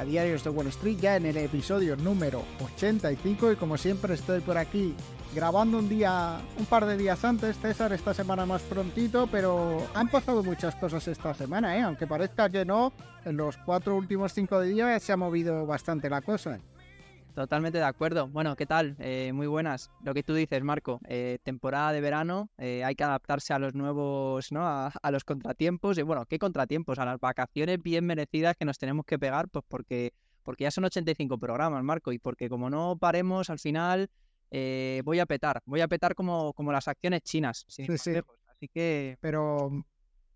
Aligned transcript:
a 0.00 0.04
Diarios 0.04 0.42
de 0.42 0.50
Wall 0.50 0.68
Street, 0.68 0.96
ya 0.98 1.16
en 1.16 1.26
el 1.26 1.36
episodio 1.36 1.94
número 1.94 2.42
85 2.64 3.52
y 3.52 3.56
como 3.56 3.76
siempre 3.76 4.14
estoy 4.14 4.40
por 4.40 4.56
aquí 4.56 4.94
grabando 5.34 5.76
un 5.76 5.90
día, 5.90 6.40
un 6.58 6.64
par 6.64 6.86
de 6.86 6.96
días 6.96 7.22
antes, 7.22 7.58
César, 7.58 7.92
esta 7.92 8.14
semana 8.14 8.46
más 8.46 8.62
prontito, 8.62 9.28
pero 9.30 9.86
han 9.92 10.08
pasado 10.08 10.42
muchas 10.42 10.74
cosas 10.76 11.06
esta 11.06 11.34
semana, 11.34 11.76
¿eh? 11.76 11.82
aunque 11.82 12.06
parezca 12.06 12.48
que 12.48 12.64
no, 12.64 12.94
en 13.26 13.36
los 13.36 13.58
cuatro 13.58 13.94
últimos 13.94 14.32
cinco 14.32 14.62
días 14.62 15.02
se 15.02 15.12
ha 15.12 15.18
movido 15.18 15.66
bastante 15.66 16.08
la 16.08 16.22
cosa. 16.22 16.58
Totalmente 17.40 17.78
de 17.78 17.84
acuerdo. 17.84 18.28
Bueno, 18.28 18.54
¿qué 18.54 18.66
tal? 18.66 18.96
Eh, 18.98 19.32
muy 19.32 19.46
buenas. 19.46 19.90
Lo 20.04 20.12
que 20.12 20.22
tú 20.22 20.34
dices, 20.34 20.62
Marco, 20.62 21.00
eh, 21.08 21.38
temporada 21.42 21.90
de 21.90 22.02
verano, 22.02 22.50
eh, 22.58 22.84
hay 22.84 22.94
que 22.94 23.02
adaptarse 23.02 23.54
a 23.54 23.58
los 23.58 23.74
nuevos, 23.74 24.52
¿no? 24.52 24.60
A, 24.62 25.10
los 25.10 25.24
contratiempos. 25.24 25.96
Y 25.96 26.02
bueno, 26.02 26.26
¿qué 26.26 26.38
contratiempos? 26.38 26.98
A 26.98 27.06
las 27.06 27.18
vacaciones 27.18 27.82
bien 27.82 28.04
merecidas 28.04 28.58
que 28.58 28.66
nos 28.66 28.76
tenemos 28.76 29.06
que 29.06 29.18
pegar, 29.18 29.48
pues 29.48 29.64
porque, 29.66 30.12
porque 30.42 30.64
ya 30.64 30.70
son 30.70 30.84
85 30.84 31.38
programas, 31.38 31.82
Marco, 31.82 32.12
y 32.12 32.18
porque 32.18 32.50
como 32.50 32.68
no 32.68 32.98
paremos 33.00 33.48
al 33.48 33.58
final, 33.58 34.10
voy 34.50 35.18
a 35.18 35.24
petar. 35.24 35.62
Voy 35.64 35.80
a 35.80 35.88
petar 35.88 36.14
como, 36.14 36.52
como 36.52 36.72
las 36.72 36.88
acciones 36.88 37.22
chinas. 37.22 37.64
Sí, 37.68 37.86
sí. 37.96 38.20
Así 38.48 38.68
que. 38.68 39.16
Pero 39.22 39.82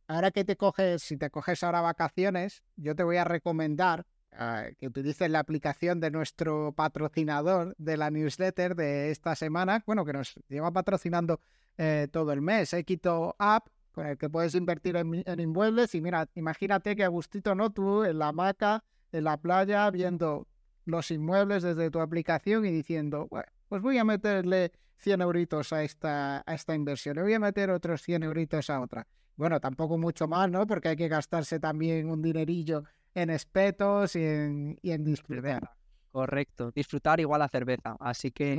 ahora 0.09 0.31
que 0.31 0.47
te 0.47 0.57
coges, 0.57 1.03
si 1.03 1.19
te 1.19 1.29
coges 1.29 1.63
ahora 1.65 1.83
vacaciones, 1.83 2.65
yo 2.77 2.97
te 2.97 3.03
voy 3.03 3.19
a 3.19 3.25
recomendar 3.25 4.07
Ah, 4.37 4.67
que 4.79 4.89
utilices 4.89 5.31
la 5.31 5.39
aplicación 5.39 6.01
de 6.01 6.11
nuestro 6.11 6.73
patrocinador 6.73 7.75
de 7.79 7.97
la 7.97 8.11
newsletter 8.11 8.75
de 8.75 9.13
esta 9.13 9.37
semana, 9.37 9.85
bueno, 9.87 10.05
que 10.05 10.13
nos 10.13 10.35
lleva 10.49 10.73
patrocinando 10.73 11.41
eh, 11.79 12.09
todo 12.11 12.33
el 12.33 12.41
mes, 12.41 12.73
Equito 12.73 13.37
App, 13.39 13.69
con 13.93 14.07
el 14.07 14.19
que 14.19 14.29
puedes 14.29 14.57
invertir 14.57 14.97
en, 14.97 15.25
inmuebles 15.39 15.95
y 15.95 16.01
mira, 16.01 16.29
imagínate 16.35 16.97
que 16.97 17.05
a 17.05 17.09
gustito, 17.09 17.55
¿no? 17.55 17.71
Tú 17.71 18.03
en 18.03 18.19
la 18.19 18.29
hamaca, 18.29 18.83
en 19.13 19.23
la 19.23 19.37
playa, 19.37 19.89
viendo 19.91 20.49
los 20.85 21.13
inmuebles 21.13 21.63
desde 21.63 21.91
tu 21.93 22.01
aplicación 22.01 22.67
y 22.67 22.73
diciendo, 22.73 23.29
bueno, 23.31 23.47
pues 23.69 23.83
voy 23.83 23.99
a 23.99 24.05
meterle 24.05 24.73
100 24.97 25.21
euritos 25.21 25.73
a 25.73 25.85
esta, 25.85 26.43
a 26.45 26.55
esta 26.55 26.75
inversión, 26.75 27.17
le 27.17 27.23
voy 27.23 27.35
a 27.35 27.39
meter 27.39 27.71
otros 27.71 28.03
100 28.03 28.25
euritos 28.25 28.69
a 28.69 28.81
otra. 28.81 29.07
Bueno, 29.37 29.61
tampoco 29.61 29.97
mucho 29.97 30.27
más, 30.27 30.51
¿no? 30.51 30.67
Porque 30.67 30.89
hay 30.89 30.97
que 30.97 31.09
gastarse 31.09 31.61
también 31.61 32.11
un 32.11 32.21
dinerillo 32.21 32.85
en 33.15 33.31
espetos 33.31 34.17
y 34.17 34.25
en, 34.25 34.79
y 34.83 34.91
en 34.91 35.05
disfrutar. 35.05 35.71
Correcto, 36.11 36.71
disfrutar 36.71 37.21
igual 37.21 37.43
a 37.43 37.49
cerveza. 37.49 37.97
Así 37.99 38.31
que 38.31 38.57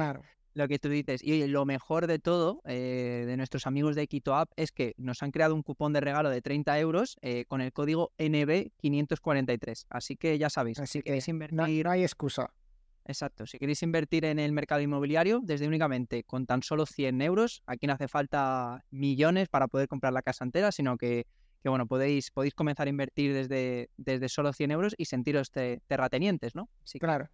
lo 0.54 0.68
que 0.68 0.80
tú 0.80 0.90
dices. 0.90 1.22
Y 1.24 1.46
lo 1.48 1.66
mejor 1.66 2.08
de 2.08 2.18
todo, 2.18 2.62
eh, 2.66 3.24
de 3.28 3.38
nuestros 3.38 3.68
amigos 3.68 3.96
de 3.96 4.08
Quito 4.08 4.36
App, 4.36 4.52
es 4.56 4.72
que 4.72 4.96
nos 4.98 5.22
han 5.22 5.32
creado 5.32 5.54
un 5.54 5.62
cupón 5.62 5.94
de 5.94 6.00
regalo 6.00 6.30
de 6.30 6.42
30 6.42 6.80
euros 6.80 7.18
eh, 7.22 7.46
con 7.46 7.62
el 7.62 7.72
código 7.72 8.12
NB543. 8.18 9.86
Así 9.90 10.16
que 10.16 10.38
ya 10.38 10.50
sabéis, 10.50 10.80
Así 10.80 11.02
que 11.02 11.22
invertir... 11.28 11.86
no 11.86 11.92
hay 11.92 12.04
excusa. 12.04 12.52
Exacto, 13.08 13.46
si 13.46 13.60
queréis 13.60 13.84
invertir 13.84 14.26
en 14.26 14.40
el 14.40 14.52
mercado 14.52 14.82
inmobiliario, 14.82 15.40
desde 15.44 15.68
únicamente 15.68 16.24
con 16.24 16.48
tan 16.48 16.64
solo 16.64 16.88
100 16.88 17.22
euros, 17.22 17.62
aquí 17.68 17.86
no 17.86 17.94
hace 17.94 18.08
falta 18.08 18.84
millones 18.90 19.48
para 19.48 19.68
poder 19.68 19.88
comprar 19.88 20.12
la 20.12 20.24
casa 20.24 20.44
entera, 20.44 20.72
sino 20.72 20.98
que 20.98 21.28
que 21.66 21.70
bueno, 21.70 21.88
podéis, 21.88 22.30
podéis 22.30 22.54
comenzar 22.54 22.86
a 22.86 22.92
invertir 22.92 23.34
desde, 23.34 23.90
desde 23.98 24.30
solo 24.30 24.54
100 24.54 24.70
euros 24.70 24.94
y 25.00 25.06
sentiros 25.06 25.50
terratenientes, 25.50 26.54
¿no? 26.54 26.70
Sí, 26.84 27.00
claro. 27.00 27.28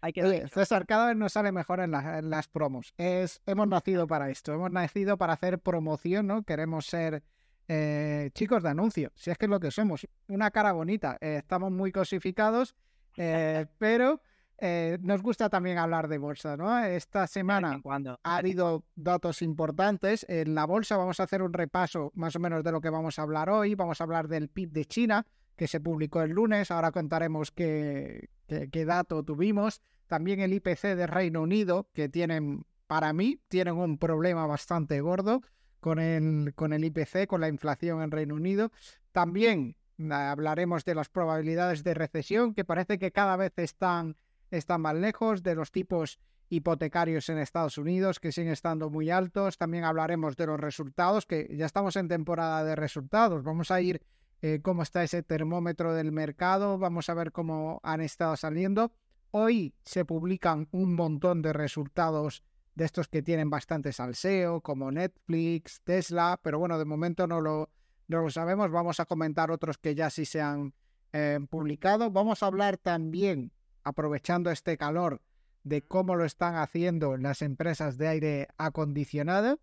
Hay 0.00 0.14
que 0.14 0.48
César, 0.48 0.86
cada 0.86 1.08
vez 1.08 1.16
nos 1.16 1.34
sale 1.34 1.52
mejor 1.52 1.80
en, 1.80 1.90
las 1.90 2.48
promos. 2.48 2.94
Es, 2.96 3.42
hemos 3.44 3.68
nacido 3.68 4.06
para 4.06 4.30
esto, 4.30 4.54
hemos 4.54 4.70
nacido 4.70 5.18
para 5.18 5.34
hacer 5.34 5.58
promoción, 5.58 6.26
¿no? 6.26 6.42
Queremos 6.42 6.86
ser 6.86 7.22
eh, 7.68 8.30
chicos 8.32 8.62
de 8.62 8.70
anuncio, 8.70 9.12
si 9.14 9.30
es 9.30 9.36
que 9.36 9.44
es 9.44 9.50
lo 9.50 9.60
que 9.60 9.70
somos. 9.70 10.06
Una 10.28 10.50
cara 10.50 10.72
bonita, 10.72 11.18
eh, 11.20 11.40
estamos 11.40 11.70
muy 11.70 11.92
cosificados, 11.92 12.74
eh, 13.18 13.66
pero 13.76 14.22
eh, 14.58 14.98
nos 15.02 15.22
gusta 15.22 15.50
también 15.50 15.76
hablar 15.76 16.08
de 16.08 16.18
bolsa, 16.18 16.56
¿no? 16.56 16.78
Esta 16.78 17.26
semana 17.26 17.80
ha 18.22 18.36
habido 18.36 18.84
datos 18.94 19.42
importantes. 19.42 20.24
En 20.28 20.54
la 20.54 20.64
bolsa 20.64 20.96
vamos 20.96 21.20
a 21.20 21.24
hacer 21.24 21.42
un 21.42 21.52
repaso 21.52 22.10
más 22.14 22.36
o 22.36 22.40
menos 22.40 22.64
de 22.64 22.72
lo 22.72 22.80
que 22.80 22.90
vamos 22.90 23.18
a 23.18 23.22
hablar 23.22 23.50
hoy. 23.50 23.74
Vamos 23.74 24.00
a 24.00 24.04
hablar 24.04 24.28
del 24.28 24.48
PIB 24.48 24.72
de 24.72 24.84
China, 24.86 25.26
que 25.56 25.68
se 25.68 25.80
publicó 25.80 26.22
el 26.22 26.30
lunes. 26.30 26.70
Ahora 26.70 26.90
contaremos 26.90 27.50
qué, 27.50 28.30
qué, 28.46 28.84
dato 28.86 29.22
tuvimos. 29.22 29.82
También 30.06 30.40
el 30.40 30.54
IPC 30.54 30.94
de 30.96 31.06
Reino 31.06 31.42
Unido, 31.42 31.88
que 31.92 32.08
tienen, 32.08 32.64
para 32.86 33.12
mí, 33.12 33.40
tienen 33.48 33.74
un 33.76 33.98
problema 33.98 34.46
bastante 34.46 35.00
gordo 35.02 35.42
con 35.80 35.98
el, 35.98 36.54
con 36.54 36.72
el 36.72 36.84
IPC, 36.84 37.26
con 37.26 37.42
la 37.42 37.48
inflación 37.48 38.00
en 38.02 38.10
Reino 38.10 38.34
Unido. 38.34 38.72
También 39.12 39.76
eh, 39.98 40.12
hablaremos 40.12 40.84
de 40.84 40.94
las 40.94 41.10
probabilidades 41.10 41.84
de 41.84 41.92
recesión, 41.92 42.54
que 42.54 42.64
parece 42.64 42.98
que 42.98 43.12
cada 43.12 43.36
vez 43.36 43.52
están 43.56 44.16
están 44.50 44.80
más 44.80 44.94
lejos 44.94 45.42
de 45.42 45.54
los 45.54 45.72
tipos 45.72 46.18
hipotecarios 46.48 47.28
en 47.28 47.38
Estados 47.38 47.78
Unidos, 47.78 48.20
que 48.20 48.32
siguen 48.32 48.52
estando 48.52 48.90
muy 48.90 49.10
altos. 49.10 49.58
También 49.58 49.84
hablaremos 49.84 50.36
de 50.36 50.46
los 50.46 50.60
resultados, 50.60 51.26
que 51.26 51.54
ya 51.56 51.66
estamos 51.66 51.96
en 51.96 52.08
temporada 52.08 52.64
de 52.64 52.76
resultados. 52.76 53.42
Vamos 53.42 53.70
a 53.70 53.80
ir 53.80 54.00
eh, 54.42 54.60
cómo 54.62 54.82
está 54.82 55.02
ese 55.02 55.22
termómetro 55.22 55.94
del 55.94 56.12
mercado, 56.12 56.78
vamos 56.78 57.08
a 57.08 57.14
ver 57.14 57.32
cómo 57.32 57.80
han 57.82 58.00
estado 58.00 58.36
saliendo. 58.36 58.92
Hoy 59.30 59.74
se 59.84 60.04
publican 60.04 60.68
un 60.70 60.94
montón 60.94 61.42
de 61.42 61.52
resultados 61.52 62.44
de 62.74 62.84
estos 62.84 63.08
que 63.08 63.22
tienen 63.22 63.48
bastante 63.48 63.92
salseo, 63.92 64.60
como 64.60 64.92
Netflix, 64.92 65.80
Tesla, 65.82 66.38
pero 66.42 66.58
bueno, 66.58 66.78
de 66.78 66.84
momento 66.84 67.26
no 67.26 67.40
lo, 67.40 67.70
no 68.08 68.20
lo 68.20 68.30
sabemos. 68.30 68.70
Vamos 68.70 69.00
a 69.00 69.06
comentar 69.06 69.50
otros 69.50 69.78
que 69.78 69.94
ya 69.94 70.10
sí 70.10 70.26
se 70.26 70.42
han 70.42 70.74
eh, 71.12 71.40
publicado. 71.48 72.10
Vamos 72.10 72.42
a 72.42 72.46
hablar 72.46 72.76
también 72.76 73.52
aprovechando 73.86 74.50
este 74.50 74.76
calor 74.76 75.22
de 75.62 75.82
cómo 75.82 76.16
lo 76.16 76.24
están 76.24 76.56
haciendo 76.56 77.16
las 77.16 77.40
empresas 77.40 77.96
de 77.98 78.08
aire 78.08 78.48
acondicionado. 78.58 79.60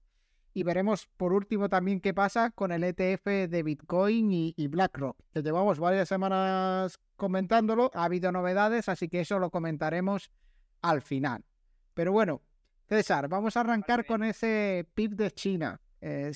Y 0.53 0.63
veremos 0.63 1.07
por 1.17 1.33
último 1.33 1.67
también 1.67 1.99
qué 1.99 2.13
pasa 2.13 2.51
con 2.51 2.71
el 2.71 2.83
ETF 2.83 3.25
de 3.49 3.63
Bitcoin 3.63 4.31
y, 4.31 4.67
BlackRock, 4.67 5.17
que 5.33 5.41
llevamos 5.41 5.79
varias 5.79 6.07
semanas 6.07 6.99
comentándolo. 7.17 7.91
Ha 7.93 8.05
habido 8.05 8.31
novedades, 8.31 8.87
así 8.87 9.09
que 9.09 9.21
eso 9.21 9.39
lo 9.39 9.49
comentaremos 9.49 10.31
al 10.81 11.01
final. 11.01 11.43
Pero 11.93 12.11
bueno, 12.11 12.41
César, 12.87 13.27
vamos 13.27 13.57
a 13.57 13.61
arrancar 13.61 14.05
con 14.05 14.23
ese 14.23 14.87
PIB 14.93 15.15
de 15.15 15.31
China. 15.31 15.81
Eh, 15.99 16.31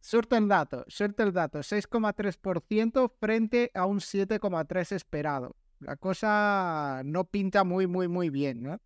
suerte 0.00 0.36
el 0.36 0.46
dato, 0.46 0.84
suerte 0.86 1.22
el 1.22 1.32
dato, 1.32 1.60
6,3% 1.60 3.10
frente 3.18 3.70
a 3.74 3.86
un 3.86 3.98
7,3% 3.98 4.92
esperado 4.92 5.56
la 5.80 5.96
cosa 5.96 7.02
no 7.04 7.24
pinta 7.24 7.64
muy, 7.64 7.86
muy, 7.86 8.08
muy 8.08 8.30
bien, 8.30 8.62
¿no? 8.62 8.80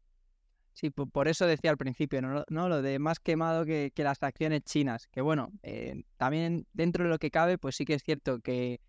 Sí, 0.78 0.90
por 0.90 1.26
eso 1.26 1.44
decía 1.44 1.72
al 1.72 1.76
principio, 1.76 2.22
¿no? 2.22 2.68
Lo 2.68 2.82
de 2.82 3.00
más 3.00 3.18
quemado 3.18 3.64
que, 3.64 3.92
las 3.96 4.22
acciones 4.22 4.62
chinas. 4.62 5.08
Que 5.08 5.20
bueno, 5.20 5.50
eh, 5.64 6.04
también 6.18 6.68
dentro 6.72 7.02
de 7.02 7.10
lo 7.10 7.18
que 7.18 7.32
cabe, 7.32 7.58
pues 7.58 7.74
sí 7.74 7.84
que 7.84 7.94
es 7.94 8.04
cierto 8.04 8.38
que 8.38 8.80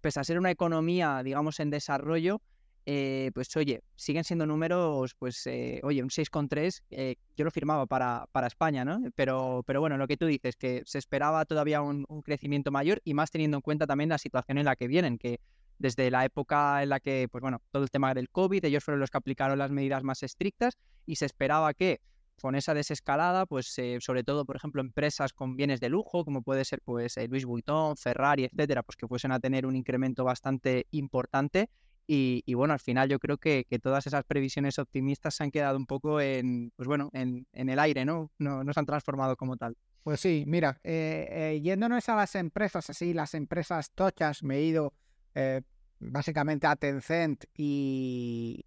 pese 0.00 0.18
a 0.18 0.24
ser 0.24 0.38
una 0.38 0.50
economía, 0.50 1.22
digamos, 1.22 1.60
en 1.60 1.68
desarrollo, 1.68 2.40
eh, 2.86 3.30
pues 3.34 3.54
oye, 3.54 3.82
siguen 3.96 4.24
siendo 4.24 4.46
números, 4.46 5.14
pues 5.14 5.46
eh, 5.46 5.80
oye, 5.82 6.02
un 6.02 6.08
6,3, 6.08 7.16
yo 7.36 7.44
lo 7.44 7.50
firmaba 7.50 7.84
para, 7.84 8.24
para 8.32 8.46
España, 8.46 8.82
¿no? 8.82 8.98
Pero, 9.14 9.62
pero 9.66 9.80
bueno, 9.80 9.98
lo 9.98 10.06
que 10.06 10.16
tú 10.16 10.24
dices, 10.24 10.56
que 10.56 10.82
se 10.86 10.96
esperaba 10.96 11.44
todavía 11.44 11.82
un, 11.82 12.06
un, 12.08 12.22
crecimiento 12.22 12.70
mayor 12.70 13.02
y 13.04 13.12
más 13.12 13.30
teniendo 13.30 13.58
en 13.58 13.60
cuenta 13.60 13.86
también 13.86 14.08
la 14.08 14.16
situación 14.16 14.56
en 14.56 14.64
la 14.64 14.74
que 14.74 14.88
vienen, 14.88 15.18
que 15.18 15.38
desde 15.80 16.10
la 16.10 16.24
época 16.24 16.82
en 16.82 16.90
la 16.90 17.00
que, 17.00 17.26
pues 17.30 17.40
bueno, 17.40 17.60
todo 17.72 17.82
el 17.82 17.90
tema 17.90 18.14
del 18.14 18.28
COVID, 18.28 18.64
ellos 18.64 18.84
fueron 18.84 19.00
los 19.00 19.10
que 19.10 19.16
aplicaron 19.16 19.58
las 19.58 19.70
medidas 19.70 20.04
más 20.04 20.22
estrictas 20.22 20.76
y 21.06 21.16
se 21.16 21.24
esperaba 21.24 21.72
que 21.74 22.00
con 22.40 22.54
esa 22.54 22.74
desescalada, 22.74 23.46
pues 23.46 23.76
eh, 23.78 23.98
sobre 24.00 24.22
todo, 24.22 24.44
por 24.44 24.56
ejemplo, 24.56 24.80
empresas 24.80 25.32
con 25.32 25.56
bienes 25.56 25.80
de 25.80 25.88
lujo, 25.88 26.24
como 26.24 26.42
puede 26.42 26.64
ser 26.64 26.80
pues 26.84 27.16
eh, 27.16 27.28
Louis 27.28 27.46
Vuitton, 27.46 27.96
Ferrari, 27.96 28.44
etcétera, 28.44 28.82
pues 28.82 28.96
que 28.96 29.08
fuesen 29.08 29.32
a 29.32 29.40
tener 29.40 29.66
un 29.66 29.74
incremento 29.74 30.22
bastante 30.22 30.86
importante. 30.90 31.70
Y, 32.12 32.54
bueno, 32.54 32.72
al 32.72 32.80
final 32.80 33.08
yo 33.08 33.20
creo 33.20 33.38
que, 33.38 33.64
todas 33.80 34.04
esas 34.04 34.24
previsiones 34.24 34.80
optimistas 34.80 35.36
se 35.36 35.44
han 35.44 35.52
quedado 35.52 35.76
un 35.76 35.86
poco 35.86 36.20
en, 36.20 36.72
pues 36.74 36.88
bueno, 36.88 37.08
en, 37.12 37.46
el 37.52 37.78
aire, 37.78 38.04
¿no? 38.04 38.32
¿no? 38.36 38.64
No 38.64 38.72
se 38.72 38.80
han 38.80 38.86
transformado 38.86 39.36
como 39.36 39.56
tal. 39.56 39.76
Pues 40.02 40.18
sí, 40.18 40.42
mira, 40.44 40.80
eh, 40.82 41.60
yéndonos 41.62 42.08
a 42.08 42.16
las 42.16 42.34
empresas 42.34 42.90
así, 42.90 43.14
las 43.14 43.34
empresas 43.34 43.92
tochas, 43.92 44.42
me 44.42 44.56
he 44.56 44.64
ido 44.64 44.92
eh, 45.34 45.62
básicamente 45.98 46.66
a 46.66 46.76
Tencent 46.76 47.44
y, 47.54 48.64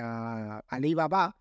a 0.00 0.62
Alibaba, 0.68 1.36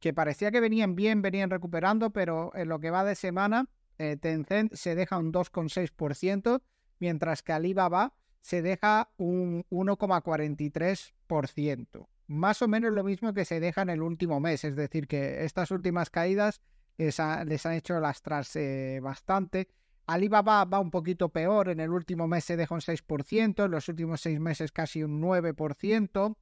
que 0.00 0.12
parecía 0.12 0.50
que 0.50 0.60
venían 0.60 0.94
bien, 0.94 1.22
venían 1.22 1.50
recuperando, 1.50 2.10
pero 2.10 2.52
en 2.54 2.68
lo 2.68 2.78
que 2.78 2.90
va 2.90 3.04
de 3.04 3.14
semana, 3.14 3.68
eh, 3.98 4.16
Tencent 4.16 4.74
se 4.74 4.94
deja 4.94 5.18
un 5.18 5.32
2,6%, 5.32 6.62
mientras 6.98 7.42
que 7.42 7.52
Alibaba 7.52 8.14
se 8.40 8.62
deja 8.62 9.10
un 9.16 9.64
1,43%. 9.70 12.08
Más 12.26 12.62
o 12.62 12.68
menos 12.68 12.92
lo 12.92 13.04
mismo 13.04 13.34
que 13.34 13.44
se 13.44 13.60
deja 13.60 13.82
en 13.82 13.90
el 13.90 14.02
último 14.02 14.40
mes, 14.40 14.64
es 14.64 14.76
decir, 14.76 15.06
que 15.06 15.44
estas 15.44 15.70
últimas 15.70 16.08
caídas 16.10 16.62
les, 16.96 17.20
han 17.20 17.72
hecho 17.72 18.00
lastrarse 18.00 19.00
bastante. 19.02 19.68
Alibaba 20.06 20.64
va 20.64 20.80
un 20.80 20.90
poquito 20.90 21.30
peor, 21.30 21.70
en 21.70 21.80
el 21.80 21.90
último 21.90 22.28
mes 22.28 22.44
se 22.44 22.56
dejó 22.56 22.74
un 22.74 22.80
6%, 22.82 23.64
en 23.64 23.70
los 23.70 23.88
últimos 23.88 24.20
seis 24.20 24.38
meses 24.38 24.70
casi 24.70 25.02
un 25.02 25.20
9%. 25.22 26.36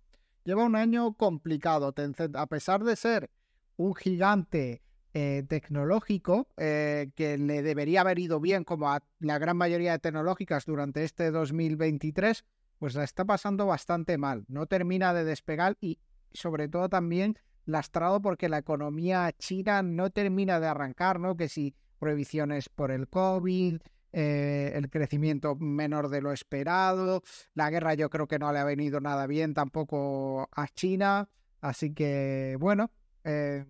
Lleva 0.44 0.64
un 0.64 0.74
año 0.74 1.14
complicado, 1.14 1.94
a 2.34 2.46
pesar 2.46 2.82
de 2.82 2.96
ser 2.96 3.30
un 3.76 3.94
gigante 3.94 4.82
eh, 5.14 5.44
tecnológico 5.46 6.48
eh, 6.56 7.10
que 7.14 7.38
le 7.38 7.62
debería 7.62 8.00
haber 8.00 8.18
ido 8.18 8.40
bien 8.40 8.64
como 8.64 8.90
a 8.90 9.02
la 9.20 9.38
gran 9.38 9.56
mayoría 9.56 9.92
de 9.92 9.98
tecnológicas 10.00 10.64
durante 10.64 11.04
este 11.04 11.30
2023, 11.30 12.44
pues 12.78 12.94
la 12.96 13.04
está 13.04 13.24
pasando 13.24 13.66
bastante 13.66 14.18
mal. 14.18 14.44
No 14.48 14.66
termina 14.66 15.14
de 15.14 15.24
despegar 15.24 15.76
y 15.80 16.00
sobre 16.32 16.66
todo 16.68 16.88
también 16.88 17.38
lastrado 17.64 18.20
porque 18.20 18.48
la 18.48 18.58
economía 18.58 19.32
china 19.38 19.82
no 19.82 20.10
termina 20.10 20.58
de 20.58 20.66
arrancar, 20.66 21.20
¿no? 21.20 21.36
Que 21.36 21.48
si 21.48 21.76
prohibiciones 22.02 22.68
por 22.68 22.90
el 22.90 23.06
COVID, 23.06 23.78
eh, 24.12 24.72
el 24.74 24.90
crecimiento 24.90 25.54
menor 25.54 26.08
de 26.08 26.20
lo 26.20 26.32
esperado, 26.32 27.22
la 27.54 27.70
guerra 27.70 27.94
yo 27.94 28.10
creo 28.10 28.26
que 28.26 28.40
no 28.40 28.52
le 28.52 28.58
ha 28.58 28.64
venido 28.64 29.00
nada 29.00 29.28
bien 29.28 29.54
tampoco 29.54 30.48
a 30.50 30.66
China, 30.66 31.28
así 31.60 31.94
que 31.94 32.56
bueno, 32.58 32.90
eh, 33.22 33.64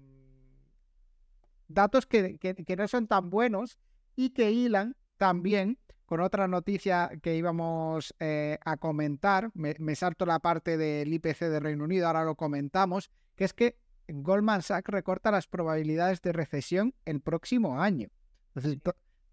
datos 1.69 2.06
que, 2.06 2.38
no 2.75 2.88
son 2.88 3.06
tan 3.06 3.29
buenos 3.29 3.79
y 4.17 4.31
que 4.31 4.50
hilan 4.50 4.96
también 5.19 5.76
con 6.06 6.20
otra 6.20 6.49
noticia 6.49 7.11
que 7.23 7.37
íbamos 7.37 8.14
eh, 8.19 8.56
a 8.64 8.78
comentar, 8.78 9.50
me, 9.52 9.94
salto 9.94 10.25
la 10.25 10.38
parte 10.38 10.78
del 10.78 11.12
IPC 11.12 11.38
de 11.50 11.61
Reino 11.61 11.85
Unido, 11.85 12.06
ahora 12.06 12.25
lo 12.25 12.35
comentamos, 12.35 13.11
que 13.37 13.44
es 13.44 13.52
que 13.52 13.76
Goldman 14.08 14.62
Sachs 14.62 14.88
recorta 14.88 15.31
las 15.31 15.46
probabilidades 15.46 16.23
de 16.23 16.32
recesión 16.32 16.94
el 17.05 17.20
próximo 17.20 17.78
año. 17.78 18.08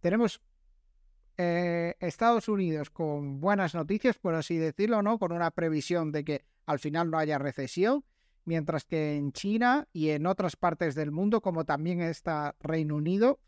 Tenemos 0.02 0.42
eh, 1.38 1.96
Estados 2.00 2.48
Unidos 2.48 2.90
con 2.90 3.40
buenas 3.40 3.76
noticias, 3.76 4.18
por 4.18 4.36
así 4.36 4.58
decirlo, 4.58 5.02
¿no? 5.02 5.20
Con 5.20 5.32
una 5.32 5.52
previsión 5.52 6.12
de 6.12 6.24
que 6.24 6.46
al 6.66 6.80
final 6.80 7.10
no 7.10 7.18
haya 7.18 7.38
recesión, 7.38 8.04
mientras 8.46 8.86
que 8.86 9.16
en 9.16 9.32
China 9.32 9.88
y 9.94 10.10
en 10.10 10.26
otras 10.26 10.56
partes 10.56 10.96
del 10.96 11.12
mundo, 11.12 11.42
como 11.42 11.66
también 11.66 12.02
está 12.02 12.56
Reino 12.60 12.96
Unido, 12.96 13.40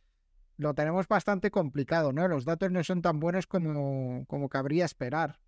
lo 0.57 0.73
tenemos 0.73 1.07
bastante 1.07 1.51
complicado, 1.51 2.13
¿no? 2.13 2.27
Los 2.27 2.45
datos 2.45 2.71
no 2.71 2.83
son 2.83 3.01
tan 3.01 3.19
buenos 3.19 3.47
como, 3.47 4.25
como 4.27 4.49
cabría 4.49 4.85
esperar 4.85 5.39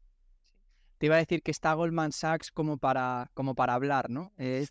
te 0.97 1.07
iba 1.07 1.15
a 1.15 1.19
decir 1.19 1.41
que 1.41 1.51
está 1.51 1.73
Goldman 1.73 2.11
Sachs 2.11 2.51
como 2.51 2.77
para, 2.77 3.29
como 3.33 3.55
para 3.55 3.73
hablar, 3.73 4.09
¿no? 4.09 4.31
Eh, 4.37 4.65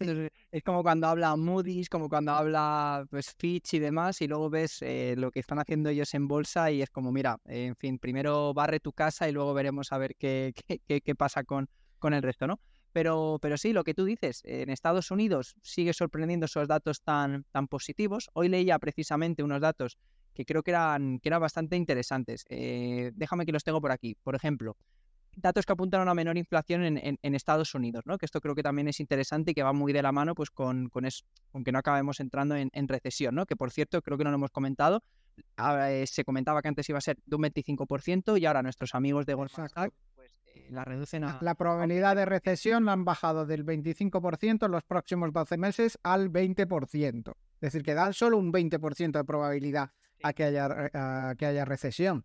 es, 0.50 0.62
como 0.62 0.82
cuando 0.82 1.06
habla 1.06 1.36
Moody's, 1.36 1.88
como 1.88 2.08
cuando 2.08 2.32
habla 2.32 3.06
pues, 3.10 3.34
Fitch 3.38 3.74
y 3.74 3.78
demás, 3.78 4.20
y 4.22 4.28
luego 4.28 4.50
ves 4.50 4.82
eh, 4.82 5.14
lo 5.16 5.30
que 5.30 5.40
están 5.40 5.58
haciendo 5.58 5.90
ellos 5.90 6.14
en 6.14 6.28
bolsa 6.28 6.70
y 6.70 6.82
es 6.82 6.90
como, 6.90 7.12
mira, 7.12 7.38
en 7.46 7.76
fin, 7.76 7.98
primero 7.98 8.54
barre 8.54 8.80
tu 8.80 8.92
casa 8.92 9.28
y 9.28 9.32
luego 9.32 9.54
veremos 9.54 9.92
a 9.92 9.98
ver 9.98 10.14
qué, 10.19 10.54
qué, 10.86 11.00
qué, 11.00 11.14
pasa 11.14 11.44
con, 11.44 11.69
con 11.98 12.14
el 12.14 12.22
resto, 12.22 12.46
¿no? 12.46 12.60
Pero, 12.92 13.38
pero 13.40 13.56
sí, 13.56 13.72
lo 13.72 13.84
que 13.84 13.94
tú 13.94 14.04
dices, 14.04 14.42
en 14.44 14.68
Estados 14.68 15.10
Unidos 15.10 15.54
sigue 15.62 15.94
sorprendiendo 15.94 16.46
esos 16.46 16.68
datos 16.68 17.00
tan, 17.02 17.44
tan 17.50 17.66
positivos. 17.66 18.28
Hoy 18.34 18.48
leía 18.48 18.78
precisamente 18.78 19.42
unos 19.42 19.62
datos 19.62 19.96
que 20.34 20.44
creo 20.44 20.62
que 20.62 20.70
eran, 20.72 21.18
que 21.18 21.28
eran 21.28 21.40
bastante 21.40 21.76
interesantes. 21.76 22.44
Eh, 22.48 23.12
déjame 23.14 23.46
que 23.46 23.52
los 23.52 23.64
tengo 23.64 23.80
por 23.80 23.92
aquí. 23.92 24.16
Por 24.22 24.34
ejemplo, 24.34 24.76
datos 25.37 25.67
que 25.67 25.73
apuntan 25.73 26.00
a 26.00 26.02
una 26.05 26.14
menor 26.14 26.37
inflación 26.37 26.99
en, 26.99 27.34
Estados 27.34 27.75
Unidos, 27.75 28.05
¿no? 28.06 28.19
Que 28.19 28.26
esto 28.26 28.40
creo 28.40 28.55
que 28.55 28.62
también 28.62 28.88
es 28.88 29.00
interesante 29.00 29.52
y 29.52 29.55
que 29.55 29.62
va 29.62 29.73
muy 29.73 29.93
de 29.93 30.02
la 30.02 30.12
mano 30.12 30.34
pues 30.34 30.50
con, 30.50 30.88
con, 30.88 31.05
que 31.64 31.73
no 31.73 31.79
acabemos 31.79 32.20
entrando 32.20 32.56
en, 32.56 32.88
recesión, 32.88 33.34
¿no? 33.34 33.46
Que 33.46 33.56
por 33.56 33.70
cierto, 33.70 34.02
creo 34.02 34.19
que 34.19 34.25
no 34.25 34.31
lo 34.31 34.37
hemos 34.37 34.50
comentado, 34.50 35.02
eh, 35.58 36.05
se 36.06 36.25
comentaba 36.25 36.61
que 36.61 36.69
antes 36.69 36.88
iba 36.88 36.99
a 36.99 37.00
ser 37.00 37.19
de 37.25 37.37
un 37.37 37.43
25% 37.43 38.38
y 38.38 38.46
ahora 38.46 38.62
nuestros 38.62 38.94
amigos 38.94 39.25
de 39.26 39.34
Goldman 39.34 39.69
Sachs 39.70 39.94
pues, 40.14 40.34
eh, 40.55 40.67
la 40.70 40.84
reducen 40.84 41.25
a... 41.25 41.38
La 41.40 41.55
probabilidad 41.55 42.17
de 42.17 42.26
recesión 42.26 42.85
la 42.85 42.93
han 42.93 43.05
bajado 43.05 43.46
del 43.46 43.64
25% 43.64 44.67
en 44.67 44.70
los 44.70 44.85
próximos 44.85 45.32
12 45.32 45.56
meses 45.56 45.99
al 46.02 46.31
20%. 46.31 47.28
Es 47.28 47.61
decir, 47.61 47.82
que 47.82 47.94
dan 47.94 48.12
solo 48.12 48.37
un 48.37 48.52
20% 48.52 49.12
de 49.12 49.25
probabilidad 49.25 49.90
a 50.23 50.32
que 50.32 50.44
haya, 50.44 50.90
a 50.93 51.35
que 51.37 51.46
haya 51.46 51.64
recesión. 51.64 52.25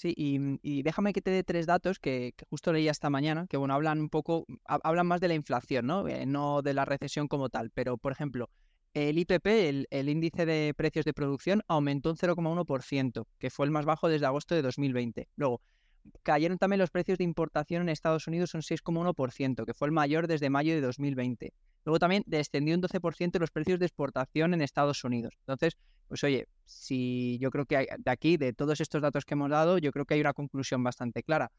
Sí, 0.00 0.14
mm, 0.38 0.54
y, 0.62 0.82
déjame 0.82 1.12
que 1.12 1.20
te 1.20 1.30
dé 1.30 1.44
tres 1.44 1.66
datos 1.66 1.98
que, 1.98 2.32
justo 2.48 2.72
leía 2.72 2.90
esta 2.90 3.10
mañana, 3.10 3.46
que 3.46 3.58
bueno, 3.58 3.74
hablan 3.74 4.00
un 4.00 4.08
poco, 4.08 4.46
hablan 4.64 5.06
más 5.06 5.20
de 5.20 5.28
la 5.28 5.34
inflación, 5.34 5.86
¿no? 5.86 6.08
Eh, 6.08 6.24
no 6.24 6.62
de 6.62 6.72
la 6.72 6.86
recesión 6.86 7.28
como 7.28 7.50
tal, 7.50 7.70
pero 7.70 7.98
por 7.98 8.10
ejemplo, 8.10 8.48
el 8.94 9.18
IPP, 9.18 9.46
el, 9.68 9.88
el 9.90 10.08
índice 10.08 10.46
de 10.46 10.72
precios 10.74 11.04
de 11.04 11.12
producción, 11.12 11.60
aumentó 11.68 12.08
un 12.08 12.16
0,1%, 12.16 13.26
que 13.38 13.50
fue 13.50 13.66
el 13.66 13.72
más 13.72 13.84
bajo 13.84 14.08
desde 14.08 14.24
agosto 14.24 14.54
de 14.54 14.62
2020. 14.62 15.28
Luego, 15.36 15.60
cayeron 16.22 16.56
también 16.56 16.80
los 16.80 16.90
precios 16.90 17.18
de 17.18 17.24
importación 17.24 17.82
en 17.82 17.90
Estados 17.90 18.26
Unidos 18.26 18.54
un 18.54 18.62
6,1%, 18.62 19.66
que 19.66 19.74
fue 19.74 19.86
el 19.86 19.92
mayor 19.92 20.28
desde 20.28 20.48
mayo 20.48 20.72
de 20.72 20.80
2020. 20.80 21.52
Luego 21.84 21.98
también 21.98 22.22
descendió 22.26 22.74
un 22.74 22.82
12% 22.82 23.38
los 23.38 23.50
precios 23.50 23.78
de 23.78 23.86
exportación 23.86 24.54
en 24.54 24.62
Estados 24.62 25.02
Unidos. 25.04 25.34
Entonces, 25.40 25.76
pues 26.08 26.24
oye, 26.24 26.46
si 26.66 27.38
yo 27.40 27.50
creo 27.50 27.66
que 27.66 27.86
de 27.98 28.10
aquí, 28.10 28.36
de 28.36 28.52
todos 28.52 28.80
estos 28.80 29.00
datos 29.00 29.24
que 29.24 29.34
hemos 29.34 29.50
dado, 29.50 29.78
yo 29.78 29.92
creo 29.92 30.04
que 30.04 30.14
hay 30.14 30.20
una 30.20 30.32
conclusión 30.32 30.82
bastante 30.82 31.22
clara. 31.22 31.50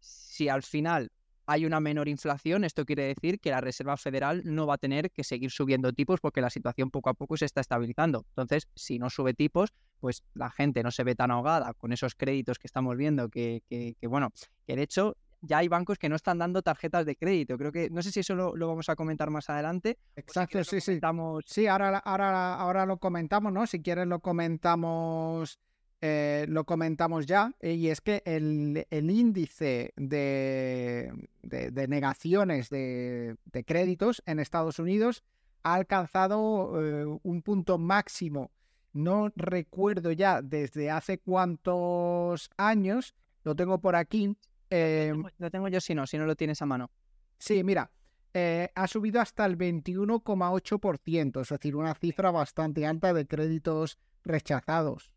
Si 0.00 0.48
al 0.48 0.62
final 0.62 1.10
hay 1.46 1.66
una 1.66 1.80
menor 1.80 2.08
inflación, 2.08 2.64
esto 2.64 2.84
quiere 2.84 3.04
decir 3.04 3.40
que 3.40 3.50
la 3.50 3.60
Reserva 3.60 3.96
Federal 3.96 4.42
no 4.44 4.66
va 4.66 4.74
a 4.74 4.78
tener 4.78 5.10
que 5.10 5.24
seguir 5.24 5.50
subiendo 5.50 5.92
tipos 5.92 6.20
porque 6.20 6.40
la 6.40 6.50
situación 6.50 6.90
poco 6.90 7.10
a 7.10 7.14
poco 7.14 7.36
se 7.36 7.44
está 7.44 7.60
estabilizando. 7.60 8.24
Entonces, 8.30 8.68
si 8.74 8.98
no 8.98 9.10
sube 9.10 9.34
tipos, 9.34 9.72
pues 10.00 10.22
la 10.34 10.50
gente 10.50 10.82
no 10.82 10.90
se 10.90 11.04
ve 11.04 11.14
tan 11.14 11.30
ahogada 11.30 11.74
con 11.74 11.92
esos 11.92 12.14
créditos 12.14 12.58
que 12.58 12.66
estamos 12.66 12.96
viendo, 12.96 13.28
que, 13.28 13.62
que, 13.68 13.96
que 14.00 14.06
bueno, 14.06 14.32
que 14.66 14.76
de 14.76 14.82
hecho 14.82 15.16
ya 15.46 15.58
hay 15.58 15.68
bancos 15.68 15.98
que 15.98 16.08
no 16.08 16.16
están 16.16 16.38
dando 16.38 16.62
tarjetas 16.62 17.06
de 17.06 17.16
crédito. 17.16 17.56
Creo 17.58 17.72
que, 17.72 17.90
no 17.90 18.02
sé 18.02 18.10
si 18.10 18.20
eso 18.20 18.34
lo, 18.34 18.68
vamos 18.68 18.88
a 18.88 18.96
comentar 18.96 19.30
más 19.30 19.48
adelante. 19.50 19.98
Exacto, 20.16 20.62
sí, 20.64 20.80
sí. 20.80 20.98
Sí, 21.46 21.66
ahora, 21.66 21.98
ahora, 21.98 22.54
ahora 22.54 22.86
lo 22.86 22.98
comentamos, 22.98 23.52
¿no? 23.52 23.66
Si 23.66 23.80
quieres 23.80 24.06
lo 24.06 24.20
comentamos, 24.20 25.58
eh, 26.00 26.46
lo 26.48 26.64
comentamos 26.64 27.26
ya. 27.26 27.52
Y 27.60 27.88
es 27.88 28.00
que 28.00 28.22
el, 28.24 28.86
índice 29.10 29.92
de, 29.96 31.12
de, 31.42 31.88
negaciones 31.88 32.70
de, 32.70 33.36
créditos 33.66 34.22
en 34.26 34.40
Estados 34.40 34.78
Unidos 34.78 35.22
ha 35.62 35.74
alcanzado 35.74 36.82
eh, 36.82 37.18
un 37.22 37.42
punto 37.42 37.78
máximo. 37.78 38.50
No 38.92 39.32
recuerdo 39.34 40.12
ya 40.12 40.40
desde 40.40 40.90
hace 40.90 41.18
cuántos 41.18 42.50
años, 42.56 43.14
lo 43.42 43.56
tengo 43.56 43.80
por 43.80 43.96
aquí, 43.96 44.36
Em, 44.76 45.22
lo 45.38 45.50
tengo 45.52 45.68
yo 45.68 45.80
si 45.80 45.94
no, 45.94 46.04
si 46.04 46.18
no 46.18 46.26
lo 46.26 46.34
tienes 46.34 46.60
a 46.60 46.66
mano. 46.66 46.90
Sí, 47.38 47.62
mira, 47.62 47.92
eh, 48.32 48.70
ha 48.74 48.88
subido 48.88 49.20
hasta 49.20 49.46
el 49.46 49.56
21,8%, 49.56 51.40
es 51.40 51.48
decir, 51.48 51.76
una 51.76 51.94
cifra 51.94 52.32
bastante 52.32 52.84
alta 52.84 53.14
de 53.14 53.24
créditos 53.24 53.98
rechazados. 54.24 55.12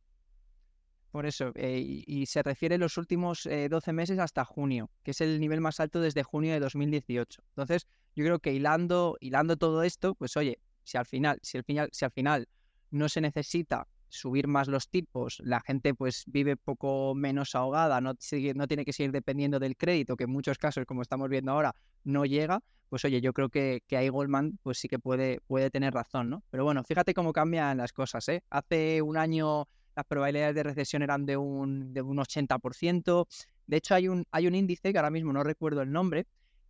Por 1.09 1.25
eso, 1.25 1.53
eh, 1.55 2.03
y, 2.05 2.27
se 2.27 2.43
refiere 2.43 2.77
los 2.77 2.97
últimos 2.97 3.45
12 3.45 3.89
eh, 3.89 3.93
meses 3.93 4.19
hasta 4.19 4.45
junio, 4.45 4.91
que 5.01 5.09
es 5.09 5.21
el 5.21 5.39
nivel 5.39 5.59
más 5.59 5.79
alto 5.79 6.01
desde 6.01 6.21
junio 6.21 6.53
de 6.53 6.59
2018. 6.59 7.41
Entonces, 7.49 7.87
yo 8.15 8.25
creo 8.25 8.37
que 8.37 8.53
hilando, 8.53 9.17
hilando 9.19 9.57
todo 9.57 9.81
esto, 9.81 10.13
pues 10.13 10.37
oye, 10.37 10.59
si 10.83 10.99
al 10.99 11.07
final, 11.07 11.39
si 11.41 11.57
al 11.57 11.63
final, 11.63 11.89
si 11.91 12.05
al 12.05 12.11
final 12.11 12.47
no 12.91 13.09
se 13.09 13.21
necesita 13.21 13.87
subir 14.09 14.47
más 14.47 14.67
los 14.67 14.89
tipos, 14.89 15.41
la 15.43 15.59
gente 15.61 15.93
pues 15.93 16.23
vive 16.27 16.55
poco 16.55 17.13
menos 17.15 17.55
ahogada, 17.55 18.01
no, 18.01 18.15
tiene 18.15 18.85
que 18.85 18.93
seguir 18.93 19.11
dependiendo 19.11 19.59
del 19.59 19.75
crédito, 19.75 20.15
que 20.15 20.25
en 20.25 20.31
muchos 20.31 20.57
casos, 20.57 20.85
como 20.85 21.01
estamos 21.01 21.29
viendo 21.29 21.51
ahora, 21.51 21.75
no 22.03 22.25
llega, 22.25 22.61
pues 22.89 23.03
oye, 23.05 23.19
yo 23.21 23.33
creo 23.33 23.49
que, 23.49 23.83
que 23.87 23.97
ahí 23.97 24.09
Goldman 24.09 24.59
pues 24.63 24.77
sí 24.77 24.87
que 24.87 24.99
puede, 24.99 25.41
puede 25.47 25.69
tener 25.69 25.93
razón, 25.93 26.29
¿no? 26.29 26.43
Pero 26.49 26.63
bueno, 26.63 26.83
fíjate 26.83 27.13
cómo 27.13 27.33
cambian 27.33 27.77
las 27.77 27.91
cosas, 27.91 28.27
¿eh? 28.29 28.43
Hace 28.49 29.01
un 29.01 29.17
año 29.17 29.67
las 29.95 30.05
probabilidades 30.05 30.55
de 30.55 30.63
recesión 30.63 31.01
eran 31.01 31.25
de 31.25 31.37
un, 31.37 31.93
de 31.93 32.01
un 32.01 32.17
80%, 32.17 33.27
de 33.65 33.77
hecho 33.77 33.95
hay 33.95 34.07
un, 34.07 34.25
hay 34.31 34.47
un 34.47 34.55
índice, 34.55 34.91
que 34.91 34.97
ahora 34.97 35.09
mismo 35.09 35.33
no 35.33 35.43
recuerdo 35.43 35.81
el 35.81 35.91
nombre, 35.91 36.27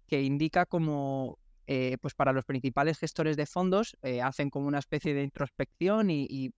que 0.08 0.24
indica 0.24 0.66
como 0.66 1.38
eh, 1.68 1.98
pues 2.02 2.16
para 2.16 2.32
los 2.32 2.46
principales 2.46 2.98
gestores 2.98 3.36
de 3.36 3.46
fondos 3.46 3.98
eh, 4.02 4.22
hacen 4.22 4.50
como 4.50 4.68
una 4.68 4.80
especie 4.80 5.14
de 5.14 5.24
introspección 5.24 6.10
y, 6.10 6.52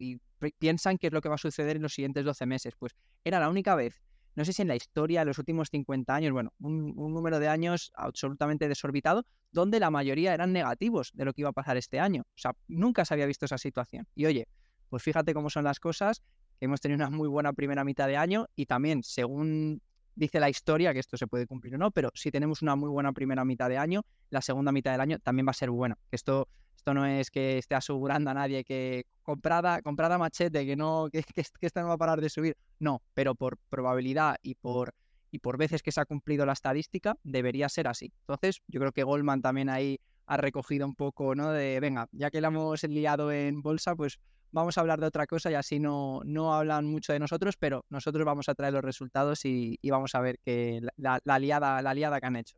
piensan 0.57 0.97
qué 0.97 1.07
es 1.07 1.13
lo 1.13 1.19
que 1.19 1.27
va 1.27 1.35
a 1.35 1.39
suceder 1.39 1.75
en 1.75 1.81
los 1.81 1.93
siguientes 1.93 2.23
12 2.23 2.45
meses. 2.45 2.73
Pues 2.79 2.95
era 3.25 3.41
la 3.41 3.49
única 3.49 3.75
vez, 3.75 4.01
no 4.35 4.45
sé 4.45 4.53
si 4.53 4.61
en 4.61 4.69
la 4.69 4.75
historia, 4.75 5.25
los 5.25 5.37
últimos 5.37 5.69
50 5.69 6.15
años, 6.15 6.31
bueno, 6.31 6.53
un, 6.59 6.95
número 6.95 7.39
de 7.39 7.49
años 7.49 7.91
absolutamente 7.95 8.69
desorbitado, 8.69 9.25
donde 9.51 9.81
la 9.81 9.89
mayoría 9.89 10.33
eran 10.33 10.53
negativos 10.53 11.11
de 11.13 11.25
lo 11.25 11.33
que 11.33 11.41
iba 11.41 11.49
a 11.49 11.53
pasar 11.53 11.75
este 11.75 11.99
año. 11.99 12.21
O 12.21 12.37
sea, 12.37 12.53
nunca 12.67 13.03
se 13.03 13.15
había 13.15 13.25
visto 13.25 13.45
esa 13.45 13.57
situación. 13.57 14.07
Y 14.15 14.27
oye, 14.27 14.47
pues 14.87 15.03
fíjate 15.03 15.33
cómo 15.33 15.49
son 15.49 15.65
las 15.65 15.79
cosas, 15.81 16.23
hemos 16.61 16.79
tenido 16.79 16.95
una 16.95 17.09
muy 17.09 17.27
buena 17.27 17.51
primera 17.51 17.83
mitad 17.83 18.07
de 18.07 18.15
año 18.15 18.47
y 18.55 18.65
también, 18.67 19.03
según 19.03 19.81
dice 20.19 20.39
la 20.39 20.49
historia 20.49 20.93
que 20.93 20.99
esto 20.99 21.17
se 21.17 21.27
puede 21.27 21.47
cumplir 21.47 21.75
o 21.75 21.77
no, 21.77 21.91
pero 21.91 22.11
si 22.13 22.29
tenemos 22.29 22.61
una 22.61 22.75
muy 22.75 22.89
buena 22.89 23.13
primera 23.13 23.45
mitad 23.45 23.69
de 23.69 23.77
año, 23.77 24.03
la 24.29 24.41
segunda 24.41 24.71
mitad 24.71 24.91
del 24.91 25.01
año 25.01 25.17
también 25.19 25.47
va 25.47 25.51
a 25.51 25.53
ser 25.53 25.71
buena. 25.71 25.97
Esto, 26.11 26.49
esto 26.75 26.93
no 26.93 27.05
es 27.05 27.31
que 27.31 27.57
esté 27.57 27.75
asegurando 27.75 28.29
a 28.29 28.33
nadie 28.33 28.63
que 28.63 29.05
comprada, 29.23 29.81
comprada 29.81 30.17
machete, 30.17 30.65
que 30.65 30.75
no, 30.75 31.07
que, 31.11 31.23
que, 31.23 31.43
esto 31.65 31.81
no 31.81 31.87
va 31.87 31.93
a 31.93 31.97
parar 31.97 32.19
de 32.19 32.29
subir. 32.29 32.57
No, 32.79 33.01
pero 33.13 33.33
por 33.33 33.57
probabilidad 33.69 34.35
y 34.43 34.55
por, 34.55 34.93
y 35.31 35.39
por 35.39 35.57
veces 35.57 35.81
que 35.81 35.91
se 35.91 36.01
ha 36.01 36.05
cumplido 36.05 36.45
la 36.45 36.53
estadística, 36.53 37.15
debería 37.23 37.69
ser 37.69 37.87
así. 37.87 38.11
Entonces, 38.21 38.61
yo 38.67 38.81
creo 38.81 38.91
que 38.91 39.03
Goldman 39.03 39.41
también 39.41 39.69
ahí 39.69 39.99
ha 40.25 40.37
recogido 40.37 40.85
un 40.85 40.95
poco, 40.95 41.33
¿no? 41.33 41.51
De, 41.51 41.79
venga, 41.79 42.07
ya 42.11 42.29
que 42.29 42.41
la 42.41 42.49
hemos 42.49 42.83
liado 42.83 43.31
en 43.31 43.61
bolsa, 43.61 43.95
pues 43.95 44.19
vamos 44.51 44.77
a 44.77 44.81
hablar 44.81 44.99
de 44.99 45.07
otra 45.07 45.27
cosa 45.27 45.51
y 45.51 45.55
así 45.55 45.79
no, 45.79 46.21
no 46.25 46.53
hablan 46.53 46.85
mucho 46.85 47.13
de 47.13 47.19
nosotros, 47.19 47.57
pero 47.57 47.85
nosotros 47.89 48.25
vamos 48.25 48.49
a 48.49 48.55
traer 48.55 48.73
los 48.73 48.83
resultados 48.83 49.45
y, 49.45 49.79
vamos 49.89 50.15
a 50.15 50.21
ver 50.21 50.39
que 50.39 50.81
la, 50.97 51.19
la, 51.23 51.39
liada, 51.39 51.81
la 51.81 51.93
liada 51.93 52.19
que 52.19 52.27
han 52.27 52.35
hecho. 52.35 52.57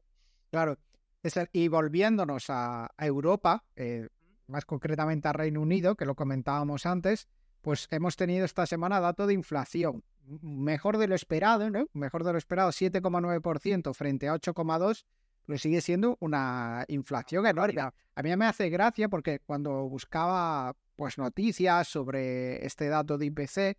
Claro, 0.50 0.78
y 1.54 1.68
volviéndonos 1.68 2.46
a, 2.50 2.92
Europa, 2.98 3.64
eh, 3.76 4.10
más 4.48 4.66
concretamente 4.66 5.28
a 5.28 5.34
Reino 5.34 5.62
Unido, 5.62 5.96
que 5.96 6.06
lo 6.06 6.16
comentábamos 6.16 6.86
antes, 6.86 7.28
pues 7.62 7.88
hemos 7.92 8.16
tenido 8.16 8.46
esta 8.46 8.66
semana 8.66 9.00
dato 9.00 9.28
de 9.28 9.34
inflación. 9.34 10.04
Mejor 10.42 10.98
de 10.98 11.08
lo 11.08 11.16
esperado, 11.16 11.70
¿no? 11.70 11.86
Mejor 11.94 12.24
de 12.24 12.32
lo 12.32 12.38
esperado, 12.38 12.72
7,9% 12.72 13.94
frente 13.94 14.28
a 14.28 14.34
8,2%, 14.34 15.06
pero 15.46 15.60
sigue 15.60 15.82
siendo 15.82 16.18
una 16.20 16.86
inflación 16.88 17.46
enorme. 17.46 17.82
A 17.82 18.24
mí 18.24 18.36
me 18.36 18.46
hace 18.46 18.70
gracia 18.70 19.10
porque 19.10 19.40
cuando 19.40 19.88
buscaba 19.88 20.76
pues 20.96 21.18
noticias 21.18 21.88
sobre 21.88 22.66
este 22.66 22.88
dato 22.88 23.18
de 23.18 23.26
IPC, 23.28 23.78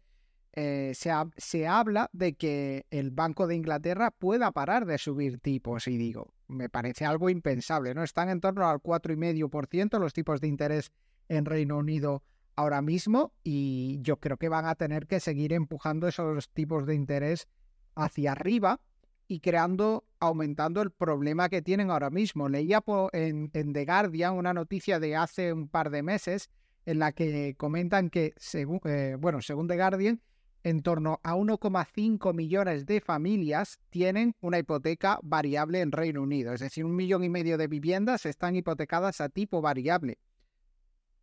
eh, 0.54 0.92
se, 0.95 1.11
se, 1.37 1.66
habla 1.66 2.11
de 2.12 2.35
que 2.35 2.85
el 2.90 3.11
Banco 3.11 3.47
de 3.47 3.54
Inglaterra 3.54 4.11
pueda 4.11 4.52
parar 4.52 4.85
de 4.85 4.99
subir 4.99 5.38
tipos. 5.38 5.88
Y 5.88 5.97
digo, 5.97 6.35
me 6.49 6.69
parece 6.69 7.07
algo 7.07 7.31
impensable, 7.31 7.95
¿no? 7.95 8.02
Están 8.02 8.28
en 8.28 8.40
torno 8.40 8.69
al 8.69 8.78
4,5% 8.78 9.99
los 9.99 10.12
tipos 10.12 10.40
de 10.40 10.49
interés 10.49 10.92
en 11.28 11.47
Reino 11.47 11.78
Unido 11.78 12.23
ahora 12.57 12.83
mismo 12.83 13.33
y 13.42 13.99
yo 14.02 14.19
creo 14.19 14.37
que 14.37 14.49
van 14.49 14.66
a 14.66 14.75
tener 14.75 15.07
que 15.07 15.21
seguir 15.21 15.52
empujando 15.52 16.09
esos 16.09 16.50
tipos 16.50 16.87
de 16.87 16.95
interés 16.95 17.49
hacia 17.95 18.33
arriba 18.33 18.81
y 19.28 19.40
creando, 19.40 20.04
aumentando 20.21 20.83
el 20.83 20.90
problema 20.90 21.49
que 21.49 21.62
tienen 21.62 21.90
ahora 21.90 22.11
mismo. 22.11 22.49
Leía 22.49 22.83
en 23.12 23.50
The 23.50 23.85
Guardian 23.87 24.35
una 24.35 24.52
noticia 24.52 25.00
de 25.00 25.16
hace 25.16 25.52
un 25.52 25.69
par 25.69 25.90
de 25.90 26.02
meses 26.02 26.50
en 26.87 26.99
la 26.99 27.12
que 27.12 27.55
comentan 27.57 28.11
que, 28.11 28.35
según, 28.37 28.81
eh, 28.85 29.17
bueno, 29.19 29.41
según 29.41 29.69
The 29.69 29.77
Guardian, 29.77 30.21
en 30.65 30.83
torno 30.83 31.21
a 31.23 31.35
1,5 31.35 32.33
millones 32.35 32.87
de 32.87 33.01
familias 33.01 33.81
tienen 33.91 34.37
una 34.41 34.59
hipoteca 34.59 35.19
variable 35.23 35.81
en 35.81 35.93
Reino 35.93 36.23
Unido. 36.23 36.53
Es 36.53 36.61
decir, 36.61 36.85
un 36.85 36.95
millón 36.95 37.25
y 37.25 37.29
medio 37.29 37.59
de 37.59 37.67
viviendas 37.67 38.27
están 38.27 38.55
hipotecadas 38.55 39.21
a 39.21 39.29
tipo 39.29 39.61
variable. 39.61 40.19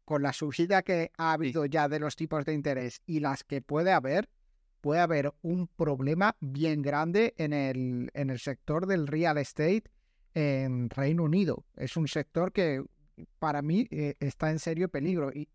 Con 0.04 0.24
la 0.24 0.34
subida 0.34 0.82
que 0.82 1.12
ha 1.18 1.34
habido 1.34 1.66
ya 1.66 1.88
de 1.88 2.00
los 2.00 2.16
tipos 2.16 2.44
de 2.46 2.54
interés 2.54 3.02
y 3.06 3.20
las 3.20 3.44
que 3.44 3.62
puede 3.62 3.92
haber, 3.92 4.30
puede 4.82 5.02
haber 5.02 5.34
un 5.42 5.68
problema 5.68 6.36
bien 6.40 6.82
grande 6.82 7.34
en 7.38 7.54
el, 7.54 8.10
en 8.14 8.30
el 8.30 8.40
sector 8.40 8.88
del 8.88 9.08
real 9.08 9.38
estate 9.38 9.84
en 10.34 10.90
Reino 10.90 11.24
Unido. 11.24 11.66
Es 11.76 11.96
un 11.96 12.08
sector 12.08 12.52
que 12.52 12.84
para 13.40 13.62
mí 13.62 13.88
eh, 13.92 14.16
está 14.20 14.52
en 14.52 14.60
serio 14.60 14.90
peligro. 14.90 15.32
Y 15.34 15.50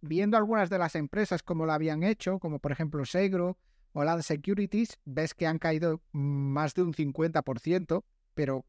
viendo 0.00 0.36
algunas 0.36 0.70
de 0.70 0.78
las 0.78 0.94
empresas 0.94 1.42
como 1.42 1.66
lo 1.66 1.72
habían 1.72 2.02
hecho, 2.02 2.38
como 2.38 2.58
por 2.58 2.72
ejemplo 2.72 3.04
Segro 3.04 3.58
o 3.92 4.04
Land 4.04 4.22
Securities, 4.22 4.98
ves 5.04 5.34
que 5.34 5.46
han 5.46 5.58
caído 5.58 6.02
más 6.12 6.74
de 6.74 6.82
un 6.82 6.94
50%, 6.94 8.04
pero 8.34 8.64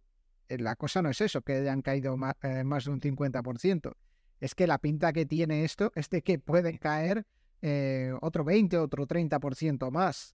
eh, 0.49 0.57
la 0.57 0.75
cosa 0.75 1.01
no 1.01 1.09
es 1.09 1.21
eso, 1.21 1.41
que 1.41 1.53
hayan 1.53 1.81
caído 1.81 2.17
más, 2.17 2.35
eh, 2.41 2.63
más 2.63 2.85
de 2.85 2.91
un 2.91 2.99
50%. 2.99 3.93
Es 4.39 4.55
que 4.55 4.65
la 4.65 4.79
pinta 4.79 5.13
que 5.13 5.25
tiene 5.25 5.63
esto 5.63 5.91
es 5.95 6.09
de 6.09 6.23
que 6.23 6.39
pueden 6.39 6.77
caer 6.77 7.25
otro 8.21 8.43
20, 8.43 8.75
otro 8.79 9.05
30% 9.05 9.91
más. 9.91 10.33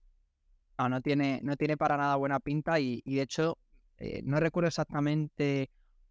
No, 0.78 0.88
no 0.88 1.02
tiene, 1.02 1.40
no 1.42 1.58
tiene 1.58 1.76
para 1.76 1.98
nada 1.98 2.16
buena 2.16 2.40
pinta 2.40 2.80
y 2.80 3.02
de 3.04 3.20
hecho 3.20 3.58
no 4.22 4.40
recuerdo 4.40 4.68
exactamente 4.68 5.68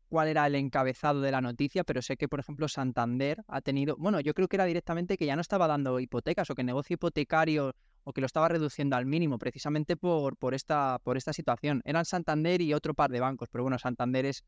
cuál 0.10 0.28
era 0.28 0.48
el 0.48 0.56
encabezado 0.56 1.22
de 1.22 1.32
la 1.32 1.42
noticia, 1.42 1.84
pero 1.84 2.02
sé 2.02 2.18
que, 2.18 2.28
por 2.28 2.40
ejemplo, 2.40 2.68
Santander 2.68 3.44
ha 3.48 3.62
tenido, 3.62 3.96
bueno, 3.98 4.20
yo 4.20 4.34
creo 4.34 4.48
que 4.48 4.56
era 4.56 4.66
directamente 4.66 5.18
que 5.18 5.26
ya 5.26 5.36
no 5.36 5.42
estaba 5.42 5.68
dando 5.68 6.00
hipotecas 6.00 6.50
o 6.50 6.56
que 6.56 6.64
negocio 6.64 6.96
hipotecario 6.96 7.74
o 8.04 8.14
que 8.14 8.22
lo 8.22 8.28
estaba 8.28 8.48
reduciendo 8.48 8.96
al 8.96 9.06
mínimo 9.06 9.38
precisamente 9.38 9.98
por, 9.98 10.38
por, 10.38 10.54
esta, 10.54 11.00
por 11.04 11.18
esta 11.18 11.34
situación. 11.34 11.82
Eran 11.84 12.06
Santander 12.06 12.62
y 12.62 12.74
otro 12.74 12.94
par 12.94 13.12
de 13.12 13.20
bancos, 13.20 13.50
pero 13.52 13.64
bueno, 13.64 13.78
Santander 13.78 14.26
es, 14.26 14.44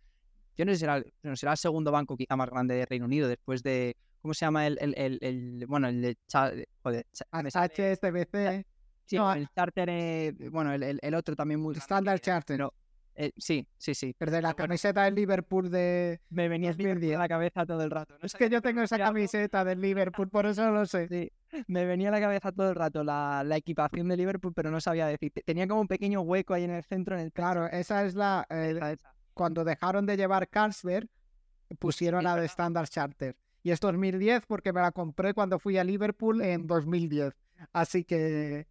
yo 0.57 0.63
no 0.63 0.71
sé 0.71 0.77
si 0.77 0.79
será, 0.81 1.03
no, 1.23 1.35
será 1.35 1.51
el 1.51 1.57
segundo 1.57 1.91
banco 1.91 2.15
quizá 2.15 2.37
más 2.37 2.49
grande 2.49 2.75
de 2.75 2.85
Reino 2.85 3.05
Unido 3.05 3.27
después 3.27 3.61
de, 3.61 3.97
¿cómo 4.21 4.33
se 4.33 4.45
llama 4.45 4.65
el, 4.65 4.77
el, 4.79 5.19
el, 5.21 5.65
bueno, 5.67 5.89
el 5.89 6.01
de, 6.01 6.17
joder, 6.81 7.05
HSBC. 7.31 8.65
Sí, 9.05 9.17
el 9.17 9.49
Charter, 9.55 9.89
eh, 9.89 10.35
bueno, 10.51 10.71
el, 10.71 11.13
otro 11.15 11.35
también 11.35 11.59
muy... 11.59 11.75
Standard 11.75 12.19
Charter. 12.19 12.69
Eh, 13.21 13.33
sí, 13.35 13.67
sí, 13.77 13.93
sí. 13.93 14.15
Pero 14.17 14.31
de 14.31 14.41
la 14.41 14.53
camiseta 14.53 15.03
del 15.03 15.15
Liverpool 15.15 15.69
de. 15.69 16.21
Me 16.29 16.47
venía 16.47 16.71
a 16.71 17.17
la 17.17 17.27
cabeza 17.27 17.65
todo 17.65 17.83
el 17.83 17.91
rato. 17.91 18.15
Es 18.21 18.33
que 18.33 18.49
yo 18.49 18.61
tengo 18.61 18.81
esa 18.81 18.97
camiseta 18.97 19.65
del 19.65 19.81
Liverpool, 19.81 20.29
por 20.29 20.45
eso 20.45 20.71
lo 20.71 20.85
sé. 20.85 21.09
Sí. 21.09 21.29
Me 21.67 21.83
venía 21.83 22.07
a 22.07 22.11
la 22.13 22.21
cabeza 22.21 22.53
todo 22.53 22.69
el 22.69 22.75
rato 22.75 23.03
la, 23.03 23.43
equipación 23.57 24.07
de 24.07 24.15
Liverpool, 24.15 24.53
pero 24.53 24.71
no 24.71 24.79
sabía 24.79 25.05
decir. 25.05 25.33
Tenía 25.45 25.67
como 25.67 25.81
un 25.81 25.89
pequeño 25.89 26.21
hueco 26.21 26.53
ahí 26.53 26.63
en 26.63 26.71
el 26.71 26.83
centro. 26.85 27.15
En 27.15 27.25
el 27.25 27.33
claro, 27.33 27.67
esa 27.67 28.05
es 28.05 28.15
la. 28.15 28.47
Eh, 28.49 28.95
cuando 29.33 29.65
dejaron 29.65 30.05
de 30.05 30.15
llevar 30.15 30.47
Carlsberg, 30.47 31.09
pusieron 31.77 32.23
la 32.23 32.38
de 32.38 32.45
Standard 32.45 32.88
Charter. 32.88 33.35
Y 33.63 33.71
es 33.71 33.81
2010 33.81 34.45
porque 34.45 34.71
me 34.71 34.79
la 34.79 34.93
compré 34.93 35.33
cuando 35.33 35.59
fui 35.59 35.77
a 35.77 35.83
Liverpool 35.83 36.41
en 36.41 36.67
2010. 36.67 37.33
Así 37.73 38.05
que 38.05 38.68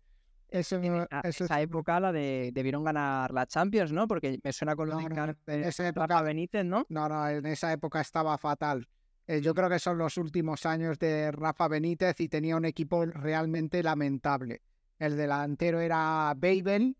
en 0.50 1.06
esa 1.24 1.60
época 1.60 2.00
la 2.00 2.12
de 2.12 2.50
debieron 2.54 2.84
ganar 2.84 3.32
la 3.32 3.46
Champions, 3.46 3.92
¿no? 3.92 4.08
Porque 4.08 4.38
me 4.42 4.52
suena 4.52 4.74
con 4.74 4.88
lo 4.88 4.96
de 4.96 5.68
esa 5.68 5.88
época 5.88 6.22
Benítez, 6.22 6.64
¿no? 6.64 6.86
No, 6.88 7.08
no, 7.08 7.28
en 7.28 7.46
esa 7.46 7.72
época 7.72 8.00
estaba 8.00 8.36
fatal. 8.38 8.88
Eh, 9.26 9.42
yo 9.42 9.54
creo 9.54 9.68
que 9.68 9.78
son 9.78 9.98
los 9.98 10.16
últimos 10.16 10.64
años 10.64 10.98
de 10.98 11.30
Rafa 11.32 11.68
Benítez 11.68 12.18
y 12.20 12.28
tenía 12.28 12.56
un 12.56 12.64
equipo 12.64 13.04
realmente 13.04 13.82
lamentable. 13.82 14.62
El 14.98 15.16
delantero 15.16 15.80
era 15.80 16.32
Babel, 16.34 16.96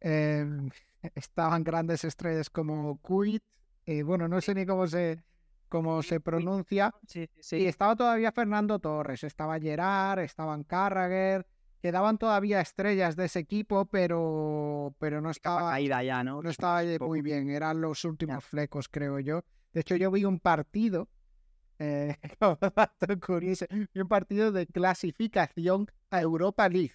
em, 0.00 0.68
estaban 1.14 1.62
grandes 1.62 2.02
estrellas 2.04 2.50
como 2.50 2.98
Kuit, 2.98 3.42
eh, 3.86 4.02
bueno, 4.02 4.26
no 4.26 4.40
sé 4.40 4.52
ni 4.54 4.66
cómo 4.66 4.88
se, 4.88 5.22
cómo 5.68 6.02
se 6.02 6.18
pronuncia. 6.18 6.92
Sí, 7.06 7.30
sí, 7.38 7.58
Y 7.58 7.66
estaba 7.66 7.94
todavía 7.94 8.32
Fernando 8.32 8.80
Torres, 8.80 9.22
estaba 9.22 9.60
Gerard, 9.60 10.20
estaban 10.20 10.64
Carragher 10.64 11.46
quedaban 11.80 12.18
todavía 12.18 12.60
estrellas 12.60 13.16
de 13.16 13.26
ese 13.26 13.40
equipo, 13.40 13.86
pero, 13.86 14.94
pero 14.98 15.20
no 15.20 15.30
estaba. 15.30 15.70
Caída 15.70 16.02
ya, 16.02 16.22
¿no? 16.22 16.42
No 16.42 16.50
estaba 16.50 16.82
muy 17.00 17.22
bien, 17.22 17.50
eran 17.50 17.80
los 17.80 18.04
últimos 18.04 18.44
flecos, 18.44 18.88
creo 18.88 19.18
yo. 19.18 19.42
De 19.72 19.80
hecho, 19.80 19.96
yo 19.96 20.10
vi 20.10 20.24
un 20.24 20.38
partido, 20.38 21.08
eh, 21.78 22.16
curioso, 23.26 23.66
un 23.94 24.08
partido 24.08 24.52
de 24.52 24.66
clasificación 24.66 25.90
a 26.10 26.20
Europa 26.20 26.68
League. 26.68 26.92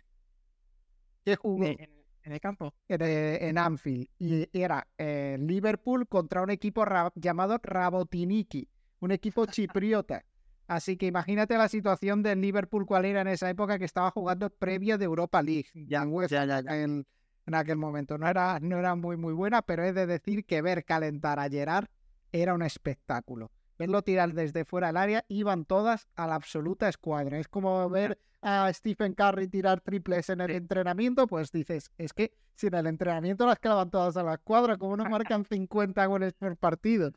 Que 1.23 1.35
jugó 1.35 1.65
en, 1.65 1.89
el 2.23 2.39
campo. 2.39 2.73
En, 2.87 3.57
Anfield. 3.57 4.07
Y 4.19 4.47
era 4.53 4.87
eh, 4.97 5.37
Liverpool 5.39 6.07
contra 6.07 6.43
un 6.43 6.51
equipo 6.51 6.85
llamado 7.15 7.59
Rabotiniki, 7.61 8.69
un 8.99 9.11
equipo 9.11 9.45
chipriota. 9.47 10.23
Así 10.67 10.98
que 10.98 11.05
imagínate 11.05 11.57
la 11.57 11.69
situación 11.69 12.24
del 12.24 12.41
Liverpool 12.41 12.86
cuál 12.86 13.05
era 13.05 13.22
en 13.22 13.27
esa 13.27 13.50
época 13.50 13.77
que 13.77 13.86
estaba 13.86 14.12
jugando 14.12 14.50
previo 14.50 14.98
de 14.98 15.05
Europa 15.05 15.41
League 15.41 15.69
ya, 15.74 16.03
En, 16.03 17.05
aquel 17.53 17.77
momento. 17.77 18.17
No 18.17 18.27
era, 18.27 18.60
no 18.60 18.79
era 18.79 18.95
muy 18.95 19.17
muy 19.17 19.34
buena, 19.34 19.62
pero 19.62 19.84
he 19.84 19.93
de 19.93 20.07
decir 20.07 20.45
que 20.45 20.63
ver 20.63 20.84
calentar 20.84 21.39
a 21.39 21.50
Gerard 21.50 21.88
era 22.31 22.53
un 22.53 22.63
espectáculo. 22.63 23.51
Verlo 23.77 24.01
tirar 24.01 24.34
desde 24.34 24.65
fuera 24.65 24.88
del 24.88 24.98
área, 24.98 25.25
iban 25.27 25.65
todas 25.65 26.07
a 26.15 26.25
la 26.27 26.36
absoluta 26.36 26.89
escuadra. 26.89 27.38
Es 27.38 27.48
como 27.48 27.88
ver 27.89 28.17
a 28.41 28.72
Stephen 28.74 29.13
Curry 29.13 29.48
tirar 29.48 29.81
triples 29.81 30.29
en 30.29 30.41
el 30.41 30.51
entrenamiento, 30.51 31.27
pues 31.27 31.51
dices, 31.51 31.91
es 31.98 32.13
que 32.13 32.34
si 32.55 32.67
en 32.67 32.75
el 32.75 32.88
entrenamiento 32.88 33.45
las 33.45 33.60
clavan 33.60 33.89
todas 33.89 34.17
a 34.17 34.24
la 34.24 34.36
escuadra, 34.36 34.77
como 34.77 34.95
no 34.98 35.05
marcan 35.05 35.45
50 35.45 36.05
goles 36.05 36.34
por 36.34 36.55
partido? 36.57 37.12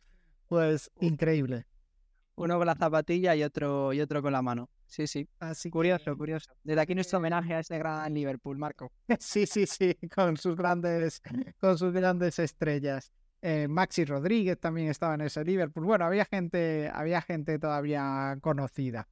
Pues 0.48 0.90
increíble. 1.00 1.66
Uno 2.38 2.56
con 2.56 2.66
la 2.66 2.74
zapatilla 2.74 3.34
y 3.34 3.42
otro, 3.42 3.92
y 3.92 4.00
otro 4.00 4.22
con 4.22 4.32
la 4.32 4.42
mano. 4.42 4.70
Sí, 4.86 5.06
sí. 5.06 5.28
Así 5.40 5.70
curioso, 5.70 6.16
curioso. 6.16 6.50
Desde 6.62 6.80
aquí 6.80 6.94
nuestro 6.94 7.18
homenaje 7.18 7.54
a 7.54 7.60
ese 7.60 7.78
gran 7.78 8.14
Liverpool, 8.14 8.56
Marco. 8.56 8.92
Sí, 9.20 9.46
sí, 9.46 9.66
sí, 9.66 9.96
con 10.14 10.36
sus 10.36 10.56
grandes, 10.56 11.20
con 11.58 11.76
sus 11.76 11.92
grandes 11.92 12.38
estrellas. 12.38 13.12
Eh, 13.42 13.68
Maxi 13.68 14.04
Rodríguez 14.04 14.58
también 14.58 14.88
estaba 14.88 15.14
en 15.14 15.22
ese 15.22 15.44
Liverpool. 15.44 15.84
Bueno, 15.84 16.04
había 16.04 16.24
gente, 16.24 16.90
había 16.92 17.20
gente 17.22 17.58
todavía 17.58 18.38
conocida. 18.40 19.08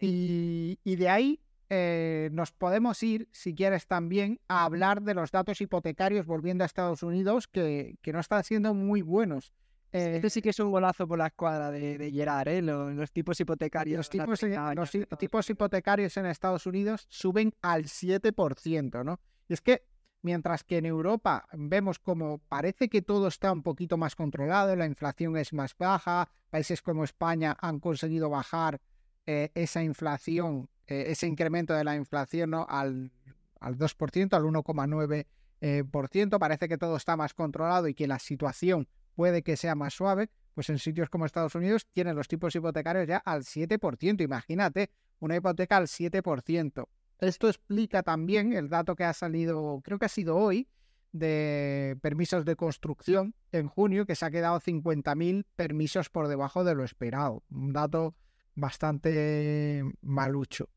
Y, 0.00 0.78
y, 0.84 0.96
de 0.96 1.08
ahí 1.08 1.40
eh, 1.70 2.28
nos 2.32 2.52
podemos 2.52 3.02
ir, 3.02 3.28
si 3.32 3.54
quieres 3.54 3.86
también, 3.86 4.40
a 4.46 4.64
hablar 4.64 5.02
de 5.02 5.14
los 5.14 5.30
datos 5.30 5.60
hipotecarios 5.60 6.26
volviendo 6.26 6.64
a 6.64 6.66
Estados 6.66 7.02
Unidos, 7.02 7.48
que, 7.48 7.96
que 8.02 8.12
no 8.12 8.20
están 8.20 8.44
siendo 8.44 8.74
muy 8.74 9.02
buenos. 9.02 9.52
Este 9.92 10.30
sí 10.30 10.42
que 10.42 10.50
es 10.50 10.60
un 10.60 10.70
golazo 10.70 11.06
por 11.06 11.18
la 11.18 11.28
escuadra 11.28 11.70
de, 11.70 11.96
de 11.96 12.10
Gerard, 12.10 12.48
¿eh? 12.48 12.62
los, 12.62 13.12
tipos 13.12 13.40
hipotecarios. 13.40 13.96
Los, 13.96 14.10
tipos, 14.10 14.42
los 14.42 15.18
tipos 15.18 15.50
hipotecarios 15.50 16.16
en 16.16 16.26
Estados 16.26 16.66
Unidos 16.66 17.06
suben 17.08 17.54
al 17.62 17.84
7%, 17.84 19.04
¿no? 19.04 19.20
Y 19.48 19.54
es 19.54 19.60
que 19.60 19.84
mientras 20.26 20.64
que 20.64 20.78
en 20.78 20.86
Europa 20.86 21.46
vemos 21.52 21.98
como 21.98 22.38
parece 22.38 22.88
que 22.88 23.00
todo 23.00 23.28
está 23.28 23.52
un 23.52 23.62
poquito 23.62 23.96
más 23.96 24.16
controlado, 24.16 24.74
la 24.74 24.86
inflación 24.86 25.36
es 25.36 25.52
más 25.52 25.76
baja, 25.78 26.28
países 26.50 26.82
como 26.82 27.04
España 27.04 27.56
han 27.60 27.78
conseguido 27.78 28.28
bajar 28.28 28.80
eh, 29.26 29.50
esa 29.54 29.82
inflación, 29.82 30.68
eh, 30.88 31.04
ese 31.08 31.26
incremento 31.26 31.74
de 31.74 31.84
la 31.84 31.94
inflación 31.94 32.50
¿no? 32.50 32.66
al, 32.68 33.12
al 33.60 33.78
2%, 33.78 34.34
al 34.34 34.42
1,9%, 34.42 35.26
eh, 35.60 36.38
parece 36.38 36.68
que 36.68 36.76
todo 36.76 36.96
está 36.96 37.16
más 37.16 37.32
controlado 37.32 37.88
y 37.88 37.94
que 37.94 38.08
la 38.08 38.18
situación 38.18 38.88
puede 39.16 39.42
que 39.42 39.56
sea 39.56 39.74
más 39.74 39.94
suave, 39.94 40.30
pues 40.54 40.70
en 40.70 40.78
sitios 40.78 41.10
como 41.10 41.26
Estados 41.26 41.54
Unidos 41.54 41.86
tienen 41.92 42.14
los 42.14 42.28
tipos 42.28 42.54
hipotecarios 42.54 43.08
ya 43.08 43.16
al 43.16 43.42
7%, 43.42 44.22
imagínate, 44.22 44.90
una 45.18 45.36
hipoteca 45.36 45.78
al 45.78 45.88
7%. 45.88 46.86
Esto 47.18 47.48
explica 47.48 48.02
también 48.02 48.52
el 48.52 48.68
dato 48.68 48.94
que 48.94 49.04
ha 49.04 49.12
salido, 49.14 49.80
creo 49.82 49.98
que 49.98 50.04
ha 50.04 50.10
sido 50.10 50.36
hoy, 50.36 50.68
de 51.12 51.96
permisos 52.02 52.44
de 52.44 52.56
construcción 52.56 53.34
en 53.50 53.68
junio, 53.68 54.04
que 54.04 54.14
se 54.14 54.26
ha 54.26 54.30
quedado 54.30 54.60
50.000 54.60 55.46
permisos 55.56 56.10
por 56.10 56.28
debajo 56.28 56.62
de 56.62 56.74
lo 56.74 56.84
esperado. 56.84 57.42
Un 57.50 57.72
dato 57.72 58.14
bastante 58.54 59.82
malucho. 60.02 60.68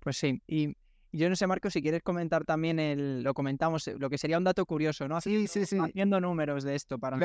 Pues 0.00 0.18
sí, 0.18 0.42
y 0.46 0.76
yo 1.12 1.28
no 1.28 1.36
sé, 1.36 1.46
Marco, 1.46 1.70
si 1.70 1.82
quieres 1.82 2.02
comentar 2.02 2.44
también 2.44 2.78
el, 2.78 3.22
lo 3.22 3.34
comentamos, 3.34 3.86
lo 3.98 4.08
que 4.08 4.18
sería 4.18 4.38
un 4.38 4.44
dato 4.44 4.64
curioso, 4.66 5.08
¿no? 5.08 5.20
sí, 5.20 5.46
sí, 5.46 5.66
sí. 5.66 5.78
Haciendo 5.78 6.20
números 6.20 6.64
de 6.64 6.74
esto 6.74 6.98
para... 6.98 7.16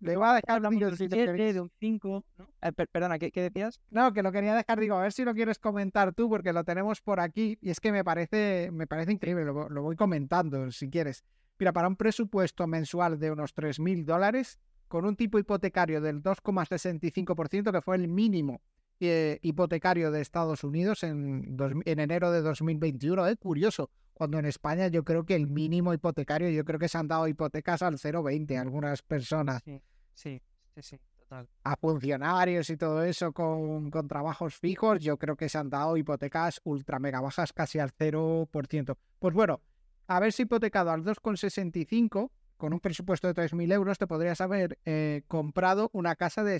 Le 0.00 0.16
voy 0.16 0.28
a 0.28 0.34
dejar 0.34 0.62
de 0.62 1.60
un 1.60 1.72
5. 1.80 2.24
Eh, 2.62 2.72
perdona, 2.72 3.18
¿qué, 3.18 3.32
decías? 3.34 3.80
No, 3.90 4.12
que 4.12 4.22
lo 4.22 4.30
quería 4.30 4.54
dejar, 4.54 4.78
digo, 4.78 4.94
a 4.94 5.02
ver 5.02 5.12
si 5.12 5.24
lo 5.24 5.34
quieres 5.34 5.58
comentar 5.58 6.14
tú, 6.14 6.28
porque 6.28 6.52
lo 6.52 6.62
tenemos 6.62 7.00
por 7.00 7.18
aquí 7.18 7.58
y 7.60 7.70
es 7.70 7.80
que 7.80 7.90
me 7.90 8.04
parece, 8.04 8.70
me 8.72 8.86
parece 8.86 9.10
increíble, 9.10 9.44
lo, 9.44 9.68
lo 9.68 9.82
voy 9.82 9.96
comentando 9.96 10.70
si 10.70 10.88
quieres. 10.88 11.24
Mira, 11.58 11.72
para 11.72 11.88
un 11.88 11.96
presupuesto 11.96 12.68
mensual 12.68 13.18
de 13.18 13.32
unos 13.32 13.56
3.000 13.56 14.04
dólares, 14.04 14.60
con 14.86 15.04
un 15.04 15.16
tipo 15.16 15.38
hipotecario 15.38 16.00
del 16.00 16.22
2,65%, 16.22 17.72
que 17.72 17.82
fue 17.82 17.96
el 17.96 18.06
mínimo 18.06 18.60
eh, 19.00 19.38
hipotecario 19.42 20.10
de 20.10 20.20
Estados 20.20 20.64
Unidos 20.64 21.02
en, 21.02 21.56
en 21.84 21.98
enero 21.98 22.30
de 22.30 22.42
2021. 22.42 23.26
Es 23.26 23.36
curioso, 23.36 23.90
cuando 24.18 24.38
en 24.38 24.46
España 24.46 24.88
yo 24.88 25.04
creo 25.04 25.24
que 25.24 25.36
el 25.36 25.46
mínimo 25.46 25.94
hipotecario, 25.94 26.50
yo 26.50 26.64
creo 26.64 26.80
que 26.80 26.88
se 26.88 26.98
han 26.98 27.06
dado 27.06 27.28
hipotecas 27.28 27.82
al 27.82 27.98
0,20 27.98 28.60
algunas 28.60 29.02
personas. 29.02 29.62
Sí, 29.64 29.80
sí, 30.14 30.42
sí, 30.80 30.98
total. 31.16 31.48
A 31.62 31.76
funcionarios 31.76 32.68
y 32.70 32.76
todo 32.76 33.04
eso 33.04 33.32
con, 33.32 33.90
con, 33.90 34.08
trabajos 34.08 34.56
fijos, 34.56 34.98
yo 34.98 35.16
creo 35.18 35.36
que 35.36 35.48
se 35.48 35.58
han 35.58 35.70
dado 35.70 35.96
hipotecas 35.96 36.60
ultra 36.64 36.98
mega 36.98 37.20
bajas 37.20 37.52
casi 37.52 37.78
al 37.78 37.92
0%. 37.92 38.96
Pues 39.20 39.34
bueno, 39.34 39.60
haberse 40.08 40.42
hipotecado 40.42 40.90
al 40.90 41.04
2,65 41.04 42.30
con 42.56 42.72
un 42.72 42.80
presupuesto 42.80 43.32
de 43.32 43.34
3.000 43.34 43.72
euros 43.72 43.98
te 43.98 44.08
podrías 44.08 44.40
haber 44.40 44.78
eh, 44.84 45.22
comprado 45.28 45.90
una 45.92 46.16
casa 46.16 46.42
de 46.42 46.58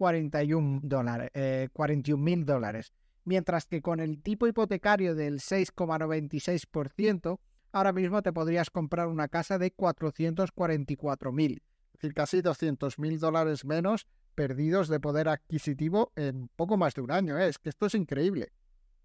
641 0.00 0.80
dólares, 0.82 1.30
eh, 1.34 1.68
41.000 1.72 2.44
dólares 2.44 2.92
mientras 3.24 3.66
que 3.66 3.80
con 3.82 4.00
el 4.00 4.22
tipo 4.22 4.46
hipotecario 4.46 5.14
del 5.14 5.40
6,96%, 5.40 7.38
ahora 7.72 7.92
mismo 7.92 8.22
te 8.22 8.32
podrías 8.32 8.70
comprar 8.70 9.06
una 9.08 9.28
casa 9.28 9.58
de 9.58 9.74
444.000, 9.74 11.52
es 11.52 11.60
decir, 11.92 12.14
casi 12.14 12.38
200.000 12.38 13.18
dólares 13.18 13.64
menos 13.64 14.06
perdidos 14.34 14.88
de 14.88 15.00
poder 15.00 15.28
adquisitivo 15.28 16.12
en 16.16 16.48
poco 16.56 16.76
más 16.76 16.94
de 16.94 17.02
un 17.02 17.10
año. 17.10 17.38
¿eh? 17.38 17.48
Es 17.48 17.58
que 17.58 17.68
esto 17.68 17.86
es 17.86 17.94
increíble. 17.94 18.52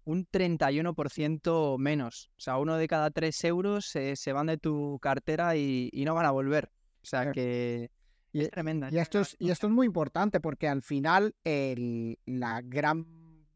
Un 0.04 0.26
31% 0.26 1.78
menos. 1.78 2.30
O 2.36 2.40
sea, 2.40 2.58
uno 2.58 2.76
de 2.76 2.88
cada 2.88 3.10
tres 3.10 3.44
euros 3.44 3.86
se 3.86 4.32
van 4.32 4.46
de 4.46 4.56
tu 4.56 4.98
cartera 5.00 5.56
y, 5.56 5.90
no 6.06 6.14
van 6.14 6.26
a 6.26 6.30
volver. 6.30 6.70
O 7.02 7.06
sea 7.06 7.32
que... 7.32 7.90
es 8.42 8.50
tremenda. 8.50 8.88
Y 8.90 8.98
esto 8.98 9.20
es, 9.20 9.36
y 9.38 9.50
esto 9.50 9.66
es 9.66 9.72
muy 9.72 9.86
importante 9.86 10.40
porque 10.40 10.68
al 10.68 10.82
final 10.82 11.34
el, 11.44 12.18
la 12.26 12.62
gran 12.62 13.06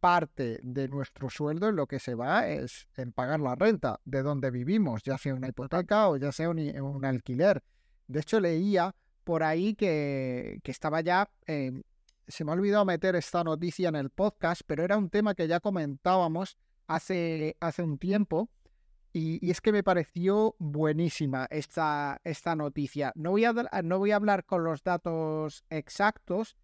parte 0.01 0.59
de 0.63 0.89
nuestro 0.89 1.29
sueldo 1.29 1.69
en 1.69 1.77
lo 1.77 1.87
que 1.87 1.99
se 1.99 2.15
va 2.15 2.49
es 2.49 2.89
en 2.97 3.13
pagar 3.13 3.41
la 3.41 3.55
renta 3.55 4.01
de 4.05 4.23
donde 4.23 4.51
vivimos, 4.51 5.03
ya 5.03 5.19
sea 5.19 5.35
una 5.35 5.49
hipoteca 5.49 6.09
o 6.09 6.17
ya 6.17 6.33
sea 6.33 6.49
un, 6.49 7.05
alquiler. 7.05 7.63
De 8.09 8.21
hecho, 8.21 8.41
leía 8.41 8.95
por 9.25 9.43
ahí 9.43 9.75
que, 9.75 10.61
que 10.65 10.71
estaba 10.71 11.03
ya, 11.03 11.31
em, 11.47 11.83
se 12.27 12.45
me 12.45 12.51
ha 12.51 12.55
olvidado 12.55 12.85
meter 12.85 13.15
esta 13.15 13.45
noticia 13.45 13.89
en 13.91 13.97
el 13.97 14.11
podcast, 14.11 14.63
pero 14.67 14.83
era 14.83 14.97
un 14.97 15.11
tema 15.11 15.35
que 15.35 15.47
ya 15.47 15.61
comentábamos 15.61 16.57
hace, 16.87 17.57
hace 17.61 17.83
un 17.83 17.99
tiempo. 17.99 18.51
Y, 19.13 19.51
es 19.51 19.61
que 19.61 19.73
me 19.73 19.83
pareció 19.83 20.55
buenísima 20.59 21.47
esta, 21.51 22.21
esta 22.25 22.55
noticia. 22.55 23.13
No 23.17 23.31
voy, 23.33 23.45
a, 23.45 23.53
no 23.83 23.99
voy 23.99 24.13
a 24.13 24.17
hablar 24.17 24.45
con 24.45 24.65
los 24.65 24.83
datos 24.83 25.65
exactos, 25.71 26.57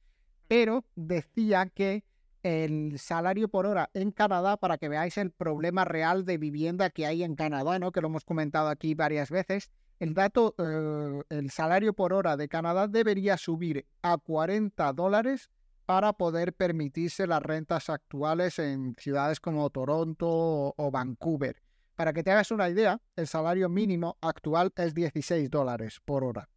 pero 0.49 0.85
decía 0.95 1.67
que 1.67 2.05
el 2.43 2.99
salario 2.99 3.49
por 3.49 3.67
hora 3.67 3.91
en 3.93 4.13
Canadá 4.13 4.57
para 4.57 4.79
que 4.79 4.89
veáis 4.89 5.19
el 5.19 5.33
problema 5.33 5.85
real 5.85 6.25
de 6.25 6.39
vivienda 6.39 6.91
que 6.91 7.05
hay 7.05 7.25
en 7.25 7.35
Canadá, 7.35 7.81
¿no? 7.81 7.91
Que 7.91 8.01
lo 8.01 8.07
hemos 8.07 8.25
comentado 8.25 8.69
aquí 8.69 8.95
varias 8.95 9.31
veces. 9.31 9.73
El 9.99 10.15
dato, 10.15 10.55
eh, 10.59 11.23
el 11.31 11.51
salario 11.51 11.95
por 11.95 12.13
hora 12.13 12.37
de 12.37 12.49
Canadá 12.49 12.87
debería 12.87 13.37
subir 13.37 13.87
a 14.03 14.19
40 14.19 14.93
dólares 14.93 15.51
para 15.87 16.13
poder 16.13 16.53
permitirse 16.53 17.27
las 17.27 17.43
rentas 17.43 17.89
actuales 17.89 18.59
en 18.59 18.95
ciudades 18.99 19.41
como 19.41 19.71
Toronto 19.71 20.75
o, 20.77 20.91
Vancouver. 20.91 21.63
Para 21.97 22.13
que 22.13 22.23
te 22.23 22.31
hagas 22.31 22.51
una 22.51 22.69
idea, 22.69 23.01
el 23.17 23.27
salario 23.27 23.69
mínimo 23.71 24.19
actual 24.21 24.73
es 24.77 24.95
16 24.95 25.51
dólares 25.51 26.01
por 26.05 26.25
hora. 26.25 26.49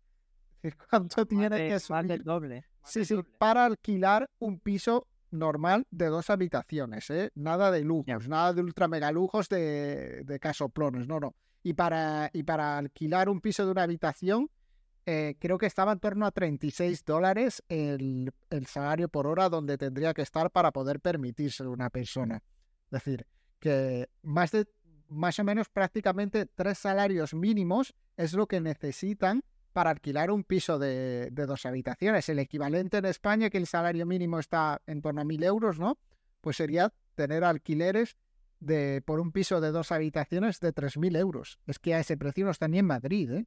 ¿Cuánto 0.89 1.25
tiene 1.25 1.69
que 1.69 1.79
subir? 1.79 2.23
doble. 2.23 2.65
Sí, 2.83 3.05
sí, 3.05 3.15
para 3.37 3.65
alquilar 3.65 4.29
un 4.39 4.59
piso 4.59 5.07
normal 5.31 5.85
de 5.91 6.07
dos 6.07 6.29
habitaciones, 6.29 7.09
¿eh? 7.09 7.31
Nada 7.35 7.71
de 7.71 7.83
lujos, 7.83 8.27
nada 8.27 8.53
de 8.53 8.61
ultra 8.61 8.87
mega 8.87 9.11
lujos 9.11 9.47
de, 9.47 10.23
de 10.25 10.39
casoplones, 10.39 11.07
no, 11.07 11.19
no. 11.19 11.35
Y 11.63 11.73
para, 11.73 12.29
y 12.33 12.43
para 12.43 12.77
alquilar 12.77 13.29
un 13.29 13.39
piso 13.39 13.65
de 13.65 13.71
una 13.71 13.83
habitación, 13.83 14.49
eh, 15.05 15.35
creo 15.39 15.57
que 15.57 15.65
estaba 15.67 15.93
en 15.93 15.99
torno 15.99 16.25
a 16.25 16.31
36 16.31 17.05
dólares 17.05 17.63
el, 17.69 18.31
el, 18.49 18.65
salario 18.65 19.07
por 19.07 19.27
hora 19.27 19.49
donde 19.49 19.77
tendría 19.77 20.13
que 20.13 20.21
estar 20.21 20.51
para 20.51 20.71
poder 20.71 20.99
permitirse 20.99 21.65
una 21.65 21.89
persona. 21.89 22.43
Es 22.85 23.03
decir, 23.03 23.25
que 23.59 24.09
más 24.21 24.51
de 24.51 24.67
más 25.09 25.39
o 25.39 25.43
menos 25.43 25.69
prácticamente 25.69 26.45
tres 26.45 26.77
salarios 26.77 27.33
mínimos 27.33 27.93
es 28.17 28.33
lo 28.33 28.47
que 28.47 28.61
necesitan 28.61 29.43
para 29.73 29.91
alquilar 29.91 30.31
un 30.31 30.43
piso 30.43 30.79
de, 30.79 31.29
dos 31.31 31.65
habitaciones. 31.65 32.27
El 32.29 32.39
equivalente 32.39 32.97
en 32.97 33.05
España, 33.05 33.49
que 33.49 33.57
el 33.57 33.67
salario 33.67 34.05
mínimo 34.05 34.39
está 34.39 34.81
en 34.87 35.01
torno 35.01 35.21
a 35.21 35.25
mil 35.25 35.43
euros, 35.43 35.79
¿no? 35.79 35.97
Pues 36.41 36.57
sería 36.57 36.93
tener 37.15 37.43
alquileres 37.43 38.17
de, 38.59 39.01
por 39.05 39.19
un 39.19 39.31
piso 39.31 39.61
de 39.61 39.71
dos 39.71 39.91
habitaciones 39.91 40.59
de 40.59 40.73
tres 40.73 40.97
mil 40.97 41.15
euros. 41.15 41.59
Es 41.67 41.79
que 41.79 41.93
a 41.93 41.99
ese 41.99 42.17
precio 42.17 42.45
no 42.45 42.51
está 42.51 42.67
ni 42.67 42.79
en 42.79 42.85
Madrid, 42.85 43.31
¿eh? 43.31 43.45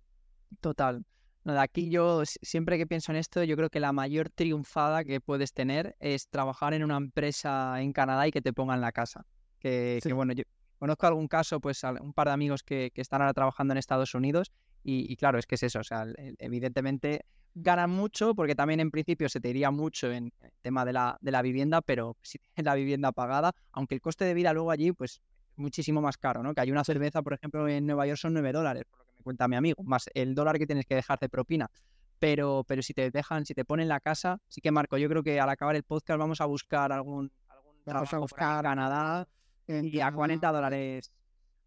Total. 0.60 1.04
No, 1.44 1.54
de 1.54 1.60
aquí 1.60 1.90
yo, 1.90 2.22
siempre 2.24 2.78
que 2.78 2.86
pienso 2.86 3.10
en 3.10 3.18
esto, 3.18 3.42
yo 3.42 3.56
creo 3.56 3.68
que 3.68 3.80
la 3.80 3.92
mayor 3.92 4.30
triunfada 4.30 5.04
que 5.04 5.20
puedes 5.20 5.52
tener 5.52 5.96
es 5.98 6.28
trabajar 6.28 6.72
en 6.72 6.84
una 6.84 6.96
empresa 6.96 7.80
en 7.80 7.92
Canadá 7.92 8.28
y 8.28 8.30
que 8.30 8.40
te 8.40 8.52
pongan 8.52 8.80
la 8.80 8.92
casa. 8.92 9.26
Que, 9.58 10.00
bueno, 10.14 10.32
yo 10.34 10.44
conozco 10.82 11.06
algún 11.06 11.28
caso, 11.28 11.60
pues 11.60 11.84
un 11.84 12.12
par 12.12 12.26
de 12.26 12.32
amigos 12.32 12.64
que, 12.64 12.90
que 12.92 13.02
están 13.02 13.20
ahora 13.20 13.32
trabajando 13.32 13.70
en 13.70 13.78
Estados 13.78 14.16
Unidos 14.16 14.50
y, 14.82 15.14
claro, 15.14 15.38
es 15.38 15.46
que 15.46 15.54
es 15.54 15.62
eso, 15.62 15.78
o 15.78 15.84
sea, 15.84 16.06
evidentemente 16.40 17.24
ganan 17.54 17.88
mucho 17.88 18.34
porque 18.34 18.56
también 18.56 18.80
en 18.80 18.90
principio 18.90 19.28
se 19.28 19.38
te 19.38 19.50
iría 19.50 19.70
mucho 19.70 20.10
en 20.10 20.32
el 20.40 20.50
tema 20.60 20.84
de 20.84 20.92
la, 20.92 21.18
de 21.20 21.30
la 21.30 21.40
vivienda, 21.40 21.82
pero 21.82 22.16
si 22.20 22.38
tienes 22.56 22.66
la 22.66 22.74
vivienda 22.74 23.12
pagada, 23.12 23.52
aunque 23.70 23.94
el 23.94 24.00
coste 24.00 24.24
de 24.24 24.34
vida 24.34 24.52
luego 24.52 24.72
allí, 24.72 24.90
pues 24.90 25.22
muchísimo 25.54 26.00
más 26.00 26.18
caro, 26.18 26.42
¿no? 26.42 26.52
Que 26.52 26.62
hay 26.62 26.72
una 26.72 26.82
cerveza, 26.82 27.22
por 27.22 27.34
ejemplo, 27.34 27.68
en 27.68 27.86
Nueva 27.86 28.08
York 28.08 28.18
son 28.18 28.32
9 28.32 28.50
dólares, 28.50 28.82
por 28.90 28.98
lo 28.98 29.04
que 29.04 29.12
me 29.18 29.22
cuenta 29.22 29.46
mi 29.46 29.54
amigo, 29.54 29.84
más 29.84 30.10
el 30.14 30.34
dólar 30.34 30.58
que 30.58 30.66
tienes 30.66 30.84
que 30.84 30.96
dejar 30.96 31.20
de 31.20 31.28
propina. 31.28 31.70
Pero, 32.18 32.64
pero 32.66 32.82
si 32.82 32.92
te 32.92 33.08
dejan, 33.12 33.46
si 33.46 33.54
te 33.54 33.64
ponen 33.64 33.86
la 33.86 34.00
casa, 34.00 34.40
sí 34.48 34.60
que 34.60 34.72
Marco, 34.72 34.98
yo 34.98 35.08
creo 35.08 35.22
que 35.22 35.38
al 35.38 35.48
acabar 35.48 35.76
el 35.76 35.84
podcast 35.84 36.18
vamos 36.18 36.40
a 36.40 36.46
buscar 36.46 36.90
algún, 36.90 37.30
algún 37.46 37.72
vamos 37.86 38.12
a 38.12 38.18
buscar 38.18 38.64
Canadá 38.64 39.28
y 39.66 40.00
a 40.00 40.12
40 40.12 40.52
dólares 40.52 41.12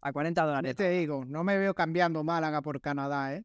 a 0.00 0.12
40 0.12 0.44
dólares. 0.44 0.76
Te 0.76 0.90
digo, 0.90 1.24
no 1.24 1.42
me 1.42 1.58
veo 1.58 1.74
cambiando 1.74 2.22
Málaga 2.22 2.62
por 2.62 2.80
Canadá, 2.80 3.34
¿eh? 3.34 3.44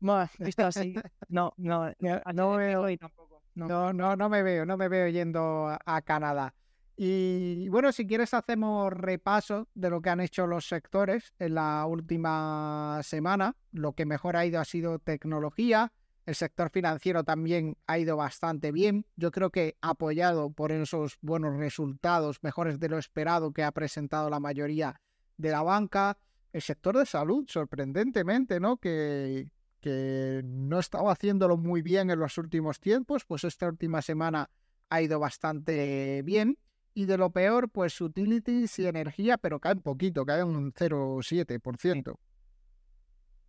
Bueno, 0.00 0.28
visto 0.38 0.66
así. 0.66 0.94
No, 1.28 1.52
no, 1.56 1.92
no, 2.32 2.56
veo. 2.56 2.96
tampoco. 2.98 3.42
No. 3.54 3.92
no, 3.92 4.16
no, 4.16 4.28
me 4.30 4.42
veo, 4.42 4.64
no 4.64 4.78
me 4.78 4.88
veo 4.88 5.08
yendo 5.08 5.76
a, 5.84 6.02
Canadá. 6.02 6.54
Y 6.96 7.68
bueno, 7.68 7.92
si 7.92 8.06
quieres 8.06 8.32
hacemos 8.32 8.92
repaso 8.92 9.68
de 9.74 9.90
lo 9.90 10.00
que 10.00 10.10
han 10.10 10.20
hecho 10.20 10.46
los 10.46 10.66
sectores 10.66 11.34
en 11.38 11.54
la 11.54 11.84
última 11.86 13.00
semana. 13.02 13.54
Lo 13.72 13.92
que 13.92 14.06
mejor 14.06 14.36
ha 14.36 14.46
ido 14.46 14.60
ha 14.60 14.64
sido 14.64 14.98
tecnología. 14.98 15.92
El 16.24 16.36
sector 16.36 16.70
financiero 16.70 17.24
también 17.24 17.76
ha 17.86 17.98
ido 17.98 18.16
bastante 18.16 18.70
bien. 18.70 19.06
Yo 19.16 19.32
creo 19.32 19.50
que 19.50 19.76
apoyado 19.80 20.50
por 20.50 20.70
esos 20.70 21.18
buenos 21.20 21.56
resultados, 21.56 22.38
mejores 22.42 22.78
de 22.78 22.88
lo 22.88 22.98
esperado 22.98 23.52
que 23.52 23.64
ha 23.64 23.72
presentado 23.72 24.30
la 24.30 24.38
mayoría 24.38 25.00
de 25.36 25.50
la 25.50 25.62
banca. 25.62 26.18
El 26.52 26.62
sector 26.62 26.96
de 26.96 27.06
salud, 27.06 27.44
sorprendentemente, 27.48 28.60
¿no? 28.60 28.76
Que, 28.76 29.48
que 29.80 30.42
no 30.44 30.78
estaba 30.78 31.10
haciéndolo 31.10 31.56
muy 31.56 31.82
bien 31.82 32.10
en 32.10 32.20
los 32.20 32.38
últimos 32.38 32.78
tiempos, 32.78 33.24
pues 33.24 33.42
esta 33.42 33.66
última 33.66 34.00
semana 34.00 34.48
ha 34.90 35.02
ido 35.02 35.18
bastante 35.18 36.22
bien. 36.22 36.56
Y 36.94 37.06
de 37.06 37.18
lo 37.18 37.30
peor, 37.30 37.68
pues 37.70 38.00
utilities 38.00 38.78
y 38.78 38.86
energía, 38.86 39.38
pero 39.38 39.58
cae 39.58 39.72
un 39.72 39.80
poquito, 39.80 40.24
cae 40.24 40.44
un 40.44 40.72
0,7%. 40.72 42.14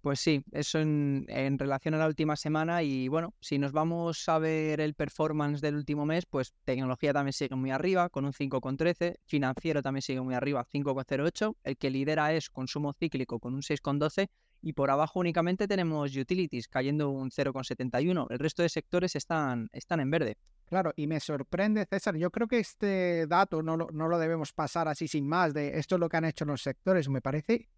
Pues 0.03 0.19
sí, 0.19 0.43
eso 0.51 0.79
en, 0.79 1.57
relación 1.57 1.93
a 1.93 1.97
la 1.97 2.07
última 2.07 2.35
semana 2.35 2.83
y 2.83 3.07
bueno, 3.07 3.33
si 3.39 3.57
nos 3.57 3.71
vamos 3.71 4.27
a 4.27 4.37
ver 4.37 4.81
el 4.81 4.95
performance 4.95 5.61
del 5.61 5.77
último 5.77 6.05
mes, 6.05 6.25
pues 6.25 6.53
tecnología 6.65 7.13
también 7.13 7.31
sigue 7.31 7.55
muy 7.55 7.71
arriba 7.71 8.09
con 8.09 8.25
un 8.25 8.33
5,13, 8.33 9.19
financiero 9.23 9.81
también 9.81 10.01
sigue 10.01 10.19
muy 10.19 10.33
arriba, 10.33 10.67
5,08, 10.69 11.55
el 11.63 11.77
que 11.77 11.89
lidera 11.89 12.33
es 12.33 12.49
consumo 12.49 12.91
cíclico 12.91 13.39
con 13.39 13.53
un 13.53 13.61
6,12 13.61 14.27
y 14.61 14.73
por 14.73 14.91
abajo 14.91 15.21
únicamente 15.21 15.69
tenemos 15.69 16.13
utilities 16.13 16.67
cayendo 16.67 17.09
un 17.09 17.31
0,71, 17.31 18.27
el 18.29 18.39
resto 18.39 18.61
de 18.61 18.67
sectores 18.67 19.15
están, 19.15 19.69
están 19.71 20.01
en 20.01 20.11
verde. 20.11 20.37
Claro, 20.65 20.91
y 20.97 21.07
me 21.07 21.21
sorprende, 21.21 21.85
César, 21.89 22.17
yo 22.17 22.29
creo 22.29 22.49
que 22.49 22.59
este 22.59 23.25
dato 23.25 23.63
no 23.63 23.77
lo, 23.77 23.87
no 23.93 24.09
lo 24.09 24.19
debemos 24.19 24.51
pasar 24.51 24.89
así 24.89 25.07
sin 25.07 25.25
más, 25.25 25.53
de 25.53 25.79
esto 25.79 25.95
es 25.95 26.01
lo 26.01 26.09
que 26.09 26.17
han 26.17 26.25
hecho 26.25 26.43
los 26.43 26.61
sectores, 26.61 27.07
me 27.07 27.21
parece 27.21 27.69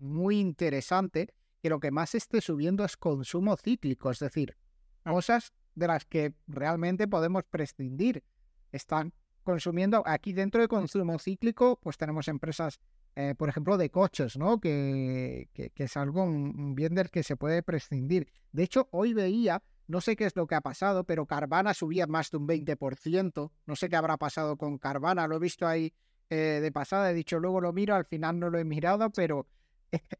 muy 0.00 0.40
interesante 0.40 1.34
que 1.62 1.68
lo 1.68 1.80
que 1.80 1.90
más 1.90 2.14
esté 2.14 2.40
subiendo 2.40 2.84
es 2.84 2.96
consumo 2.96 3.56
cíclico, 3.56 4.10
es 4.10 4.18
decir, 4.18 4.56
cosas 5.04 5.52
de 5.74 5.86
las 5.86 6.04
que 6.04 6.34
realmente 6.46 7.08
podemos 7.08 7.44
prescindir. 7.44 8.24
Están 8.72 9.12
consumiendo, 9.42 10.02
aquí 10.06 10.32
dentro 10.32 10.60
de 10.60 10.68
consumo 10.68 11.18
cíclico, 11.18 11.78
pues 11.82 11.96
tenemos 11.96 12.28
empresas, 12.28 12.80
eh, 13.16 13.34
por 13.36 13.48
ejemplo, 13.48 13.78
de 13.78 13.90
coches, 13.90 14.36
¿no? 14.36 14.60
Que, 14.60 15.48
que, 15.54 15.72
es 15.74 15.96
algo, 15.96 16.24
un 16.24 16.74
bien 16.74 16.94
del 16.94 17.10
que 17.10 17.22
se 17.22 17.36
puede 17.36 17.62
prescindir. 17.62 18.28
De 18.52 18.64
hecho, 18.64 18.88
hoy 18.90 19.14
veía, 19.14 19.62
no 19.86 20.00
sé 20.00 20.16
qué 20.16 20.26
es 20.26 20.36
lo 20.36 20.46
que 20.46 20.54
ha 20.54 20.60
pasado, 20.60 21.04
pero 21.04 21.26
Carvana 21.26 21.72
subía 21.72 22.06
más 22.06 22.30
de 22.30 22.36
un 22.36 22.46
20%. 22.46 23.50
No 23.64 23.76
sé 23.76 23.88
qué 23.88 23.96
habrá 23.96 24.18
pasado 24.18 24.56
con 24.56 24.76
Carvana, 24.76 25.26
lo 25.26 25.36
he 25.36 25.40
visto 25.40 25.66
ahí 25.66 25.94
eh, 26.30 26.60
de 26.60 26.72
pasada, 26.72 27.10
he 27.10 27.14
dicho, 27.14 27.40
luego 27.40 27.62
lo 27.62 27.72
miro, 27.72 27.94
al 27.94 28.04
final 28.04 28.38
no 28.38 28.50
lo 28.50 28.58
he 28.58 28.64
mirado, 28.64 29.08
pero 29.10 29.46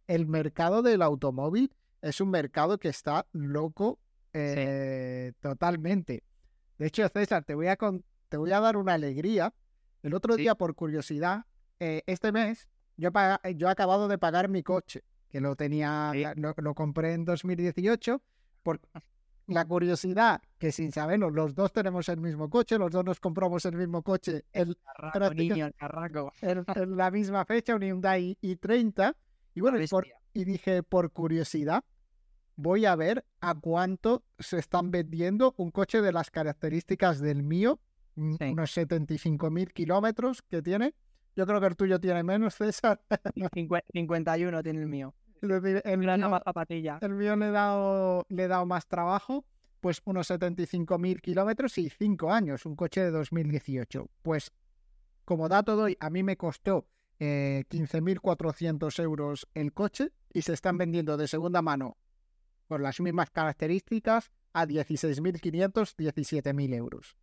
el 0.06 0.26
mercado 0.26 0.82
del 0.82 1.02
automóvil 1.02 1.72
es 2.02 2.20
un 2.20 2.30
mercado 2.30 2.78
que 2.78 2.88
está 2.88 3.26
loco 3.32 3.98
eh, 4.32 5.32
totalmente. 5.40 6.22
De 6.78 6.86
hecho, 6.86 7.08
César, 7.08 7.44
te 7.44 7.54
voy 7.54 7.66
a, 7.66 7.76
te 8.28 8.36
voy 8.36 8.52
a 8.52 8.60
dar 8.60 8.76
una 8.76 8.94
alegría. 8.94 9.52
El 10.02 10.14
otro 10.14 10.36
día, 10.36 10.54
por 10.54 10.74
curiosidad, 10.74 11.44
eh, 11.80 12.02
este 12.06 12.30
mes, 12.30 12.68
yo, 12.96 13.10
yo 13.56 13.68
he 13.68 13.70
acabado 13.70 14.08
de 14.08 14.18
pagar 14.18 14.48
mi 14.48 14.62
coche, 14.62 15.02
que 15.28 15.40
lo 15.40 15.56
tenía, 15.56 16.12
lo, 16.36 16.74
compré 16.74 17.14
en 17.14 17.24
2018, 17.24 18.22
por 18.62 18.80
la 19.46 19.64
curiosidad, 19.64 20.42
que 20.58 20.72
sin 20.72 20.92
saberlo, 20.92 21.30
los 21.30 21.54
dos 21.54 21.72
tenemos 21.72 22.08
el 22.08 22.20
mismo 22.20 22.48
coche, 22.48 22.78
los 22.78 22.90
dos 22.90 23.04
nos 23.04 23.18
compramos 23.18 23.64
el 23.64 23.76
mismo 23.76 24.02
coche 24.02 24.44
el, 24.52 24.76
En, 26.42 26.64
la 26.96 27.10
misma 27.10 27.44
fecha, 27.44 27.74
un 27.74 27.82
Hyundai 27.82 28.36
i30, 28.42 29.14
y 29.58 29.60
bueno, 29.60 29.78
y, 30.34 30.44
dije, 30.44 30.84
por 30.84 31.10
curiosidad, 31.10 31.82
voy 32.54 32.86
a 32.86 32.94
ver 32.94 33.24
a 33.40 33.56
cuánto 33.56 34.22
se 34.38 34.58
están 34.58 34.92
vendiendo 34.92 35.52
un 35.56 35.72
coche 35.72 36.00
de 36.00 36.12
las 36.12 36.30
características 36.30 37.18
del 37.18 37.42
mío, 37.42 37.80
unos 38.14 38.70
75 38.70 39.50
mil 39.50 39.72
kilómetros 39.72 40.42
que 40.42 40.62
tiene. 40.62 40.94
Yo 41.34 41.44
creo 41.44 41.60
que 41.60 41.66
el 41.66 41.74
tuyo 41.74 41.98
tiene 41.98 42.22
menos, 42.22 42.54
César. 42.54 43.00
51 43.92 44.62
tiene 44.62 44.80
el 44.80 44.86
mío. 44.88 45.12
el, 45.42 45.98
mío 45.98 46.40
zapatilla. 46.44 46.98
el 47.00 47.14
mío 47.14 47.34
le 47.34 47.48
he 47.48 47.50
dado, 47.50 48.26
le 48.28 48.44
he 48.44 48.48
dado 48.48 48.64
más 48.64 48.86
trabajo, 48.86 49.44
pues 49.80 50.00
unos 50.04 50.28
75 50.28 50.98
mil 50.98 51.20
kilómetros 51.20 51.78
y 51.78 51.90
5 51.90 52.32
años, 52.32 52.64
un 52.64 52.76
coche 52.76 53.00
de 53.00 53.10
2018. 53.10 54.08
Pues 54.22 54.52
como 55.24 55.48
dato 55.48 55.74
doy, 55.74 55.96
a 55.98 56.10
mí 56.10 56.22
me 56.22 56.36
costó 56.36 56.86
15.400 57.18 58.98
eh, 58.98 59.02
euros 59.02 59.48
el 59.54 59.72
coche 59.72 60.12
y 60.32 60.42
se 60.42 60.52
están 60.52 60.78
vendiendo 60.78 61.16
de 61.16 61.28
segunda 61.28 61.62
mano 61.62 61.96
por 62.66 62.80
las 62.80 63.00
mismas 63.00 63.30
características 63.30 64.30
a 64.52 64.66
16.500, 64.66 65.94
17.000 65.96 66.74
euros. 66.74 67.16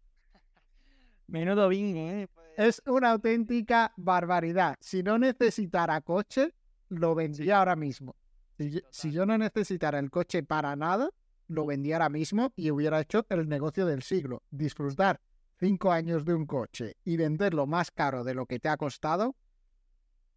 Menudo 1.27 1.69
bingo, 1.69 1.99
¿eh? 1.99 2.27
Pues 2.33 2.47
es 2.57 2.81
una 2.85 3.11
auténtica 3.11 3.93
barbaridad. 3.97 4.75
Si 4.79 5.01
no 5.01 5.17
necesitara 5.17 6.01
coche, 6.01 6.53
lo 6.89 7.15
vendría 7.15 7.59
ahora 7.59 7.75
mismo. 7.75 8.15
Si 8.89 9.11
yo, 9.11 9.25
no 9.25 9.37
necesitara 9.37 9.99
el 9.99 10.09
coche 10.09 10.43
para 10.43 10.75
nada, 10.75 11.09
lo 11.47 11.65
vendía 11.65 11.95
ahora 11.95 12.09
mismo 12.09 12.53
y 12.55 12.71
hubiera 12.71 13.01
hecho 13.01 13.25
el 13.29 13.49
negocio 13.49 13.85
del 13.85 14.01
siglo. 14.01 14.43
Disfrutar 14.49 15.19
cinco 15.59 15.91
años 15.91 16.25
de 16.25 16.33
un 16.33 16.45
coche 16.45 16.95
y 17.03 17.17
venderlo 17.17 17.65
más 17.65 17.91
caro 17.91 18.23
de 18.23 18.33
lo 18.33 18.45
que 18.45 18.59
te 18.59 18.69
ha 18.69 18.77
costado, 18.77 19.35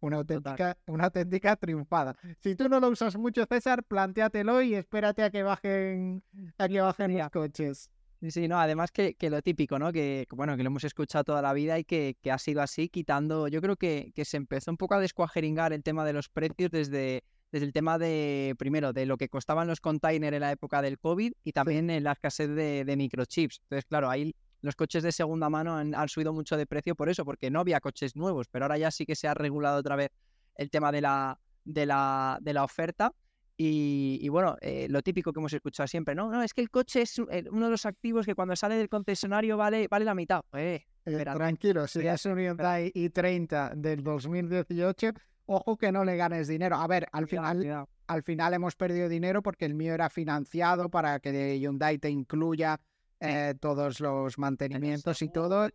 una 0.01 0.17
auténtica, 0.17 0.77
una 0.87 1.05
auténtica 1.05 1.55
triunfada. 1.55 2.15
Si 2.39 2.55
tú 2.55 2.69
no 2.69 2.79
lo 2.79 2.89
usas 2.89 3.15
mucho, 3.17 3.45
César, 3.45 3.83
plantéatelo 3.83 4.61
y 4.61 4.75
espérate 4.75 5.23
a 5.23 5.29
que 5.29 5.43
bajen, 5.43 6.23
a 6.57 6.67
que 6.67 6.81
bajen 6.81 7.17
los 7.17 7.29
coches. 7.29 7.89
Sí, 8.27 8.49
no, 8.49 8.59
además 8.59 8.91
que, 8.91 9.13
que, 9.13 9.29
lo 9.29 9.41
típico, 9.41 9.79
¿no? 9.79 9.93
Que, 9.93 10.27
bueno, 10.31 10.57
que 10.57 10.63
lo 10.63 10.67
hemos 10.67 10.83
escuchado 10.83 11.23
toda 11.23 11.41
la 11.41 11.53
vida 11.53 11.79
y 11.79 11.85
que, 11.85 12.17
que 12.21 12.31
ha 12.31 12.37
sido 12.37 12.61
así, 12.61 12.89
quitando, 12.89 13.47
yo 13.47 13.61
creo 13.61 13.77
que, 13.77 14.11
que, 14.13 14.25
se 14.25 14.35
empezó 14.35 14.71
un 14.71 14.77
poco 14.77 14.95
a 14.95 14.99
descuajeringar 14.99 15.71
el 15.71 15.83
tema 15.83 16.03
de 16.03 16.11
los 16.11 16.27
precios 16.27 16.69
desde, 16.69 17.23
desde 17.49 17.65
el 17.65 17.71
tema 17.71 17.97
de, 17.97 18.55
primero, 18.59 18.91
de 18.91 19.05
lo 19.05 19.15
que 19.15 19.29
costaban 19.29 19.69
los 19.69 19.79
containers 19.79 20.35
en 20.35 20.41
la 20.41 20.51
época 20.51 20.81
del 20.81 20.99
COVID 20.99 21.31
y 21.45 21.51
también 21.53 21.89
en 21.89 22.03
la 22.03 22.11
escasez 22.11 22.49
de, 22.49 22.83
de 22.83 22.97
microchips. 22.97 23.61
Entonces, 23.63 23.85
claro, 23.85 24.09
ahí 24.09 24.35
los 24.61 24.75
coches 24.75 25.03
de 25.03 25.11
segunda 25.11 25.49
mano 25.49 25.75
han, 25.75 26.09
subido 26.09 26.33
mucho 26.33 26.57
de 26.57 26.65
precio 26.65 26.95
por 26.95 27.09
eso, 27.09 27.25
porque 27.25 27.49
no 27.49 27.59
había 27.59 27.79
coches 27.79 28.15
nuevos, 28.15 28.47
pero 28.49 28.65
ahora 28.65 28.77
ya 28.77 28.91
sí 28.91 29.05
que 29.05 29.15
se 29.15 29.27
ha 29.27 29.33
regulado 29.33 29.79
otra 29.79 29.95
vez 29.95 30.11
el 30.55 30.69
tema 30.69 30.91
de 30.91 31.01
la, 31.01 31.39
de 31.63 31.85
la, 31.85 32.37
de 32.41 32.53
la 32.53 32.63
oferta. 32.63 33.13
Y, 33.61 34.29
bueno, 34.29 34.55
eh, 34.61 34.87
lo 34.89 35.01
típico 35.01 35.33
que 35.33 35.39
hemos 35.41 35.51
escuchado 35.51 35.85
siempre, 35.85 36.15
¿no? 36.15 36.31
No, 36.31 36.41
es 36.41 36.53
que 36.53 36.61
el 36.61 36.69
coche 36.69 37.01
es 37.01 37.19
eh, 37.19 37.43
uno 37.51 37.65
de 37.65 37.71
los 37.71 37.85
activos 37.85 38.25
que 38.25 38.33
cuando 38.33 38.55
sale 38.55 38.75
del 38.75 38.87
concesionario 38.87 39.57
vale, 39.57 39.89
vale 39.89 40.05
la 40.05 40.15
mitad. 40.15 40.41
Eh, 40.53 40.85
tranquilo, 41.03 41.85
si 41.85 42.07
es 42.07 42.25
un 42.25 42.39
Hyundai 42.39 42.89
i30 42.93 43.73
del 43.75 44.01
2018, 44.01 45.11
ojo 45.47 45.75
que 45.75 45.91
no 45.91 46.05
le 46.05 46.15
ganes 46.15 46.47
dinero. 46.47 46.77
A 46.77 46.87
ver, 46.87 47.09
al 47.11 47.27
final, 47.27 47.85
al 48.07 48.23
final 48.23 48.53
hemos 48.53 48.77
perdido 48.77 49.09
dinero 49.09 49.41
porque 49.41 49.65
el 49.65 49.73
mío 49.73 49.93
era 49.93 50.09
financiado 50.09 50.89
para 50.89 51.19
que 51.19 51.59
Hyundai 51.59 51.97
te 51.97 52.09
incluya 52.09 52.79
eh, 53.19 53.55
todos 53.59 53.99
los 53.99 54.37
mantenimientos 54.37 55.21
y 55.21 55.29
todo, 55.29 55.69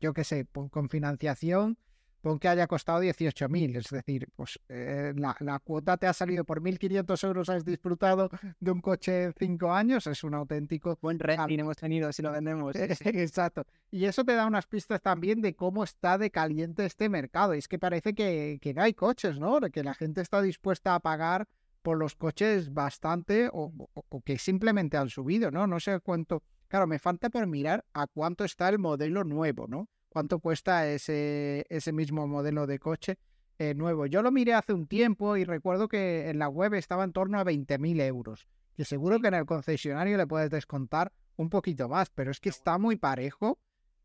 yo 0.00 0.12
qué 0.12 0.24
sé, 0.24 0.46
con 0.70 0.88
financiación, 0.88 1.78
pon 2.24 2.38
que 2.38 2.48
haya 2.48 2.66
costado 2.66 3.02
18.000, 3.02 3.76
es 3.76 3.90
decir, 3.90 4.28
pues 4.34 4.58
eh, 4.68 5.12
la, 5.14 5.58
cuota 5.62 5.96
te 5.98 6.06
ha 6.06 6.12
salido 6.12 6.44
por 6.44 6.62
1.500 6.62 7.26
euros, 7.26 7.48
has 7.50 7.64
disfrutado 7.64 8.30
de 8.58 8.70
un 8.70 8.80
coche 8.80 9.32
5 9.38 9.70
años, 9.70 10.06
es 10.06 10.24
un 10.24 10.34
auténtico... 10.34 10.98
Buen 11.02 11.18
rating 11.18 11.58
hemos 11.58 11.76
tenido 11.76 12.10
si 12.12 12.22
lo 12.22 12.32
vendemos. 12.32 12.74
Exacto. 13.04 13.66
Y 13.90 14.06
eso 14.06 14.24
te 14.24 14.34
da 14.34 14.46
unas 14.46 14.66
pistas 14.66 15.02
también 15.02 15.42
de 15.42 15.54
cómo 15.54 15.84
está 15.84 16.16
de 16.16 16.30
caliente 16.30 16.86
este 16.86 17.08
mercado. 17.10 17.54
Y 17.54 17.58
es 17.58 17.68
que 17.68 17.78
parece 17.78 18.14
que, 18.14 18.58
que 18.60 18.72
no 18.72 18.82
hay 18.82 18.94
coches, 18.94 19.38
¿no? 19.38 19.60
Que 19.60 19.84
la 19.84 19.94
gente 19.94 20.22
está 20.22 20.40
dispuesta 20.40 20.94
a 20.94 21.00
pagar 21.00 21.46
por 21.82 21.98
los 21.98 22.16
coches 22.16 22.72
bastante 22.72 23.50
o, 23.52 23.70
o 23.92 24.20
que 24.22 24.38
simplemente 24.38 24.96
han 24.96 25.10
subido, 25.10 25.50
¿no? 25.50 25.66
No 25.66 25.78
sé 25.78 26.00
cuánto 26.00 26.42
Claro, 26.74 26.88
me 26.88 26.98
falta 26.98 27.30
por 27.30 27.46
mirar 27.46 27.84
a 27.94 28.08
cuánto 28.08 28.42
está 28.42 28.68
el 28.68 28.80
modelo 28.80 29.22
nuevo, 29.22 29.68
¿no? 29.68 29.88
¿Cuánto 30.08 30.40
cuesta 30.40 30.88
ese, 30.88 31.64
ese 31.68 31.92
mismo 31.92 32.26
modelo 32.26 32.66
de 32.66 32.80
coche 32.80 33.16
eh, 33.60 33.74
nuevo? 33.74 34.06
Yo 34.06 34.22
lo 34.22 34.32
miré 34.32 34.54
hace 34.54 34.72
un 34.72 34.88
tiempo 34.88 35.36
y 35.36 35.44
recuerdo 35.44 35.86
que 35.86 36.28
en 36.28 36.40
la 36.40 36.48
web 36.48 36.74
estaba 36.74 37.04
en 37.04 37.12
torno 37.12 37.38
a 37.38 37.44
20.000 37.44 38.00
euros. 38.00 38.48
Que 38.76 38.84
seguro 38.84 39.20
que 39.20 39.28
en 39.28 39.34
el 39.34 39.46
concesionario 39.46 40.16
le 40.16 40.26
puedes 40.26 40.50
descontar 40.50 41.12
un 41.36 41.48
poquito 41.48 41.88
más, 41.88 42.10
pero 42.10 42.32
es 42.32 42.40
que 42.40 42.48
está 42.48 42.76
muy 42.76 42.96
parejo 42.96 43.60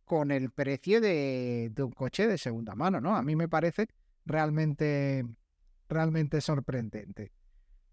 con 0.06 0.30
el 0.30 0.52
precio 0.52 1.02
de, 1.02 1.72
de 1.74 1.82
un 1.82 1.92
coche 1.92 2.28
de 2.28 2.38
segunda 2.38 2.76
mano, 2.76 3.02
¿no? 3.02 3.16
A 3.16 3.24
mí 3.24 3.36
me 3.36 3.50
parece 3.50 3.88
realmente, 4.28 5.26
realmente 5.88 6.40
sorprendente. 6.40 7.32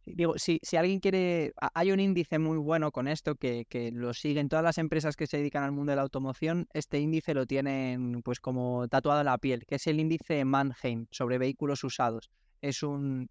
Digo, 0.07 0.39
si, 0.39 0.61
si 0.63 0.77
alguien 0.77 1.01
quiere, 1.01 1.53
hay 1.75 1.93
un 1.93 2.01
índice 2.01 2.39
muy 2.39 2.59
bueno 2.59 2.93
con 2.93 3.09
esto 3.09 3.35
que, 3.35 3.67
que 3.69 3.91
lo 3.91 4.15
siguen 4.15 4.49
todas 4.49 4.65
las 4.65 4.79
empresas 4.79 5.17
que 5.17 5.27
se 5.27 5.39
dedican 5.39 5.65
al 5.65 5.73
mundo 5.73 5.93
de 5.93 5.97
la 5.97 6.03
automoción, 6.03 6.69
este 6.73 7.01
índice 7.01 7.35
lo 7.35 7.47
tienen 7.47 8.23
pues 8.23 8.41
como 8.41 8.89
tatuado 8.89 9.21
en 9.21 9.27
la 9.27 9.39
piel, 9.39 9.67
que 9.67 9.75
es 9.75 9.87
el 9.87 10.01
índice 10.01 10.45
Mannheim 10.45 11.07
sobre 11.11 11.39
vehículos 11.39 11.83
usados. 11.85 12.31
Es 12.63 12.83
un, 12.83 13.29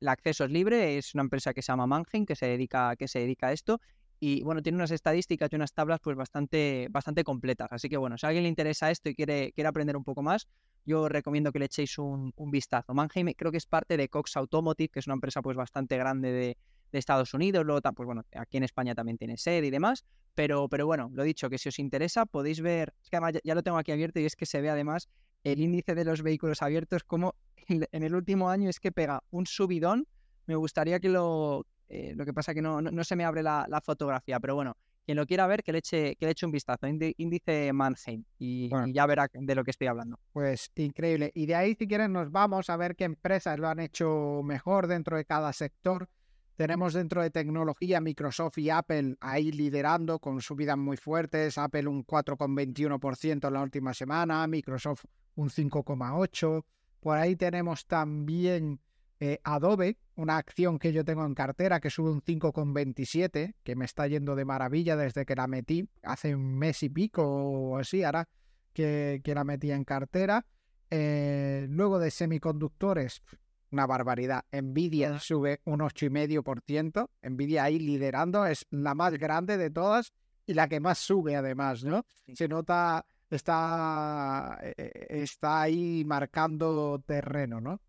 el 0.00 0.08
acceso 0.08 0.44
es 0.44 0.50
libre, 0.50 0.98
es 0.98 1.14
una 1.14 1.22
empresa 1.22 1.52
que 1.52 1.62
se 1.62 1.72
llama 1.72 1.86
Mannheim 1.86 2.26
que 2.26 2.36
se 2.36 2.46
dedica, 2.46 2.96
que 2.96 3.08
se 3.08 3.20
dedica 3.20 3.48
a 3.48 3.52
esto 3.52 3.80
y 4.18 4.42
bueno, 4.42 4.62
tiene 4.62 4.76
unas 4.76 4.90
estadísticas 4.90 5.52
y 5.52 5.56
unas 5.56 5.72
tablas 5.72 6.00
pues 6.02 6.16
bastante, 6.16 6.88
bastante 6.90 7.24
completas. 7.24 7.68
Así 7.70 7.88
que 7.88 7.96
bueno, 7.96 8.16
si 8.16 8.26
a 8.26 8.30
alguien 8.30 8.44
le 8.44 8.48
interesa 8.48 8.90
esto 8.90 9.08
y 9.08 9.14
quiere, 9.14 9.52
quiere 9.52 9.68
aprender 9.68 9.96
un 9.96 10.04
poco 10.04 10.22
más, 10.22 10.48
yo 10.86 11.08
recomiendo 11.08 11.52
que 11.52 11.58
le 11.58 11.66
echéis 11.66 11.98
un, 11.98 12.32
vistazo. 12.36 12.94
Mannheim 12.94 13.32
creo 13.36 13.50
que 13.50 13.58
es 13.58 13.66
parte 13.66 13.96
de 13.96 14.08
Cox 14.08 14.36
Automotive, 14.36 14.88
que 14.88 15.00
es 15.00 15.06
una 15.06 15.14
empresa 15.14 15.42
pues 15.42 15.56
bastante 15.56 15.96
grande 15.98 16.32
de, 16.32 16.56
Estados 16.92 17.34
Unidos, 17.34 17.66
luego 17.66 17.82
pues 17.94 18.06
bueno, 18.06 18.22
aquí 18.34 18.56
en 18.56 18.62
España 18.62 18.94
también 18.94 19.18
tiene 19.18 19.36
sede 19.36 19.66
y 19.66 19.70
demás, 19.70 20.06
pero, 20.34 20.66
pero 20.66 20.86
bueno, 20.86 21.10
lo 21.12 21.24
dicho, 21.24 21.50
que 21.50 21.58
si 21.58 21.68
os 21.68 21.78
interesa 21.78 22.24
podéis 22.24 22.62
ver, 22.62 22.94
es 23.02 23.10
que 23.10 23.18
además 23.18 23.34
ya, 23.44 23.54
lo 23.54 23.62
tengo 23.62 23.76
aquí 23.76 23.92
abierto 23.92 24.18
y 24.18 24.24
es 24.24 24.34
que 24.34 24.46
se 24.46 24.62
ve 24.62 24.70
además 24.70 25.10
el 25.44 25.60
índice 25.60 25.94
de 25.94 26.06
los 26.06 26.22
vehículos 26.22 26.62
abiertos 26.62 27.04
como 27.04 27.34
en 27.68 28.02
el 28.02 28.14
último 28.14 28.48
año 28.48 28.70
es 28.70 28.80
que 28.80 28.92
pega 28.92 29.22
un 29.30 29.44
subidón, 29.44 30.06
me 30.46 30.54
gustaría 30.54 30.98
que 30.98 31.10
lo, 31.10 31.66
eh, 31.88 32.14
lo 32.16 32.24
que 32.24 32.32
pasa 32.32 32.54
que 32.54 32.62
no, 32.62 32.80
no, 32.80 33.04
se 33.04 33.16
me 33.16 33.24
abre 33.24 33.42
la, 33.42 33.80
fotografía, 33.84 34.40
pero 34.40 34.54
bueno, 34.54 34.76
quien 35.04 35.16
lo 35.16 35.26
quiera 35.26 35.46
ver, 35.46 35.62
que 35.62 35.72
le 35.72 35.78
eche, 35.78 36.16
que 36.16 36.26
le 36.26 36.32
eche 36.32 36.46
un 36.46 36.52
vistazo. 36.52 36.86
Índice 36.86 37.72
Mannheim 37.72 38.24
y, 38.38 38.70
ya 38.92 39.06
verá 39.06 39.28
de 39.32 39.54
lo 39.54 39.62
que 39.62 39.70
estoy 39.70 39.86
hablando. 39.86 40.18
Pues 40.32 40.70
increíble. 40.74 41.30
Y 41.34 41.46
de 41.46 41.54
ahí, 41.54 41.76
si 41.76 41.86
quieren, 41.86 42.12
nos 42.12 42.30
vamos 42.32 42.70
a 42.70 42.76
ver 42.76 42.96
qué 42.96 43.04
empresas 43.04 43.58
lo 43.58 43.68
han 43.68 43.78
hecho 43.78 44.40
mejor 44.42 44.88
dentro 44.88 45.16
de 45.16 45.24
cada 45.24 45.52
sector. 45.52 46.08
Tenemos 46.56 46.94
dentro 46.94 47.22
de 47.22 47.30
tecnología 47.30 48.00
Microsoft 48.00 48.56
y 48.58 48.70
Apple 48.70 49.16
ahí 49.20 49.52
liderando 49.52 50.18
con 50.18 50.40
subidas 50.40 50.78
muy 50.78 50.96
fuertes. 50.96 51.58
Apple 51.58 51.86
un 51.86 52.04
4,21% 52.04 53.46
en 53.46 53.52
la 53.52 53.62
última 53.62 53.92
semana, 53.92 54.46
Microsoft 54.46 55.04
un 55.34 55.50
5,8%. 55.50 56.64
Por 56.98 57.18
ahí 57.18 57.36
tenemos 57.36 57.86
también 57.86 58.80
eh, 59.18 59.40
Adobe, 59.44 59.98
una 60.16 60.36
acción 60.36 60.78
que 60.78 60.92
yo 60.92 61.04
tengo 61.04 61.24
en 61.24 61.34
cartera 61.34 61.80
que 61.80 61.90
sube 61.90 62.10
un 62.10 62.22
5,27, 62.22 63.54
que 63.62 63.76
me 63.76 63.84
está 63.84 64.06
yendo 64.06 64.36
de 64.36 64.44
maravilla 64.44 64.96
desde 64.96 65.24
que 65.24 65.34
la 65.34 65.46
metí 65.46 65.88
hace 66.02 66.34
un 66.34 66.58
mes 66.58 66.82
y 66.82 66.88
pico 66.88 67.24
o 67.24 67.78
así, 67.78 68.02
ahora 68.02 68.28
que, 68.72 69.22
la 69.24 69.44
metí 69.44 69.70
en 69.70 69.84
cartera. 69.84 70.46
Eh, 70.90 71.66
luego 71.68 71.98
de 71.98 72.10
semiconductores, 72.10 73.22
una 73.70 73.86
barbaridad. 73.86 74.44
Nvidia 74.52 75.18
sube 75.18 75.60
un 75.64 75.80
8,5%. 75.80 77.08
Nvidia 77.22 77.64
ahí 77.64 77.78
liderando, 77.78 78.46
es 78.46 78.66
la 78.70 78.94
más 78.94 79.14
grande 79.14 79.56
de 79.56 79.70
todas 79.70 80.12
y 80.46 80.54
la 80.54 80.68
que 80.68 80.78
más 80.78 80.98
sube 80.98 81.36
además, 81.36 81.82
¿no? 81.84 82.04
Se 82.34 82.48
nota, 82.48 83.04
está, 83.30 84.58
eh, 84.62 85.06
está 85.08 85.62
ahí 85.62 86.04
marcando 86.04 87.02
terreno, 87.04 87.60
¿no? 87.60 87.80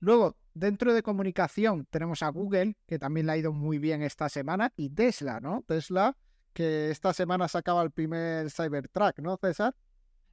Luego, 0.00 0.36
dentro 0.54 0.94
de 0.94 1.02
comunicación 1.02 1.86
tenemos 1.90 2.22
a 2.22 2.28
Google, 2.28 2.76
que 2.86 2.98
también 2.98 3.26
le 3.26 3.32
ha 3.32 3.36
ido 3.36 3.52
muy 3.52 3.78
bien 3.78 4.02
esta 4.02 4.28
semana, 4.28 4.72
y 4.76 4.90
Tesla, 4.90 5.40
¿no? 5.40 5.64
Tesla, 5.66 6.16
que 6.52 6.90
esta 6.90 7.12
semana 7.12 7.48
sacaba 7.48 7.82
el 7.82 7.90
primer 7.90 8.50
Cybertruck, 8.50 9.18
¿no, 9.20 9.36
César? 9.36 9.74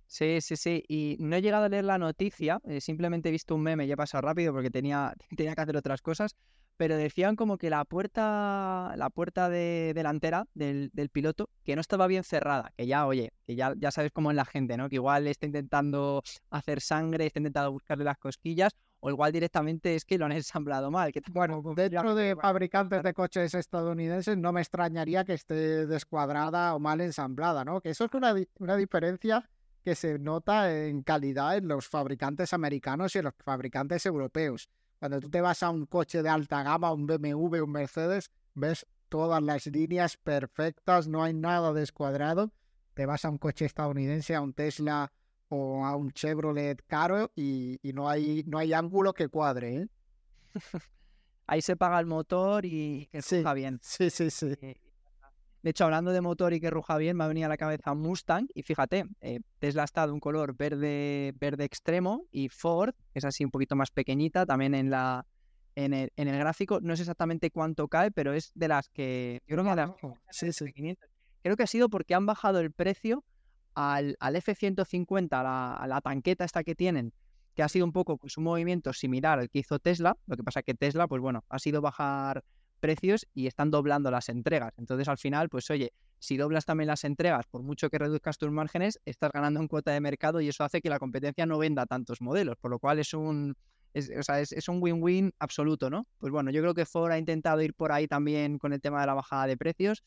Sí, 0.08 0.40
sí, 0.42 0.56
sí. 0.56 0.84
Y 0.88 1.18
no 1.20 1.36
he 1.36 1.42
llegado 1.42 1.66
a 1.66 1.70
leer 1.70 1.86
la 1.86 1.98
noticia, 1.98 2.62
eh, 2.66 2.80
simplemente 2.80 3.30
he 3.30 3.32
visto 3.32 3.56
un 3.56 3.62
meme 3.62 3.86
y 3.86 3.92
he 3.92 3.98
pasado 3.98 4.22
rápido 4.22 4.54
porque 4.54 4.70
tenía, 4.70 5.14
tenía 5.38 5.56
que 5.56 5.62
hacer 5.62 5.78
otras 5.78 6.02
cosas. 6.02 6.36
Pero 6.78 6.98
decían 6.98 7.36
como 7.36 7.58
que 7.58 7.70
la 7.70 7.86
puerta, 7.86 8.94
la 8.98 9.10
puerta 9.10 9.50
de, 9.50 9.94
delantera 9.96 10.48
del, 10.54 10.90
del, 10.94 11.10
piloto, 11.10 11.50
que 11.64 11.76
no 11.76 11.82
estaba 11.82 12.08
bien 12.08 12.24
cerrada, 12.24 12.74
que 12.76 12.86
ya, 12.86 13.08
oye, 13.08 13.32
que 13.46 13.56
ya, 13.56 13.74
ya 13.78 13.92
sabes 13.92 14.12
cómo 14.12 14.32
es 14.32 14.36
la 14.36 14.46
gente, 14.46 14.76
¿no? 14.76 14.90
Que 14.90 14.96
igual 14.96 15.28
está 15.28 15.46
intentando 15.46 16.22
hacer 16.50 16.82
sangre, 16.82 17.28
está 17.28 17.40
intentando 17.40 17.72
buscarle 17.72 18.04
las 18.04 18.18
cosquillas, 18.18 18.74
o 19.00 19.10
igual 19.12 19.32
directamente 19.32 19.96
es 19.96 20.04
que 20.04 20.18
lo 20.18 20.26
han 20.26 20.32
ensamblado 20.44 20.90
mal. 20.92 21.12
Que 21.12 21.22
bueno, 21.32 21.62
dentro 21.76 22.16
de 22.16 22.36
fabricantes 22.36 23.04
de 23.04 23.14
coches 23.14 23.54
estadounidenses 23.54 24.36
no 24.36 24.52
me 24.52 24.62
extrañaría 24.62 25.24
que 25.24 25.34
esté 25.34 25.86
descuadrada 25.86 26.76
o 26.76 26.80
mal 26.80 27.00
ensamblada, 27.02 27.64
¿no? 27.64 27.82
Que 27.82 27.92
eso 27.92 28.06
es 28.06 28.14
una, 28.14 28.34
una 28.60 28.76
diferencia 28.76 29.48
que 29.84 29.94
se 29.94 30.18
nota 30.18 30.76
en 30.76 31.04
calidad 31.04 31.58
en 31.58 31.68
los 31.68 31.88
fabricantes 31.88 32.54
americanos 32.54 33.14
y 33.14 33.20
en 33.20 33.26
los 33.26 33.36
fabricantes 33.44 34.06
europeos. 34.08 34.68
Cuando 35.00 35.20
tú 35.20 35.30
te 35.30 35.42
vas 35.42 35.62
a 35.64 35.70
un 35.70 35.86
coche 35.86 36.24
de 36.24 36.30
alta 36.30 36.64
gama, 36.64 36.92
un 36.92 37.06
BMW, 37.06 37.62
un 37.62 37.72
Mercedes, 37.72 38.32
ves 38.54 38.86
todas 39.10 39.42
las 39.42 39.66
líneas 39.68 40.18
perfectas, 40.18 41.08
no 41.08 41.24
hay 41.24 41.34
nada 41.34 41.74
descuadrado. 41.74 42.52
Te 42.94 43.06
vas 43.06 43.26
a 43.26 43.30
un 43.30 43.38
coche 43.38 43.66
estadounidense, 43.66 44.36
a 44.36 44.42
un 44.42 44.54
Tesla 44.54 45.12
o 45.50 45.86
a 45.86 45.96
un 45.96 46.12
Chevrolet 46.12 46.82
caro 46.88 47.32
y, 47.36 47.80
no, 47.94 48.10
hay, 48.10 48.44
no 48.48 48.58
hay 48.58 48.74
ángulo 48.74 49.14
que 49.14 49.28
cuadre. 49.28 49.76
¿eh? 49.76 49.88
Ahí 51.48 51.62
se 51.62 51.76
paga 51.76 52.00
el 52.00 52.06
motor 52.06 52.66
y 52.66 53.08
que 53.12 53.22
ruja 53.22 53.54
bien. 53.54 53.80
Sí, 53.84 54.10
sí, 54.10 54.32
sí. 54.32 54.56
Eh, 54.62 54.76
de 55.66 55.72
hecho, 55.72 55.86
hablando 55.86 56.12
de 56.12 56.22
motor 56.22 56.54
y 56.54 56.60
que 56.60 56.70
ruja 56.70 56.96
bien, 56.96 57.18
me 57.18 57.24
ha 57.24 57.28
venido 57.28 57.48
a 57.48 57.50
la 57.50 57.58
cabeza 57.58 57.96
Mustang 57.96 58.48
y 58.54 58.62
fíjate, 58.62 59.06
eh, 59.22 59.40
Tesla 59.58 59.84
está 59.84 60.06
de 60.06 60.14
un 60.14 60.20
color 60.20 60.56
verde, 60.56 61.34
verde 61.40 61.64
extremo 61.64 62.28
y 62.30 62.50
Ford 62.50 62.94
es 63.16 63.26
así 63.26 63.44
un 63.44 63.50
poquito 63.50 63.76
más 63.76 63.90
pequeñita 63.90 64.46
también 64.46 64.76
en 64.76 64.92
la 64.92 65.26
en 65.74 65.96
el, 65.96 66.14
en 66.18 66.28
el 66.28 66.38
gráfico. 66.38 66.82
No 66.82 66.96
sé 66.96 67.02
exactamente 67.02 67.50
cuánto 67.50 67.88
cae, 67.88 68.12
pero 68.12 68.34
es 68.34 68.52
de 68.54 68.68
las 68.68 68.90
que 68.90 69.42
yo 69.48 69.56
creo 69.56 69.64
que, 69.64 69.82
ah, 69.82 69.96
sí, 70.30 70.54
sí. 70.54 70.72
creo 71.42 71.58
que 71.58 71.64
ha 71.64 71.68
sido 71.68 71.90
porque 71.90 72.14
han 72.14 72.28
bajado 72.28 72.60
el 72.60 72.72
precio 72.72 73.24
al, 73.74 74.16
F-150, 74.22 75.30
a 75.32 75.88
la, 75.88 76.02
tanqueta 76.02 76.46
esta 76.46 76.64
que 76.64 76.76
tienen, 76.76 77.12
que 77.56 77.64
ha 77.64 77.70
sido 77.70 77.86
un 77.86 77.92
poco 77.92 78.18
pues, 78.18 78.38
un 78.38 78.44
movimiento 78.44 78.94
similar 78.94 79.40
al 79.40 79.50
que 79.50 79.58
hizo 79.58 79.80
Tesla. 79.80 80.16
Lo 80.28 80.38
que 80.38 80.44
pasa 80.44 80.62
que 80.62 80.76
Tesla, 80.76 81.08
pues 81.08 81.24
bueno, 81.24 81.44
ha 81.50 81.58
sido 81.58 81.82
bajar 81.82 82.44
precios 82.86 83.26
y 83.34 83.48
están 83.48 83.72
doblando 83.72 84.12
las 84.12 84.30
entregas. 84.30 84.78
Entonces, 84.78 85.08
al 85.08 85.18
final, 85.18 85.50
pues 85.50 85.72
oye, 85.72 85.92
si 86.20 86.38
doblas 86.38 86.66
también 86.66 86.88
las 86.88 87.04
entregas, 87.04 87.48
por 87.48 87.64
mucho 87.64 87.90
que 87.90 87.98
reduzcas 87.98 88.38
tus 88.38 88.52
márgenes, 88.52 89.00
estás 89.06 89.32
ganando 89.32 89.60
en 89.60 89.68
cuota 89.68 89.92
de 89.92 90.00
mercado 90.02 90.40
y 90.40 90.50
eso 90.50 90.64
hace 90.64 90.82
que 90.82 90.90
la 90.90 91.00
competencia 91.00 91.48
no 91.48 91.58
venda 91.58 91.88
tantos 91.88 92.22
modelos, 92.22 92.58
por 92.58 92.70
lo 92.70 92.78
cual 92.78 93.00
es 93.00 93.16
un 93.16 93.56
es, 93.96 94.12
o 94.16 94.22
sea, 94.22 94.40
es, 94.42 94.68
un 94.68 94.84
win-win 94.84 95.34
absoluto, 95.40 95.90
¿no? 95.90 96.06
Pues 96.20 96.32
bueno, 96.32 96.52
yo 96.52 96.62
creo 96.62 96.74
que 96.74 96.86
Ford 96.86 97.12
ha 97.12 97.18
intentado 97.18 97.62
ir 97.62 97.74
por 97.74 97.92
ahí 97.92 98.08
también 98.08 98.60
con 98.60 98.72
el 98.74 98.82
tema 98.82 99.02
de 99.02 99.08
la 99.08 99.14
bajada 99.14 99.48
de 99.48 99.58
precios 99.58 100.04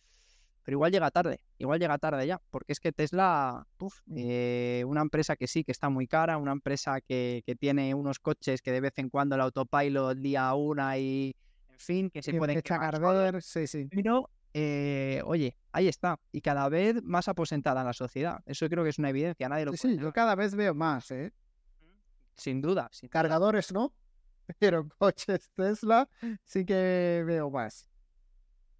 pero 0.68 0.76
igual 0.76 0.92
llega 0.92 1.10
tarde, 1.10 1.40
igual 1.56 1.80
llega 1.80 1.96
tarde 1.96 2.26
ya, 2.26 2.42
porque 2.50 2.74
es 2.74 2.78
que 2.78 2.92
Tesla, 2.92 3.66
eh, 4.14 4.84
una 4.86 5.00
empresa 5.00 5.34
que 5.34 5.46
sí, 5.46 5.64
que 5.64 5.72
está 5.72 5.88
muy 5.88 6.06
cara, 6.06 6.36
una 6.36 6.52
empresa 6.52 7.00
que, 7.00 7.42
tiene 7.58 7.94
unos 7.94 8.18
coches 8.18 8.60
que 8.60 8.70
de 8.70 8.82
vez 8.82 8.92
en 8.98 9.08
cuando 9.08 9.34
el 9.34 9.40
autopilot 9.40 10.18
día 10.18 10.52
una 10.52 10.98
y, 10.98 11.34
fin, 11.78 12.10
que 12.10 12.22
se 12.22 12.34
pueden 12.34 12.60
cargar, 12.60 13.42
sí, 13.42 13.66
sí. 13.66 13.88
Pero, 13.90 14.30
eh, 14.52 15.22
oye, 15.24 15.56
ahí 15.72 15.88
está, 15.88 16.20
y 16.32 16.40
cada 16.40 16.68
vez 16.68 17.02
más 17.02 17.28
aposentada 17.28 17.80
en 17.80 17.86
la 17.86 17.92
sociedad, 17.92 18.40
eso 18.46 18.68
creo 18.68 18.84
que 18.84 18.90
es 18.90 18.98
una 18.98 19.10
evidencia, 19.10 19.48
nadie 19.48 19.64
lo 19.64 19.72
Sí, 19.72 19.96
yo 19.96 20.12
cada 20.12 20.34
vez 20.34 20.54
veo 20.54 20.74
más, 20.74 21.10
¿eh? 21.10 21.32
Sin 22.36 22.60
duda. 22.60 22.90
Cargadores, 23.10 23.72
¿no? 23.72 23.92
Pero 24.58 24.88
coches 24.98 25.50
Tesla 25.54 26.08
sí 26.44 26.64
que 26.64 27.22
veo 27.26 27.50
más. 27.50 27.88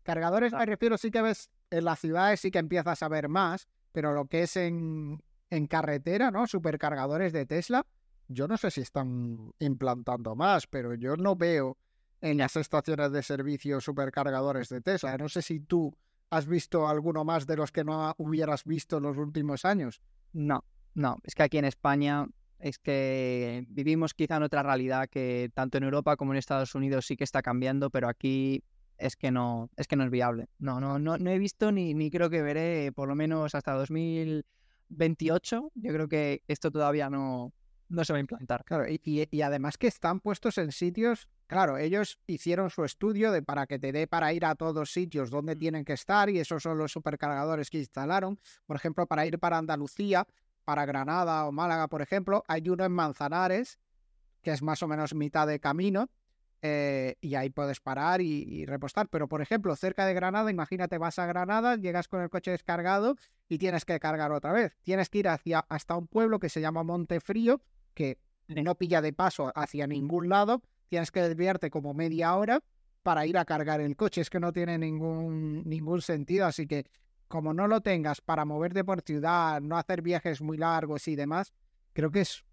Cargadores, 0.03 0.53
me 0.53 0.65
refiero, 0.65 0.97
sí 0.97 1.11
que 1.11 1.21
ves 1.21 1.51
en 1.71 1.85
las 1.85 1.99
ciudades 1.99 2.41
sí 2.41 2.51
que 2.51 2.59
empiezas 2.59 3.03
a 3.03 3.09
ver 3.09 3.29
más, 3.29 3.69
pero 3.93 4.13
lo 4.13 4.27
que 4.27 4.43
es 4.43 4.57
en, 4.57 5.23
en 5.51 5.67
carretera, 5.67 6.31
¿no? 6.31 6.47
Supercargadores 6.47 7.33
de 7.33 7.47
Tesla, 7.47 7.87
yo 8.29 8.49
no 8.49 8.57
sé 8.57 8.71
si 8.71 8.83
están 8.83 9.53
implantando 9.59 10.35
más, 10.37 10.67
pero 10.67 10.95
yo 10.95 11.17
no 11.17 11.37
veo 11.37 11.77
en 12.21 12.39
las 12.39 12.57
estaciones 12.57 13.13
de 13.13 13.23
servicio 13.23 13.81
supercargadores 13.81 14.69
de 14.69 14.81
Tesla. 14.81 15.17
No 15.19 15.29
sé 15.29 15.43
si 15.43 15.61
tú 15.61 15.97
has 16.31 16.47
visto 16.47 16.89
alguno 16.89 17.25
más 17.25 17.47
de 17.47 17.57
los 17.57 17.73
que 17.73 17.85
no 17.85 18.15
hubieras 18.19 18.65
visto 18.65 18.99
en 18.99 19.05
los 19.05 19.17
últimos 19.17 19.65
años. 19.65 20.03
No, 20.33 20.65
no, 20.95 21.17
es 21.25 21.35
que 21.35 21.43
aquí 21.43 21.59
en 21.59 21.65
España 21.65 22.27
es 22.59 22.79
que 22.79 23.65
vivimos 23.69 24.15
quizá 24.15 24.37
en 24.37 24.43
otra 24.43 24.63
realidad 24.63 25.09
que 25.09 25.51
tanto 25.55 25.79
en 25.79 25.85
Europa 25.85 26.17
como 26.17 26.33
en 26.33 26.39
Estados 26.39 26.75
Unidos 26.75 27.07
sí 27.07 27.17
que 27.17 27.25
está 27.25 27.41
cambiando, 27.41 27.91
pero 27.91 28.09
aquí 28.09 28.65
es 28.99 29.17
que 29.17 29.31
no, 29.31 29.71
es 29.77 29.87
que 29.87 29.97
no 29.97 30.05
es 30.05 30.11
viable. 30.11 30.49
No, 30.59 30.81
no, 30.81 30.99
no, 30.99 31.15
he 31.31 31.39
visto 31.39 31.71
ni, 31.73 31.95
ni 31.95 32.11
creo 32.11 32.31
que 32.31 32.43
veré 32.43 32.91
por 32.93 33.09
lo 33.09 33.15
menos 33.15 33.55
hasta 33.55 33.73
2028. 33.75 35.71
Yo 35.75 35.93
creo 35.93 36.09
que 36.09 36.43
esto 36.49 36.71
todavía 36.73 37.09
no, 37.09 37.55
no 37.89 38.05
se 38.05 38.13
va 38.13 38.19
a 38.19 38.21
implantar. 38.21 38.65
Claro, 38.65 38.85
y, 38.89 39.01
y, 39.03 39.43
además 39.43 39.79
que 39.79 39.87
están 39.87 40.21
puestos 40.21 40.59
en 40.59 40.73
sitios, 40.73 41.29
claro, 41.47 41.79
ellos 41.79 42.19
hicieron 42.27 42.71
su 42.71 42.85
estudio 42.85 43.33
de 43.33 43.43
para 43.43 43.67
que 43.67 43.79
te 43.79 43.93
dé 43.93 44.07
para 44.07 44.33
ir 44.33 44.45
a 44.45 44.55
todos 44.55 44.93
sitios 44.93 45.31
donde 45.31 45.57
mm. 45.57 45.59
tienen 45.59 45.85
que 45.85 45.95
estar 45.95 46.29
y 46.29 46.39
esos 46.39 46.63
son 46.63 46.79
los 46.79 46.93
supercargadores 46.93 47.71
que 47.71 47.79
instalaron. 47.79 48.39
Por 48.67 48.77
ejemplo, 48.77 49.07
para 49.07 49.27
ir 49.27 49.39
para 49.39 49.59
Andalucía, 49.59 50.27
para 50.65 50.85
Granada 50.85 51.47
o 51.47 51.53
Málaga, 51.53 51.89
por 51.89 52.03
ejemplo, 52.03 52.45
hay 52.47 52.69
uno 52.69 52.85
en 52.85 52.93
Manzanares, 52.93 53.79
que 54.43 54.51
es 54.51 54.63
más 54.63 54.83
o 54.83 54.89
menos 54.89 55.15
mitad 55.15 55.47
de 55.47 55.61
camino, 55.61 56.11
eh, 56.61 57.17
y 57.21 57.37
ahí 57.37 57.51
puedes 57.51 57.81
parar 57.81 58.21
y, 58.21 58.67
repostar. 58.67 59.09
Pero, 59.09 59.29
por 59.29 59.41
ejemplo, 59.41 59.75
cerca 59.77 60.07
de 60.07 60.15
Granada, 60.15 60.51
imagínate, 60.51 60.99
vas 60.99 61.19
a 61.19 61.27
Granada, 61.27 61.77
llegas 61.77 62.09
con 62.09 62.21
el 62.21 62.31
coche 62.31 62.51
descargado 62.51 63.17
y 63.49 63.59
tienes 63.59 63.85
que 63.85 63.99
cargar 64.01 64.33
otra 64.33 64.53
vez. 64.53 64.77
Tienes 64.83 65.09
que 65.09 65.19
ir 65.19 65.29
hacia, 65.29 65.61
hasta 65.69 65.97
un 65.97 66.09
pueblo 66.09 66.39
que 66.39 66.49
se 66.49 66.61
llama 66.61 66.83
Montefrío, 66.83 67.61
que 67.99 68.17
no 68.47 68.77
pilla 68.77 69.03
de 69.03 69.13
paso 69.13 69.51
hacia 69.57 69.89
ningún 69.89 70.29
lado. 70.29 70.63
Tienes 70.89 71.11
que 71.11 71.21
desviarte 71.21 71.69
como 71.69 71.95
media 71.95 72.37
hora 72.37 72.63
para 73.03 73.27
ir 73.27 73.37
a 73.37 73.45
cargar 73.45 73.81
el 73.81 73.97
coche. 73.97 74.21
Es 74.21 74.31
que 74.31 74.39
no 74.39 74.53
tiene 74.53 74.79
ningún, 74.79 75.65
ningún 75.65 76.01
sentido. 76.01 76.47
Así 76.47 76.69
que, 76.69 76.87
como 77.27 77.53
no 77.53 77.67
lo 77.67 77.81
tengas 77.81 78.21
para 78.21 78.45
moverte 78.45 78.85
por 78.85 79.03
ciudad, 79.03 79.61
no 79.61 79.77
hacer 79.77 80.01
viajes 80.01 80.41
muy 80.41 80.57
largos 80.57 81.09
y 81.09 81.17
demás, 81.17 81.53
creo 81.93 82.13
que 82.13 82.21
es 82.21 82.45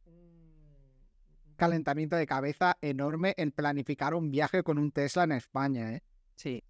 calentamiento 1.58 2.16
de 2.16 2.26
cabeza 2.26 2.76
enorme 2.82 3.36
en 3.38 3.52
planificar 3.52 4.16
un 4.16 4.32
viaje 4.32 4.64
con 4.64 4.80
un 4.80 4.92
Tesla 4.92 5.26
en 5.26 5.32
España, 5.34 5.94
¿eh? 5.94 6.02
Sí. 6.36 6.64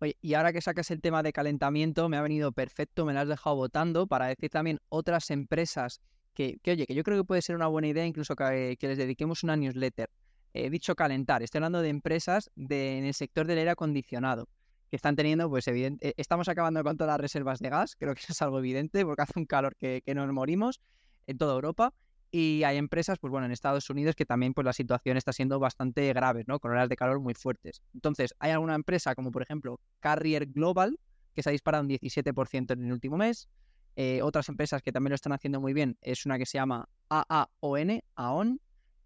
Oye, 0.00 0.16
y 0.22 0.34
ahora 0.34 0.52
que 0.52 0.62
sacas 0.62 0.90
el 0.90 1.00
tema 1.00 1.22
de 1.22 1.32
calentamiento, 1.32 2.08
me 2.08 2.16
ha 2.16 2.22
venido 2.22 2.50
perfecto, 2.52 3.04
me 3.04 3.12
lo 3.12 3.20
has 3.20 3.28
dejado 3.28 3.54
votando 3.54 4.06
para 4.06 4.26
decir 4.26 4.50
también 4.50 4.80
otras 4.88 5.30
empresas 5.30 6.00
que, 6.34 6.58
oye, 6.66 6.86
que 6.86 6.94
yo 6.94 7.02
creo 7.02 7.18
que 7.18 7.24
puede 7.24 7.42
ser 7.42 7.56
una 7.56 7.66
buena 7.68 7.88
idea 7.88 8.04
incluso 8.04 8.36
que, 8.36 8.76
les 8.80 8.98
dediquemos 8.98 9.42
una 9.42 9.56
newsletter. 9.56 10.10
He 10.52 10.70
dicho 10.70 10.94
calentar, 10.94 11.42
estoy 11.42 11.58
hablando 11.58 11.82
de 11.82 11.88
empresas 11.88 12.50
de, 12.54 12.98
en 12.98 13.04
el 13.04 13.14
sector 13.14 13.46
del 13.46 13.58
aire 13.58 13.70
acondicionado 13.70 14.48
que 14.90 14.96
están 14.96 15.16
teniendo, 15.16 15.48
pues 15.48 15.66
evidente, 15.66 16.08
eh, 16.08 16.14
estamos 16.16 16.48
acabando 16.48 16.84
con 16.84 16.96
todas 16.96 17.12
las 17.12 17.20
reservas 17.20 17.58
de 17.58 17.70
gas, 17.70 17.96
creo 17.96 18.14
que 18.14 18.20
eso 18.20 18.32
es 18.32 18.42
algo 18.42 18.58
evidente 18.58 19.04
porque 19.04 19.22
hace 19.22 19.32
un 19.36 19.46
calor 19.46 19.74
que, 19.76 20.02
que 20.04 20.14
nos 20.14 20.30
morimos 20.32 20.80
en 21.26 21.38
toda 21.38 21.54
Europa 21.54 21.92
y 22.36 22.64
hay 22.64 22.78
empresas, 22.78 23.18
pues 23.20 23.30
bueno, 23.30 23.46
en 23.46 23.52
Estados 23.52 23.88
Unidos 23.90 24.16
que 24.16 24.26
también 24.26 24.54
pues 24.54 24.64
la 24.64 24.72
situación 24.72 25.16
está 25.16 25.32
siendo 25.32 25.60
bastante 25.60 26.12
grave, 26.12 26.42
¿no? 26.48 26.58
Con 26.58 26.72
horas 26.72 26.88
de 26.88 26.96
calor 26.96 27.20
muy 27.20 27.34
fuertes. 27.34 27.80
Entonces, 27.94 28.34
hay 28.40 28.50
alguna 28.50 28.74
empresa 28.74 29.14
como 29.14 29.30
por 29.30 29.42
ejemplo 29.42 29.78
Carrier 30.00 30.46
Global, 30.46 30.98
que 31.32 31.44
se 31.44 31.50
ha 31.50 31.52
disparado 31.52 31.84
un 31.84 31.90
17% 31.90 32.72
en 32.72 32.84
el 32.84 32.92
último 32.92 33.16
mes. 33.16 33.48
Eh, 33.96 34.22
otras 34.22 34.48
empresas 34.48 34.82
que 34.82 34.92
también 34.92 35.10
lo 35.10 35.14
están 35.14 35.32
haciendo 35.32 35.60
muy 35.60 35.72
bien 35.72 35.96
es 36.00 36.26
una 36.26 36.38
que 36.38 36.46
se 36.46 36.58
llama 36.58 36.88
AAON, 37.08 38.00
AON, 38.16 38.60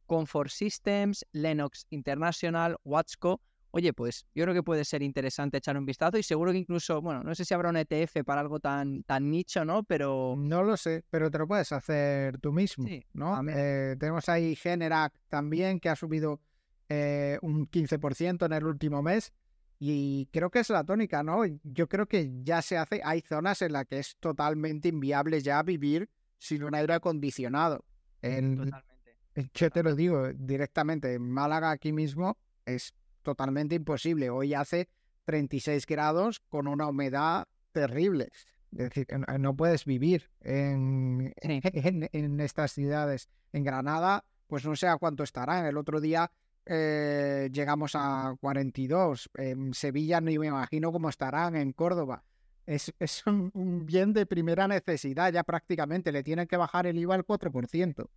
Comfort 0.07 0.51
Systems, 0.51 1.27
Lennox 1.33 1.87
International, 1.91 2.77
Watsco, 2.85 3.43
oye, 3.71 3.93
pues 3.93 4.27
yo 4.35 4.45
creo 4.45 4.55
que 4.55 4.63
puede 4.63 4.85
ser 4.85 5.03
interesante 5.03 5.59
echar 5.59 5.77
un 5.77 5.85
vistazo 5.85 6.19
y 6.19 6.23
seguro 6.23 6.53
que 6.53 6.59
incluso, 6.59 7.01
bueno, 7.03 7.23
no 7.23 7.35
sé 7.35 7.45
si 7.45 7.55
habrá 7.55 7.71
un 7.71 7.77
ETF 7.77 8.25
para 8.25 8.41
algo 8.41 8.61
tan, 8.61 9.03
tan 9.05 9.31
nicho, 9.31 9.65
¿no? 9.65 9.85
Pero... 9.85 10.35
No 10.37 10.63
lo 10.63 10.77
sé, 10.77 11.05
pero 11.11 11.31
te 11.31 11.39
lo 11.39 11.47
puedes 11.47 11.71
hacer 11.73 12.39
tú 12.39 12.53
mismo, 12.53 12.89
¿no? 13.13 13.41
Eh, 13.49 13.97
tenemos 13.99 14.29
ahí 14.29 14.57
Generac 14.57 15.13
también, 15.29 15.81
que 15.81 15.89
ha 15.89 15.97
subido 15.97 16.41
eh, 16.89 17.39
un 17.43 17.69
15% 17.71 18.47
en 18.47 18.53
el 18.53 18.65
último 18.65 19.03
mes 19.03 19.33
y 19.79 20.27
creo 20.33 20.51
que 20.51 20.61
es 20.61 20.71
la 20.71 20.85
tónica, 20.85 21.23
¿no? 21.23 21.43
Yo 21.63 21.89
creo 21.89 22.07
que 22.07 22.31
ya 22.43 22.63
se 22.63 22.77
hace, 22.77 23.01
hay 23.05 23.21
zonas 23.21 23.63
en 23.63 23.73
las 23.73 23.87
que 23.87 24.01
es 24.01 24.17
totalmente 24.19 24.89
inviable 24.89 25.41
ya 25.41 25.63
vivir 25.63 26.11
sin 26.39 26.65
un 26.65 26.75
aire 26.75 26.95
acondicionado. 26.95 27.85
Totalmente. 28.21 29.51
Yo 29.55 29.71
te 29.71 29.83
lo 29.85 29.95
digo 29.95 30.33
directamente, 30.35 31.15
en 31.15 31.31
Málaga 31.31 31.71
aquí 31.71 31.93
mismo 31.93 32.39
es 32.67 32.95
totalmente 33.23 33.77
imposible. 33.77 34.31
Hoy 34.31 34.55
hace 34.55 34.89
36 35.25 35.87
grados 35.87 36.41
con 36.49 36.67
una 36.67 36.89
humedad 36.89 37.47
terrible. 37.73 38.31
Es 38.73 38.79
decir, 38.79 39.07
no 39.39 39.57
puedes 39.57 39.85
vivir 39.85 40.31
en, 40.41 41.33
en, 41.41 42.41
estas 42.41 42.73
ciudades. 42.73 43.29
En 43.53 43.65
Granada, 43.65 44.25
pues 44.47 44.65
no 44.65 44.75
sé 44.77 44.89
a 44.89 44.97
cuánto 44.97 45.23
estarán. 45.23 45.67
El 45.67 45.77
otro 45.77 46.01
día 46.01 46.31
eh, 46.69 47.49
llegamos 47.53 47.93
a 47.95 48.37
42. 48.41 49.31
En 49.35 49.75
Sevilla 49.75 50.21
no 50.21 50.27
me 50.27 50.47
imagino 50.47 50.93
cómo 50.93 51.09
estarán. 51.09 51.57
En 51.57 51.73
Córdoba. 51.73 52.25
Es, 52.67 52.93
es 52.99 53.27
un, 53.27 53.87
bien 53.87 54.13
de 54.13 54.27
primera 54.27 54.69
necesidad 54.69 55.33
ya 55.33 55.43
prácticamente. 55.43 56.13
Le 56.13 56.23
tienen 56.23 56.47
que 56.47 56.57
bajar 56.57 56.87
el 56.87 56.99
IVA 56.99 57.15
al 57.15 57.27
4%. 57.27 58.09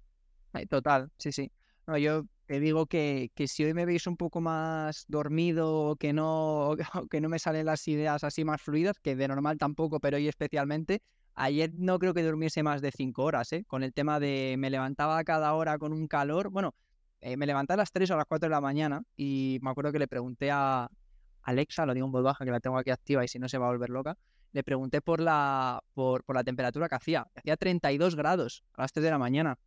Total, 0.69 1.09
sí, 1.17 1.31
sí. 1.31 1.51
No, 1.87 1.97
yo 1.97 2.25
te 2.45 2.59
digo 2.59 2.85
que, 2.85 3.31
que, 3.33 3.47
si 3.47 3.63
hoy 3.63 3.73
me 3.73 3.85
veis 3.85 4.05
un 4.07 4.17
poco 4.17 4.41
más 4.41 5.05
dormido, 5.07 5.95
que 5.95 6.11
no, 6.11 6.75
que 7.09 7.21
no 7.21 7.29
me 7.29 7.39
salen 7.39 7.65
las 7.65 7.87
ideas 7.87 8.23
así 8.25 8.43
más 8.43 8.61
fluidas, 8.61 8.99
que 8.99 9.15
de 9.15 9.27
normal 9.27 9.57
tampoco, 9.57 9.99
pero 10.01 10.17
hoy 10.17 10.27
especialmente, 10.27 11.01
ayer 11.33 11.71
no 11.77 11.97
creo 11.97 12.13
que 12.13 12.23
durmiese 12.23 12.61
más 12.63 12.81
de 12.81 12.91
cinco 12.91 13.23
horas, 13.23 13.53
¿eh? 13.53 13.63
Con 13.65 13.83
el 13.83 13.93
tema 13.93 14.19
de 14.19 14.55
me 14.59 14.69
levantaba 14.69 15.23
cada 15.23 15.53
hora 15.53 15.77
con 15.77 15.93
un 15.93 16.07
calor, 16.07 16.49
bueno, 16.49 16.75
eh, 17.21 17.37
me 17.37 17.45
levantaba 17.45 17.75
a 17.75 17.83
las 17.83 17.91
3 17.91 18.11
o 18.11 18.13
a 18.15 18.17
las 18.17 18.25
4 18.25 18.47
de 18.47 18.51
la 18.51 18.61
mañana 18.61 19.03
y 19.15 19.59
me 19.61 19.69
acuerdo 19.69 19.91
que 19.91 19.99
le 19.99 20.07
pregunté 20.07 20.51
a 20.51 20.89
Alexa, 21.43 21.85
lo 21.85 21.93
digo 21.93 22.05
en 22.05 22.11
voz 22.11 22.23
baja, 22.23 22.45
que 22.45 22.51
la 22.51 22.59
tengo 22.59 22.77
aquí 22.77 22.91
activa 22.91 23.23
y 23.23 23.27
si 23.27 23.39
no 23.39 23.47
se 23.47 23.57
va 23.57 23.67
a 23.67 23.71
volver 23.71 23.89
loca, 23.89 24.17
le 24.51 24.63
pregunté 24.63 25.01
por 25.01 25.21
la, 25.21 25.81
por, 25.93 26.23
por 26.23 26.35
la 26.35 26.43
temperatura 26.43 26.89
que 26.89 26.95
hacía. 26.95 27.27
Hacía 27.35 27.55
32 27.57 28.15
grados 28.15 28.63
a 28.73 28.81
las 28.81 28.91
3 28.91 29.05
de 29.05 29.11
la 29.11 29.17
mañana 29.17 29.57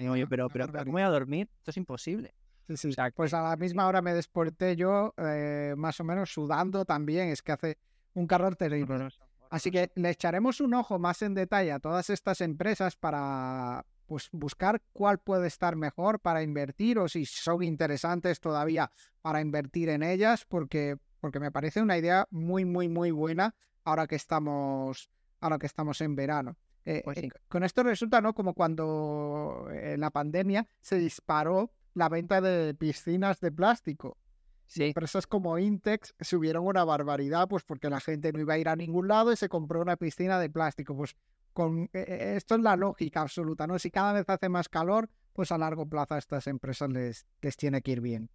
digo 0.00 0.16
yo, 0.16 0.28
pero, 0.28 0.48
pero, 0.48 0.66
¿cómo 0.72 0.92
voy 0.92 1.02
a 1.02 1.08
dormir? 1.08 1.48
Esto 1.58 1.70
es 1.70 1.76
imposible. 1.76 2.34
Sí, 2.68 2.76
sí. 2.76 2.96
pues 3.14 3.34
a 3.34 3.42
la 3.42 3.56
misma 3.56 3.86
hora 3.86 4.00
me 4.00 4.14
desperté 4.14 4.76
yo, 4.76 5.12
eh, 5.18 5.74
más 5.76 6.00
o 6.00 6.04
menos 6.04 6.32
sudando 6.32 6.84
también. 6.84 7.28
Es 7.28 7.42
que 7.42 7.52
hace 7.52 7.78
un 8.14 8.26
calor 8.26 8.56
terrible. 8.56 9.08
Así 9.50 9.70
que 9.70 9.90
le 9.96 10.10
echaremos 10.10 10.60
un 10.60 10.72
ojo 10.74 10.98
más 10.98 11.20
en 11.22 11.34
detalle 11.34 11.72
a 11.72 11.78
todas 11.78 12.08
estas 12.08 12.40
empresas 12.40 12.96
para 12.96 13.84
pues, 14.12 14.28
buscar 14.30 14.82
cuál 14.92 15.20
puede 15.20 15.46
estar 15.46 15.74
mejor 15.74 16.20
para 16.20 16.42
invertir 16.42 16.98
o 16.98 17.08
si 17.08 17.24
son 17.24 17.62
interesantes 17.62 18.40
todavía 18.40 18.92
para 19.22 19.40
invertir 19.40 19.88
en 19.88 20.02
ellas, 20.02 20.44
porque, 20.44 20.98
porque 21.18 21.40
me 21.40 21.50
parece 21.50 21.80
una 21.80 21.96
idea 21.96 22.28
muy, 22.30 22.66
muy, 22.66 22.90
muy 22.90 23.10
buena 23.10 23.54
ahora 23.84 24.06
que 24.06 24.16
estamos, 24.16 25.08
ahora 25.40 25.58
que 25.58 25.64
estamos 25.64 26.02
en 26.02 26.14
verano. 26.14 26.58
Eh, 26.84 27.00
pues 27.02 27.16
eh, 27.16 27.30
con 27.48 27.64
esto 27.64 27.82
resulta, 27.84 28.20
¿no? 28.20 28.34
Como 28.34 28.52
cuando 28.52 29.66
en 29.72 29.98
la 29.98 30.10
pandemia 30.10 30.68
se 30.82 30.98
disparó 30.98 31.72
la 31.94 32.10
venta 32.10 32.42
de 32.42 32.74
piscinas 32.74 33.40
de 33.40 33.50
plástico. 33.50 34.18
Sí. 34.66 34.84
Empresas 34.84 35.26
como 35.26 35.58
Intex 35.58 36.14
subieron 36.20 36.66
una 36.66 36.84
barbaridad, 36.84 37.48
pues 37.48 37.64
porque 37.64 37.88
la 37.88 38.00
gente 38.00 38.30
no 38.30 38.40
iba 38.40 38.52
a 38.52 38.58
ir 38.58 38.68
a 38.68 38.76
ningún 38.76 39.08
lado 39.08 39.32
y 39.32 39.36
se 39.36 39.48
compró 39.48 39.80
una 39.80 39.96
piscina 39.96 40.38
de 40.38 40.50
plástico. 40.50 40.94
Pues 40.94 41.16
con 41.52 41.88
eh, 41.92 42.34
esto 42.36 42.54
es 42.56 42.60
la 42.60 42.76
lógica 42.76 43.22
absoluta, 43.22 43.66
¿no? 43.66 43.78
Si 43.78 43.90
cada 43.90 44.12
vez 44.12 44.28
hace 44.28 44.48
más 44.48 44.68
calor, 44.68 45.08
pues 45.32 45.52
a 45.52 45.58
largo 45.58 45.86
plazo 45.86 46.14
a 46.14 46.18
estas 46.18 46.46
empresas 46.46 46.90
les, 46.90 47.26
les 47.40 47.56
tiene 47.56 47.82
que 47.82 47.92
ir 47.92 48.00
bien. 48.00 48.30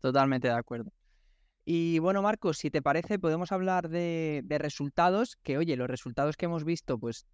Totalmente 0.00 0.48
de 0.48 0.54
acuerdo. 0.54 0.92
Y 1.64 1.98
bueno, 1.98 2.22
Marcos, 2.22 2.58
si 2.58 2.70
te 2.70 2.82
parece, 2.82 3.18
podemos 3.18 3.52
hablar 3.52 3.90
de, 3.90 4.42
resultados, 4.58 5.36
que 5.42 5.58
oye, 5.58 5.76
los 5.76 5.88
resultados 5.88 6.36
que 6.36 6.46
hemos 6.46 6.64
visto, 6.64 6.98
pues 6.98 7.26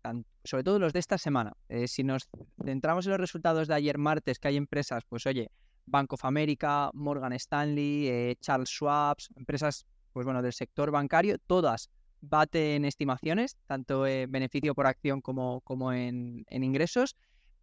sobre 0.45 0.65
todo 0.65 0.79
los 0.79 0.93
de 0.93 0.99
esta 0.99 1.17
semana, 1.17 1.53
eh, 1.69 1.89
si 1.89 2.03
nos 2.03 2.29
centramos 2.63 3.07
en 3.07 3.13
los 3.13 3.21
resultados 3.21 3.69
de 3.69 3.75
ayer 3.75 3.99
martes, 3.99 4.39
que 4.39 4.49
hay 4.49 4.57
empresas, 4.57 5.05
pues 5.09 5.27
oye, 5.27 5.51
Bank 5.87 6.13
of 6.13 6.25
America, 6.25 6.91
Morgan 6.93 7.33
Stanley, 7.35 8.09
eh, 8.09 8.37
Charles 8.41 8.69
Schwab, 8.69 9.17
empresas, 9.37 9.87
pues 10.13 10.27
bueno, 10.27 10.43
del 10.43 10.53
sector 10.53 10.91
bancario, 10.91 11.39
todas 11.47 11.89
baten 12.21 12.85
estimaciones, 12.85 13.57
tanto 13.67 14.07
en 14.07 14.31
beneficio 14.31 14.75
por 14.75 14.87
acción 14.87 15.21
como, 15.21 15.61
como 15.63 15.93
en, 15.93 16.45
en 16.49 16.65
ingresos 16.65 17.17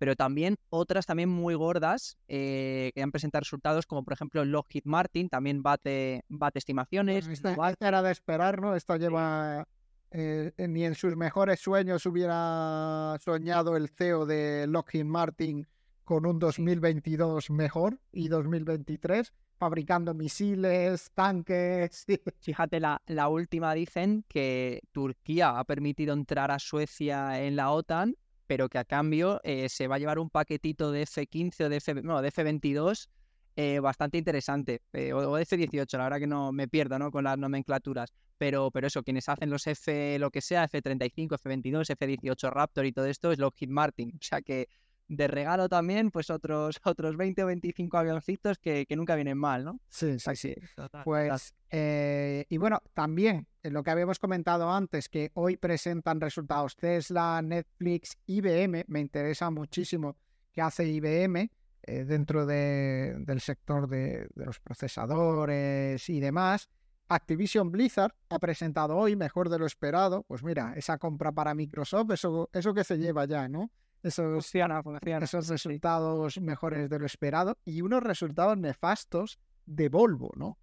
pero 0.04 0.18
también 0.18 0.58
otras 0.70 1.06
también 1.06 1.30
muy 1.30 1.56
gordas 1.56 2.18
eh, 2.28 2.92
que 2.94 3.02
han 3.02 3.14
presentado 3.14 3.40
resultados, 3.40 3.86
como 3.86 4.04
por 4.04 4.12
ejemplo 4.12 4.44
Lockheed 4.44 4.84
Martin, 4.84 5.30
también 5.30 5.64
bate, 5.64 6.26
bate 6.28 6.60
estimaciones. 6.60 7.26
Esta, 7.26 7.56
era 7.80 8.02
de 8.02 8.12
esperar, 8.12 8.62
¿no? 8.62 8.76
Esto 8.76 8.98
lleva... 8.98 9.66
Eh, 10.12 10.52
ni 10.58 10.84
en 10.84 10.94
sus 10.94 11.16
mejores 11.16 11.62
sueños 11.62 12.06
hubiera 12.06 13.18
soñado 13.24 13.78
el 13.78 13.88
CEO 13.88 14.26
de 14.26 14.68
Lockheed 14.68 15.06
Martin 15.06 15.68
con 16.04 16.26
un 16.26 16.38
2022 16.38 17.50
mejor 17.50 17.98
y 18.12 18.28
2023 18.28 19.32
fabricando 19.64 20.14
misiles, 20.14 21.10
tanques. 21.14 22.06
Fíjate, 22.42 22.80
la, 22.80 23.02
la 23.08 23.30
última 23.30 23.74
dicen 23.74 24.26
que 24.28 24.82
Turquía 24.92 25.58
ha 25.58 25.64
permitido 25.64 26.14
entrar 26.14 26.52
a 26.52 26.60
Suecia 26.60 27.42
en 27.42 27.56
la 27.56 27.72
OTAN 27.72 28.16
pero 28.46 28.70
que 28.70 28.78
a 28.78 28.84
cambio 28.84 29.40
eh, 29.44 29.70
se 29.70 29.88
va 29.88 29.96
a 29.96 30.00
llevar 30.00 30.20
un 30.20 30.30
paquetito 30.30 30.92
de 30.92 31.04
F15 31.04 31.66
o 31.66 31.70
de, 31.70 31.78
F, 31.78 31.94
no, 32.04 32.22
de 32.22 32.32
F22 32.32 33.08
eh, 33.56 33.80
bastante 33.80 34.18
interesante, 34.18 34.82
eh, 34.94 35.14
o, 35.14 35.36
de 35.36 35.46
F18, 35.46 35.98
la 35.98 36.04
verdad 36.06 36.20
que 36.20 36.28
no 36.28 36.52
me 36.52 36.68
pierdo 36.68 36.98
¿no? 36.98 37.12
con 37.12 37.24
las 37.24 37.38
nomenclaturas, 37.38 38.12
pero, 38.38 38.72
pero 38.72 38.88
eso, 38.88 39.04
quienes 39.04 39.30
hacen 39.30 39.50
los 39.50 39.68
F, 39.68 40.18
lo 40.18 40.32
que 40.32 40.42
sea, 40.42 40.68
F35, 40.68 41.38
F22, 41.38 41.96
F18 41.96 42.52
Raptor 42.52 42.86
y 42.86 42.92
todo 42.92 43.06
esto 43.06 43.32
es 43.32 43.38
Lockheed 43.38 43.70
Martin, 43.70 44.12
o 44.16 44.24
sea 44.24 44.42
que 44.42 44.68
de 45.08 45.28
regalo 45.28 45.70
también, 45.70 46.12
pues 46.12 46.30
otros, 46.30 46.80
otros 46.84 47.18
20 47.18 47.44
o 47.44 47.48
25 47.48 47.98
avioncitos 47.98 48.58
que, 48.58 48.86
que 48.86 48.96
nunca 48.96 49.16
vienen 49.16 49.38
mal, 49.38 49.64
¿no? 49.64 49.80
Sí, 49.90 50.20
sí, 50.20 50.36
sí. 50.36 50.56
Pues, 51.04 51.54
eh, 51.70 52.46
y 52.50 52.58
bueno, 52.58 52.82
también 52.94 53.48
lo 53.64 53.84
que 53.84 53.92
habíamos 53.92 54.20
comentado 54.20 54.72
antes, 54.72 55.10
que 55.10 55.32
hoy 55.36 55.58
presentan 55.58 56.22
resultados 56.22 56.76
Tesla, 56.76 57.42
Netflix, 57.42 58.18
IBM, 58.26 58.86
me 58.88 59.00
interesa 59.00 59.50
muchísimo 59.50 60.18
qué 60.52 60.62
hace 60.62 60.86
IBM, 60.86 61.50
eh, 61.86 62.06
dentro 62.06 62.46
del 62.46 63.42
sector 63.42 63.90
de, 63.90 64.30
los 64.36 64.60
procesadores 64.60 66.08
y 66.10 66.20
demás. 66.22 66.70
Activision 67.10 67.72
Blizzard 67.72 68.14
ha 68.30 68.40
presentado 68.40 68.96
hoy, 68.96 69.18
mejor 69.18 69.50
de 69.50 69.60
lo 69.60 69.66
esperado, 69.66 70.24
pues 70.24 70.44
mira, 70.44 70.74
esa 70.78 70.98
compra 70.98 71.34
para 71.34 71.54
Microsoft, 71.54 72.12
eso, 72.12 72.50
eso 72.54 72.74
que 72.74 72.86
se 72.86 72.98
lleva 72.98 73.26
ya, 73.26 73.50
¿no? 73.50 73.70
Esos, 74.04 74.54
esos 74.54 75.48
resultados 75.48 76.42
mejores 76.42 76.90
de 76.90 77.00
lo 77.00 77.06
esperado 77.06 77.58
y 77.64 77.82
unos 77.82 78.04
resultados 78.04 78.58
nefastos 78.58 79.40
de 79.66 79.88
Volvo, 79.88 80.32
¿no? 80.36 80.58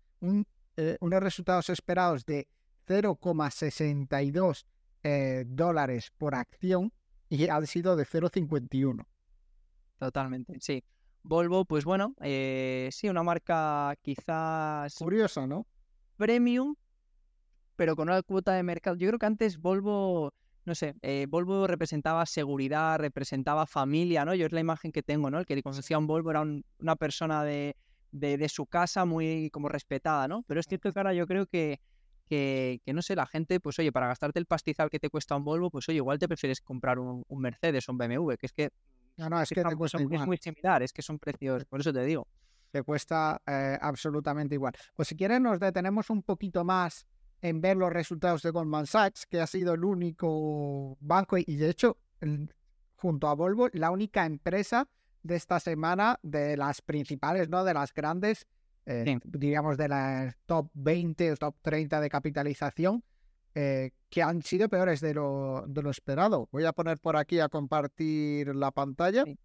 Eh, 0.76 0.96
unos 1.00 1.22
resultados 1.22 1.70
esperados 1.70 2.24
de 2.26 2.48
0,62 2.86 4.66
eh, 5.02 5.44
dólares 5.46 6.12
por 6.16 6.34
acción 6.34 6.92
y 7.30 7.48
han 7.48 7.66
sido 7.66 7.96
de 7.96 8.04
0,51. 8.04 9.06
Totalmente, 9.98 10.58
sí. 10.60 10.84
Volvo, 11.22 11.64
pues 11.64 11.84
bueno, 11.84 12.14
eh, 12.20 12.88
sí, 12.92 13.08
una 13.08 13.22
marca 13.22 13.94
quizás... 14.02 14.94
Curiosa, 14.96 15.46
¿no? 15.46 15.66
Premium, 16.16 16.74
pero 17.76 17.96
con 17.96 18.08
una 18.08 18.22
cuota 18.22 18.52
de 18.52 18.62
mercado. 18.62 18.96
Yo 18.96 19.08
creo 19.08 19.18
que 19.18 19.26
antes 19.26 19.58
Volvo, 19.58 20.32
no 20.64 20.74
sé, 20.74 20.94
eh, 21.02 21.26
Volvo 21.28 21.66
representaba 21.66 22.26
seguridad, 22.26 22.98
representaba 22.98 23.66
familia, 23.66 24.24
¿no? 24.24 24.34
Yo 24.34 24.46
es 24.46 24.52
la 24.52 24.60
imagen 24.60 24.92
que 24.92 25.02
tengo, 25.02 25.30
¿no? 25.30 25.38
El 25.38 25.46
que 25.46 25.62
conocía 25.62 25.98
un 25.98 26.06
Volvo 26.06 26.30
era 26.30 26.42
una 26.42 26.96
persona 26.96 27.44
de, 27.44 27.76
de, 28.12 28.48
su 28.48 28.66
casa 28.66 29.04
muy 29.04 29.50
como 29.50 29.68
respetada, 29.68 30.28
¿no? 30.28 30.42
Pero 30.46 30.60
es 30.60 30.66
cierto 30.66 30.92
que 30.92 30.98
ahora 30.98 31.14
yo 31.14 31.26
creo 31.26 31.46
que, 31.46 31.80
que, 32.28 32.80
no 32.92 33.02
sé, 33.02 33.16
la 33.16 33.26
gente, 33.26 33.58
pues 33.60 33.78
oye, 33.78 33.90
para 33.90 34.06
gastarte 34.06 34.38
el 34.38 34.46
pastizal 34.46 34.90
que 34.90 34.98
te 34.98 35.10
cuesta 35.10 35.36
un 35.36 35.44
Volvo, 35.44 35.70
pues 35.70 35.88
oye, 35.88 35.96
igual 35.96 36.18
te 36.18 36.28
prefieres 36.28 36.60
comprar 36.60 36.98
un, 36.98 37.24
un 37.26 37.40
Mercedes 37.40 37.88
o 37.88 37.92
un 37.92 37.98
BMW, 37.98 38.34
que 38.36 38.46
es 38.46 38.52
que 38.52 38.70
no, 39.16 39.28
no, 39.28 39.42
es 39.42 39.50
que 39.50 39.62
te 39.62 39.76
cuesta 39.76 39.98
Es 39.98 40.26
muy 40.26 40.38
similar, 40.38 40.82
es 40.82 40.92
que 40.92 41.02
son 41.02 41.18
precios, 41.18 41.64
por 41.66 41.80
eso 41.80 41.92
te 41.92 42.04
digo. 42.04 42.26
Te 42.70 42.82
cuesta 42.82 43.42
eh, 43.46 43.76
absolutamente 43.80 44.54
igual. 44.54 44.72
Pues 44.94 45.08
si 45.08 45.16
quieres 45.16 45.40
nos 45.40 45.58
detenemos 45.58 46.08
un 46.08 46.22
poquito 46.22 46.64
más 46.64 47.06
en 47.42 47.60
ver 47.60 47.76
los 47.76 47.92
resultados 47.92 48.42
de 48.42 48.50
Goldman 48.50 48.86
Sachs, 48.86 49.26
que 49.26 49.40
ha 49.40 49.46
sido 49.46 49.74
el 49.74 49.84
único 49.84 50.96
banco 51.00 51.38
y 51.38 51.56
de 51.56 51.70
hecho, 51.70 51.98
junto 52.96 53.28
a 53.28 53.34
Volvo, 53.34 53.68
la 53.72 53.90
única 53.90 54.26
empresa 54.26 54.88
de 55.22 55.36
esta 55.36 55.60
semana 55.60 56.18
de 56.22 56.56
las 56.56 56.82
principales, 56.82 57.48
¿no? 57.48 57.64
De 57.64 57.74
las 57.74 57.92
grandes, 57.92 58.46
eh, 58.86 59.18
digamos, 59.24 59.76
de 59.76 59.88
las 59.88 60.36
top 60.46 60.70
20 60.74 61.32
o 61.32 61.36
top 61.36 61.56
30 61.62 62.00
de 62.00 62.08
capitalización, 62.08 63.04
eh, 63.54 63.90
que 64.08 64.22
han 64.22 64.42
sido 64.42 64.68
peores 64.68 65.00
de 65.00 65.14
lo, 65.14 65.64
de 65.66 65.82
lo 65.82 65.90
esperado. 65.90 66.48
Voy 66.52 66.64
a 66.64 66.72
poner 66.72 66.98
por 66.98 67.16
aquí 67.16 67.40
a 67.40 67.48
compartir 67.48 68.54
la 68.54 68.70
pantalla. 68.70 69.24
Sí. 69.24 69.38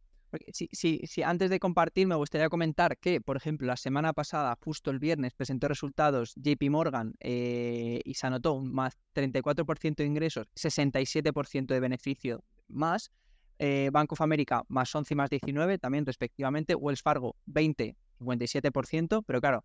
Sí, 0.52 0.70
sí, 0.72 1.24
antes 1.24 1.50
de 1.50 1.60
compartir 1.60 2.08
me 2.08 2.16
gustaría 2.16 2.50
comentar 2.50 2.98
que, 2.98 3.22
por 3.22 3.38
ejemplo, 3.38 3.68
la 3.68 3.78
semana 3.78 4.14
pasada, 4.14 4.58
justo 4.64 4.92
el 4.92 5.00
viernes, 5.00 5.34
presentó 5.34 5.68
resultados 5.68 6.34
JP 6.36 6.70
Morgan 6.70 7.16
eh, 7.20 8.02
y 8.04 8.14
se 8.16 8.28
anotó 8.28 8.54
un 8.54 8.74
más 8.74 8.98
34% 9.14 9.96
de 9.96 10.06
ingresos, 10.06 10.48
67% 10.56 11.68
de 11.68 11.80
beneficio 11.80 12.44
más. 12.68 13.12
Eh, 13.58 13.90
Bank 13.94 14.12
of 14.12 14.20
America 14.20 14.66
más 14.68 14.94
11 14.94 15.14
y 15.14 15.18
más 15.18 15.30
19 15.30 15.78
también 15.78 16.06
respectivamente. 16.06 16.76
Wells 16.76 17.02
Fargo 17.02 17.38
20, 17.46 17.96
57%, 18.20 19.24
pero 19.26 19.40
claro, 19.40 19.64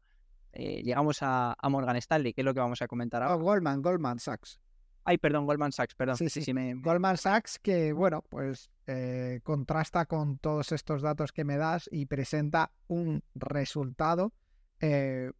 eh, 0.52 0.82
llegamos 0.82 1.18
a, 1.22 1.56
Morgan 1.68 1.96
Stanley, 1.96 2.32
que 2.32 2.42
es 2.42 2.44
lo 2.44 2.54
que 2.54 2.60
vamos 2.60 2.82
a 2.82 2.88
comentar 2.88 3.22
ahora. 3.22 3.36
Goldman, 3.36 3.82
Goldman 3.82 4.18
Sachs. 4.18 4.60
Ay, 5.04 5.18
perdón, 5.18 5.46
Goldman 5.46 5.72
Sachs, 5.72 5.94
perdón. 5.94 6.16
Sí, 6.16 6.28
sí, 6.28 6.42
sí. 6.42 6.52
Goldman 6.52 7.16
Sachs 7.16 7.58
que, 7.58 7.92
bueno, 7.92 8.22
pues 8.28 8.70
eh, 8.86 9.40
contrasta 9.42 10.06
con 10.06 10.38
todos 10.38 10.72
estos 10.72 11.02
datos 11.02 11.32
que 11.32 11.44
me 11.44 11.56
das 11.56 11.88
y 11.90 12.06
presenta 12.06 12.72
un 12.86 13.22
resultado 13.34 14.32
eh, 14.80 15.32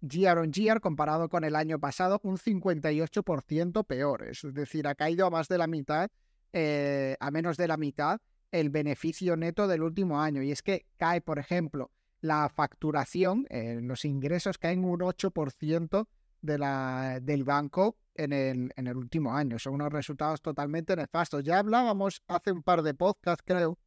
year 0.00 0.38
on 0.38 0.52
year 0.52 0.80
comparado 0.80 1.28
con 1.28 1.44
el 1.44 1.56
año 1.56 1.78
pasado, 1.78 2.20
un 2.22 2.38
58% 2.38 3.86
peor. 3.86 4.24
Es 4.24 4.42
decir, 4.52 4.86
ha 4.86 4.94
caído 4.94 5.26
a 5.26 5.30
más 5.30 5.48
de 5.48 5.58
la 5.58 5.66
mitad, 5.66 6.10
a 6.52 7.30
menos 7.30 7.56
de 7.56 7.68
la 7.68 7.76
mitad, 7.76 8.20
el 8.50 8.70
beneficio 8.70 9.36
neto 9.36 9.66
del 9.66 9.82
último 9.82 10.20
año. 10.20 10.42
Y 10.42 10.52
es 10.52 10.62
que 10.62 10.86
cae, 10.96 11.20
por 11.20 11.38
ejemplo, 11.38 11.90
la 12.24 12.48
facturación, 12.48 13.46
eh, 13.50 13.80
los 13.82 14.04
ingresos 14.04 14.56
caen 14.56 14.84
un 14.84 15.00
8% 15.00 16.06
de 16.44 16.58
la, 16.58 17.20
del 17.22 17.42
banco 17.42 17.96
en 18.14 18.32
el, 18.32 18.72
en 18.76 18.86
el 18.86 18.96
último 18.96 19.34
año. 19.34 19.58
Son 19.58 19.74
unos 19.74 19.92
resultados 19.92 20.42
totalmente 20.42 20.94
nefastos. 20.94 21.42
Ya 21.42 21.58
hablábamos 21.58 22.22
hace 22.28 22.52
un 22.52 22.62
par 22.62 22.82
de 22.82 22.94
podcasts, 22.94 23.42
creo, 23.46 23.78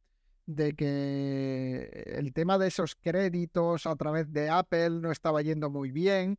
de 0.46 0.74
que 0.74 2.14
el 2.18 2.32
tema 2.32 2.58
de 2.58 2.66
esos 2.66 2.96
créditos 2.96 3.86
a 3.86 3.94
través 3.94 4.32
de 4.32 4.50
Apple 4.50 4.90
no 4.90 5.12
estaba 5.12 5.40
yendo 5.42 5.70
muy 5.70 5.92
bien. 5.92 6.38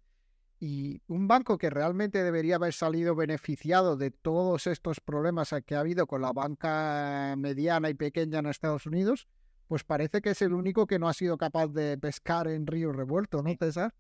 Y 0.60 1.02
un 1.08 1.30
banco 1.30 1.58
que 1.58 1.70
realmente 1.70 2.22
debería 2.22 2.56
haber 2.58 2.74
salido 2.74 3.16
beneficiado 3.16 3.96
de 3.96 4.12
todos 4.12 4.68
estos 4.68 5.00
problemas 5.00 5.56
que 5.66 5.76
ha 5.76 5.80
habido 5.80 6.06
con 6.06 6.22
la 6.22 6.34
banca 6.34 7.34
mediana 7.38 7.90
y 7.90 7.94
pequeña 7.94 8.40
en 8.40 8.48
Estados 8.48 8.86
Unidos, 8.86 9.30
pues 9.70 9.86
parece 9.86 10.20
que 10.22 10.32
es 10.32 10.42
el 10.42 10.54
único 10.54 10.86
que 10.86 11.00
no 11.00 11.08
ha 11.08 11.14
sido 11.14 11.38
capaz 11.38 11.68
de 11.68 11.98
pescar 11.98 12.50
en 12.50 12.68
río 12.68 12.92
revuelto, 12.92 13.42
¿no, 13.42 13.56
César? 13.58 13.94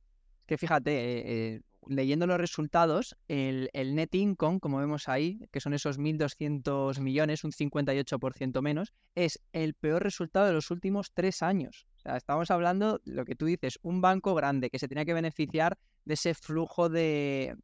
Que 0.46 0.58
fíjate, 0.58 0.92
eh, 0.92 1.24
eh, 1.26 1.62
leyendo 1.88 2.28
los 2.28 2.38
resultados, 2.38 3.16
el, 3.28 3.70
net 3.74 4.14
income, 4.14 4.60
como 4.60 4.80
vemos 4.80 5.08
ahí, 5.08 5.40
que 5.52 5.60
son 5.60 5.74
esos 5.74 6.00
1.200 6.00 7.00
millones, 7.00 7.44
un 7.44 7.52
58% 7.52 8.62
menos, 8.62 8.94
es 9.16 9.42
el 9.54 9.74
peor 9.74 10.04
resultado 10.04 10.48
de 10.48 10.54
los 10.54 10.72
últimos 10.72 11.12
tres 11.14 11.42
años. 11.42 11.88
O 11.98 12.02
sea, 12.02 12.18
estamos 12.18 12.52
hablando, 12.52 13.02
lo 13.06 13.26
que 13.26 13.36
tú 13.36 13.46
dices, 13.46 13.80
un 13.82 14.02
banco 14.02 14.36
grande 14.36 14.70
que 14.70 14.80
se 14.80 14.88
tenía 14.88 15.06
que 15.06 15.14
beneficiar 15.14 15.78
de 16.06 16.14
ese 16.14 16.34
flujo 16.34 16.90
de, 16.90 17.56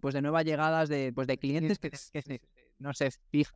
pues 0.00 0.14
de 0.14 0.22
nuevas 0.22 0.44
llegadas 0.44 0.88
de, 0.88 1.12
pues 1.12 1.26
de 1.26 1.38
clientes 1.38 1.78
que, 1.78 1.90
no, 2.78 2.92
se, 2.92 3.10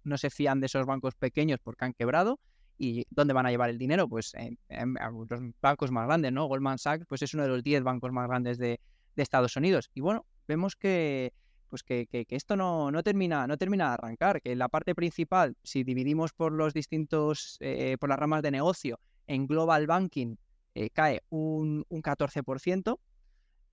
no 0.04 0.18
se 0.18 0.30
fían 0.30 0.60
de 0.60 0.66
esos 0.66 0.86
bancos 0.86 1.14
pequeños 1.14 1.60
porque 1.62 1.84
han 1.84 1.94
quebrado 1.94 2.38
¿Y 2.80 3.06
dónde 3.10 3.34
van 3.34 3.44
a 3.44 3.50
llevar 3.50 3.70
el 3.70 3.78
dinero? 3.78 4.08
Pues 4.08 4.34
en, 4.34 4.56
los 5.28 5.40
bancos 5.60 5.90
más 5.90 6.06
grandes, 6.06 6.32
¿no? 6.32 6.46
Goldman 6.46 6.78
Sachs 6.78 7.04
pues 7.08 7.22
es 7.22 7.34
uno 7.34 7.42
de 7.42 7.48
los 7.48 7.64
10 7.64 7.82
bancos 7.82 8.12
más 8.12 8.28
grandes 8.28 8.56
de, 8.56 8.78
Estados 9.22 9.56
Unidos. 9.56 9.90
Y 9.94 10.00
bueno, 10.00 10.26
vemos 10.46 10.76
que, 10.76 11.32
pues 11.68 11.82
que, 11.82 12.08
esto 12.28 12.56
no, 12.56 12.90
no, 12.90 13.02
termina, 13.02 13.46
no 13.46 13.56
termina 13.56 13.88
de 13.88 13.94
arrancar, 13.94 14.40
que 14.40 14.56
la 14.56 14.68
parte 14.68 14.94
principal, 14.94 15.56
si 15.62 15.84
dividimos 15.84 16.32
por 16.32 16.52
los 16.52 16.74
distintos, 16.74 17.56
eh, 17.60 17.96
por 18.00 18.08
las 18.08 18.18
ramas 18.18 18.42
de 18.42 18.50
negocio, 18.50 19.00
en 19.26 19.46
Global 19.46 19.86
Banking 19.86 20.36
eh, 20.74 20.90
cae 20.90 21.22
un, 21.28 21.84
un 21.88 22.02
14%, 22.02 22.98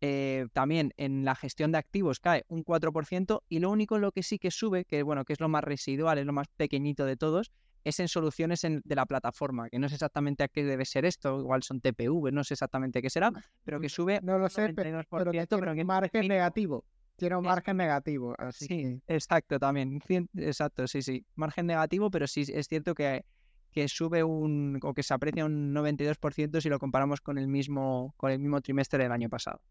eh, 0.01 0.47
también 0.53 0.93
en 0.97 1.23
la 1.23 1.35
gestión 1.35 1.71
de 1.71 1.77
activos 1.77 2.19
cae 2.19 2.43
un 2.47 2.63
4%, 2.63 3.41
y 3.49 3.59
lo 3.59 3.71
único 3.71 3.95
en 3.95 4.01
lo 4.01 4.11
que 4.11 4.23
sí 4.23 4.37
que 4.39 4.51
sube, 4.51 4.85
que 4.85 5.03
bueno, 5.03 5.23
que 5.25 5.33
es 5.33 5.39
lo 5.39 5.49
más 5.49 5.63
residual, 5.63 6.17
es 6.17 6.25
lo 6.25 6.33
más 6.33 6.47
pequeñito 6.57 7.05
de 7.05 7.17
todos, 7.17 7.51
es 7.85 7.99
en 7.99 8.07
soluciones 8.07 8.61
de 8.61 8.95
la 8.95 9.05
plataforma, 9.05 9.69
que 9.69 9.77
no 9.77 9.87
sé 9.87 9.95
exactamente 9.95 10.43
a 10.43 10.47
qué 10.47 10.63
debe 10.63 10.85
ser 10.85 11.05
esto, 11.05 11.39
igual 11.39 11.61
son 11.61 11.79
TPV, 11.79 12.31
no 12.31 12.43
sé 12.43 12.55
exactamente 12.55 12.99
qué 12.99 13.11
será, 13.11 13.31
pero 13.63 13.79
que 13.79 13.89
sube. 13.89 14.19
No 14.23 14.39
lo 14.39 14.49
sé, 14.49 14.73
pero, 14.73 15.03
tiene 15.31 15.81
un 15.81 15.87
margen 15.87 16.27
negativo. 16.27 16.83
Tiene 17.15 17.35
un 17.37 17.45
margen 17.45 17.77
negativo. 17.77 18.35
Así 18.39 18.65
sí, 18.65 19.01
exacto, 19.07 19.59
también. 19.59 20.01
Exacto, 20.35 20.87
sí, 20.87 21.03
sí. 21.03 21.25
Margen 21.35 21.67
negativo, 21.67 22.09
pero 22.09 22.25
sí 22.25 22.43
es 22.51 22.67
cierto 22.67 22.95
que, 22.95 23.23
que 23.71 23.87
sube 23.87 24.23
un, 24.23 24.79
o 24.81 24.93
que 24.95 25.03
se 25.03 25.13
aprecia 25.13 25.45
un 25.45 25.73
92% 25.73 26.59
si 26.61 26.69
lo 26.69 26.79
comparamos 26.79 27.21
con 27.21 27.37
el 27.37 27.47
mismo, 27.47 28.15
con 28.17 28.31
el 28.31 28.39
mismo 28.39 28.61
trimestre 28.61 29.03
del 29.03 29.11
año 29.11 29.29
pasado. 29.29 29.61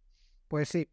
Pues 0.46 0.68
sí. 0.68 0.88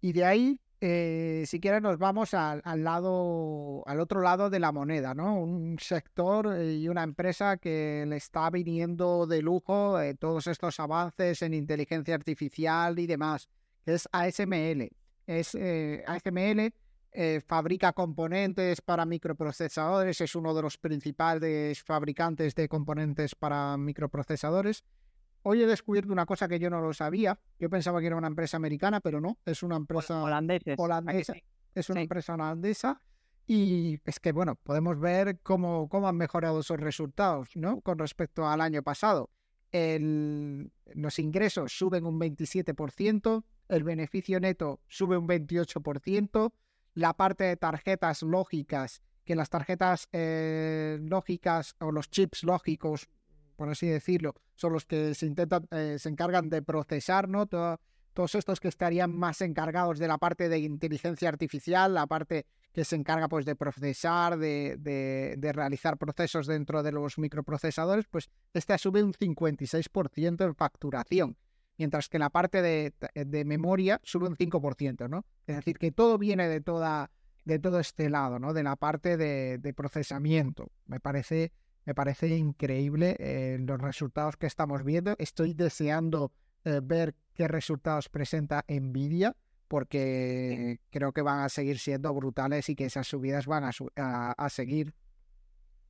Y 0.00 0.12
de 0.12 0.24
ahí 0.24 0.60
eh, 0.84 1.44
si 1.46 1.60
quieres 1.60 1.80
nos 1.80 1.96
vamos 1.96 2.34
al, 2.34 2.60
lado, 2.82 3.84
al 3.86 4.00
otro 4.00 4.20
lado 4.20 4.50
de 4.50 4.58
la 4.58 4.72
moneda, 4.72 5.14
¿no? 5.14 5.38
Un 5.38 5.78
sector 5.78 6.56
eh, 6.56 6.74
y 6.74 6.88
una 6.88 7.04
empresa 7.04 7.56
que 7.56 8.04
le 8.04 8.16
está 8.16 8.50
viniendo 8.50 9.28
de 9.28 9.42
lujo 9.42 10.00
eh, 10.00 10.16
todos 10.16 10.48
estos 10.48 10.80
avances 10.80 11.40
en 11.42 11.54
inteligencia 11.54 12.16
artificial 12.16 12.98
y 12.98 13.06
demás, 13.06 13.48
es 13.86 14.08
ASML. 14.10 14.90
Es 15.28 15.54
ASML 15.54 16.74
fabrica 17.46 17.92
componentes 17.92 18.80
para 18.80 19.06
microprocesadores, 19.06 20.20
es 20.20 20.34
uno 20.34 20.52
de 20.52 20.62
los 20.62 20.78
principales 20.78 21.80
fabricantes 21.84 22.56
de 22.56 22.68
componentes 22.68 23.36
para 23.36 23.76
microprocesadores 23.76 24.82
Hoy 25.42 25.62
he 25.62 25.66
descubierto 25.66 26.12
una 26.12 26.26
cosa 26.26 26.48
que 26.48 26.58
yo 26.58 26.70
no 26.70 26.80
lo 26.80 26.92
sabía. 26.92 27.38
Yo 27.58 27.68
pensaba 27.68 28.00
que 28.00 28.06
era 28.06 28.16
una 28.16 28.28
empresa 28.28 28.56
americana, 28.56 29.00
pero 29.00 29.20
no, 29.20 29.38
es 29.44 29.62
una 29.62 29.76
empresa 29.76 30.22
holandesa. 30.22 31.34
Es 31.74 31.90
una 31.90 32.00
empresa 32.00 32.34
holandesa. 32.34 33.00
Y 33.46 33.98
es 34.04 34.20
que, 34.20 34.30
bueno, 34.30 34.54
podemos 34.54 35.00
ver 35.00 35.40
cómo, 35.42 35.88
cómo 35.88 36.08
han 36.08 36.16
mejorado 36.16 36.60
esos 36.60 36.78
resultados, 36.78 37.56
¿no? 37.56 37.80
Con 37.80 37.98
respecto 37.98 38.46
al 38.46 38.60
año 38.60 38.82
pasado. 38.82 39.30
los 39.72 41.18
ingresos 41.18 41.72
suben 41.72 42.06
un 42.06 42.20
27%, 42.20 43.44
el 43.68 43.84
beneficio 43.84 44.38
neto 44.38 44.80
sube 44.86 45.16
un 45.16 45.26
28%, 45.26 46.52
la 46.94 47.14
parte 47.14 47.44
de 47.44 47.56
tarjetas 47.56 48.22
lógicas, 48.22 49.02
que 49.24 49.34
las 49.34 49.50
tarjetas 49.50 50.08
eh, 50.12 50.98
lógicas 51.00 51.74
o 51.80 51.90
los 51.90 52.10
chips 52.10 52.44
lógicos 52.44 53.08
por 53.62 53.70
así 53.70 53.86
decirlo, 53.86 54.34
son 54.56 54.72
los 54.72 54.84
que 54.84 55.14
se 55.14 55.24
intentan, 55.24 55.68
eh, 55.70 55.94
se 55.96 56.08
encargan 56.08 56.50
de 56.50 56.62
procesar, 56.62 57.28
¿no? 57.28 57.46
todos 57.46 58.34
estos 58.34 58.58
que 58.58 58.66
estarían 58.66 59.16
más 59.16 59.40
encargados 59.40 60.00
de 60.00 60.08
la 60.08 60.18
parte 60.18 60.48
de 60.48 60.58
inteligencia 60.58 61.28
artificial, 61.28 61.94
la 61.94 62.08
parte 62.08 62.44
que 62.72 62.84
se 62.84 62.96
encarga 62.96 63.28
pues 63.28 63.46
de 63.46 63.54
procesar, 63.54 64.36
de, 64.36 64.78
de, 64.80 65.52
realizar 65.52 65.96
procesos 65.96 66.48
dentro 66.48 66.82
de 66.82 66.90
los 66.90 67.18
microprocesadores, 67.18 68.06
pues 68.10 68.30
esta 68.52 68.76
sube 68.78 69.00
un 69.00 69.12
56% 69.12 70.44
en 70.44 70.56
facturación, 70.56 71.36
mientras 71.78 72.08
que 72.08 72.18
la 72.18 72.30
parte 72.30 72.62
de, 72.62 72.92
de, 73.14 73.44
memoria 73.44 74.00
sube 74.02 74.26
un 74.26 74.36
5%, 74.36 75.08
¿no? 75.08 75.24
Es 75.46 75.54
decir, 75.54 75.78
que 75.78 75.92
todo 75.92 76.18
viene 76.18 76.48
de 76.48 76.60
toda 76.60 77.12
de 77.44 77.60
todo 77.60 77.78
este 77.78 78.10
lado, 78.10 78.40
¿no? 78.40 78.54
De 78.54 78.64
la 78.64 78.74
parte 78.74 79.16
de, 79.16 79.58
de 79.58 79.72
procesamiento. 79.72 80.72
Me 80.86 80.98
parece, 81.00 81.52
me 81.84 81.94
parece 81.94 82.28
increíble 82.28 83.16
eh, 83.18 83.58
los 83.60 83.80
resultados 83.80 84.36
que 84.36 84.46
estamos 84.46 84.84
viendo. 84.84 85.14
Estoy 85.18 85.54
deseando 85.54 86.32
eh, 86.64 86.80
ver 86.82 87.14
qué 87.34 87.48
resultados 87.48 88.08
presenta 88.08 88.64
Nvidia, 88.68 89.36
porque 89.66 90.80
creo 90.90 91.12
que 91.12 91.22
van 91.22 91.40
a 91.40 91.48
seguir 91.48 91.78
siendo 91.78 92.12
brutales 92.14 92.68
y 92.68 92.76
que 92.76 92.84
esas 92.84 93.06
subidas 93.08 93.46
van 93.46 93.64
a, 93.64 94.48
seguir. 94.50 94.94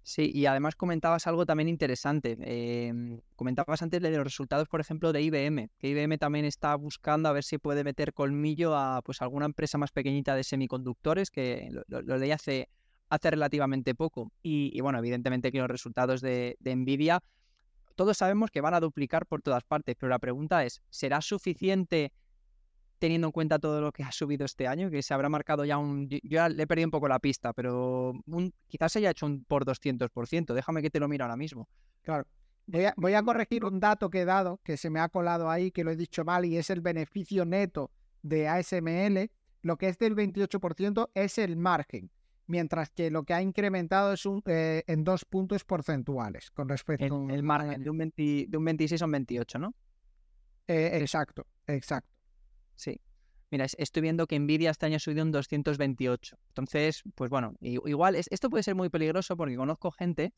Sí, 0.05 0.30
y 0.32 0.47
además 0.47 0.76
comentabas 0.76 1.26
algo 1.26 1.45
también 1.47 1.68
interesante. 1.68 2.36
Em, 2.40 3.20
comentabas 3.36 3.82
antes 3.82 4.01
de 4.01 4.11
los 4.11 4.24
resultados, 4.24 4.68
por 4.68 4.80
ejemplo, 4.80 5.12
de 5.12 5.22
IBM, 5.22 5.68
que 5.78 5.88
IBM 5.88 6.16
también 6.18 6.45
está 6.45 6.74
buscando 6.76 7.28
a 7.28 7.32
ver 7.32 7.45
si 7.45 7.59
puede 7.59 7.84
meter 7.84 8.12
colmillo 8.12 8.76
a 8.76 9.03
pues 9.03 9.20
alguna 9.20 9.47
empresa 9.47 9.78
más 9.78 9.93
pequeñita 9.93 10.34
de 10.36 10.45
semiconductores, 10.45 11.30
que 11.30 11.68
lo, 11.88 12.03
leí 12.18 12.30
hace, 12.30 12.68
hace 13.12 13.30
relativamente 13.30 13.94
poco. 13.94 14.32
Y, 14.42 14.80
bueno, 14.80 14.98
evidentemente 14.98 15.52
que 15.52 15.58
los 15.58 15.68
resultados 15.68 16.22
de, 16.22 16.56
Nvidia 16.64 17.22
todos 17.94 18.16
sabemos 18.16 18.50
que 18.50 18.62
van 18.62 18.72
a 18.72 18.80
duplicar 18.80 19.26
por 19.26 19.42
todas 19.42 19.64
partes, 19.64 19.96
pero 19.98 20.08
la 20.08 20.18
pregunta 20.18 20.64
es, 20.64 20.80
¿será 20.88 21.20
suficiente 21.20 22.10
teniendo 22.98 23.28
en 23.28 23.32
cuenta 23.32 23.58
todo 23.58 23.82
lo 23.82 23.92
que 23.92 24.02
ha 24.02 24.10
subido 24.10 24.46
este 24.46 24.66
año? 24.66 24.90
Que 24.90 25.02
se 25.02 25.12
habrá 25.12 25.28
marcado 25.28 25.66
ya 25.66 25.76
un... 25.76 26.08
Yo 26.08 26.18
ya 26.22 26.48
le 26.48 26.62
he 26.62 26.66
perdido 26.66 26.86
un 26.86 26.90
poco 26.90 27.06
la 27.06 27.18
pista, 27.18 27.52
pero 27.52 28.14
quizás 28.66 28.92
se 28.92 29.00
haya 29.00 29.10
hecho 29.10 29.26
un 29.26 29.44
por 29.44 29.66
200%. 29.66 30.54
Déjame 30.54 30.80
que 30.80 30.88
te 30.88 31.00
lo 31.00 31.06
mire 31.06 31.22
ahora 31.22 31.36
mismo. 31.36 31.68
Claro. 32.00 32.26
Voy 32.96 33.12
a, 33.12 33.22
corregir 33.22 33.66
un 33.66 33.78
dato 33.78 34.08
que 34.08 34.22
he 34.22 34.24
dado, 34.24 34.58
que 34.64 34.78
se 34.78 34.88
me 34.88 35.00
ha 35.00 35.10
colado 35.10 35.50
ahí, 35.50 35.70
que 35.70 35.84
lo 35.84 35.90
he 35.90 35.96
dicho 35.96 36.24
mal, 36.24 36.46
y 36.46 36.56
es 36.56 36.70
el 36.70 36.80
beneficio 36.80 37.44
neto 37.44 37.90
de 38.22 38.48
ASML. 38.48 39.30
Lo 39.60 39.76
que 39.76 39.88
es 39.88 39.98
del 39.98 40.16
28% 40.16 41.10
es 41.14 41.36
el 41.36 41.56
margen 41.58 42.10
mientras 42.53 42.90
que 42.90 43.11
lo 43.11 43.24
que 43.24 43.32
ha 43.32 43.40
incrementado 43.40 44.12
es 44.12 44.26
un, 44.26 44.42
eh, 44.44 44.84
en 44.86 45.05
dos 45.05 45.24
puntos 45.24 45.64
porcentuales 45.64 46.50
con 46.50 46.68
respecto 46.68 47.24
el, 47.24 47.30
el 47.30 47.42
margen 47.42 47.82
de 47.82 47.88
un, 47.88 47.98
de 47.98 48.57
un 48.59 48.64
26 48.66 49.00
a 49.00 49.07
un 49.07 49.12
28, 49.12 49.59
¿no? 49.59 49.74
Eh, 50.68 50.90
exacto, 51.00 51.46
exacto. 51.66 52.14
Sí. 52.76 53.00
Mira, 53.50 53.64
estoy 53.64 54.03
viendo 54.03 54.26
que 54.26 54.38
Nvidia 54.38 54.70
este 54.70 54.84
año 54.84 54.96
ha 54.96 54.98
subido 54.98 55.22
un 55.22 55.32
228. 55.32 56.38
Entonces, 56.48 57.03
pues 57.14 57.30
bueno, 57.30 57.55
igual 57.61 58.16
esto 58.16 58.50
puede 58.50 58.62
ser 58.62 58.74
muy 58.74 58.90
peligroso 58.90 59.34
porque 59.34 59.57
conozco 59.57 59.90
gente 59.90 60.34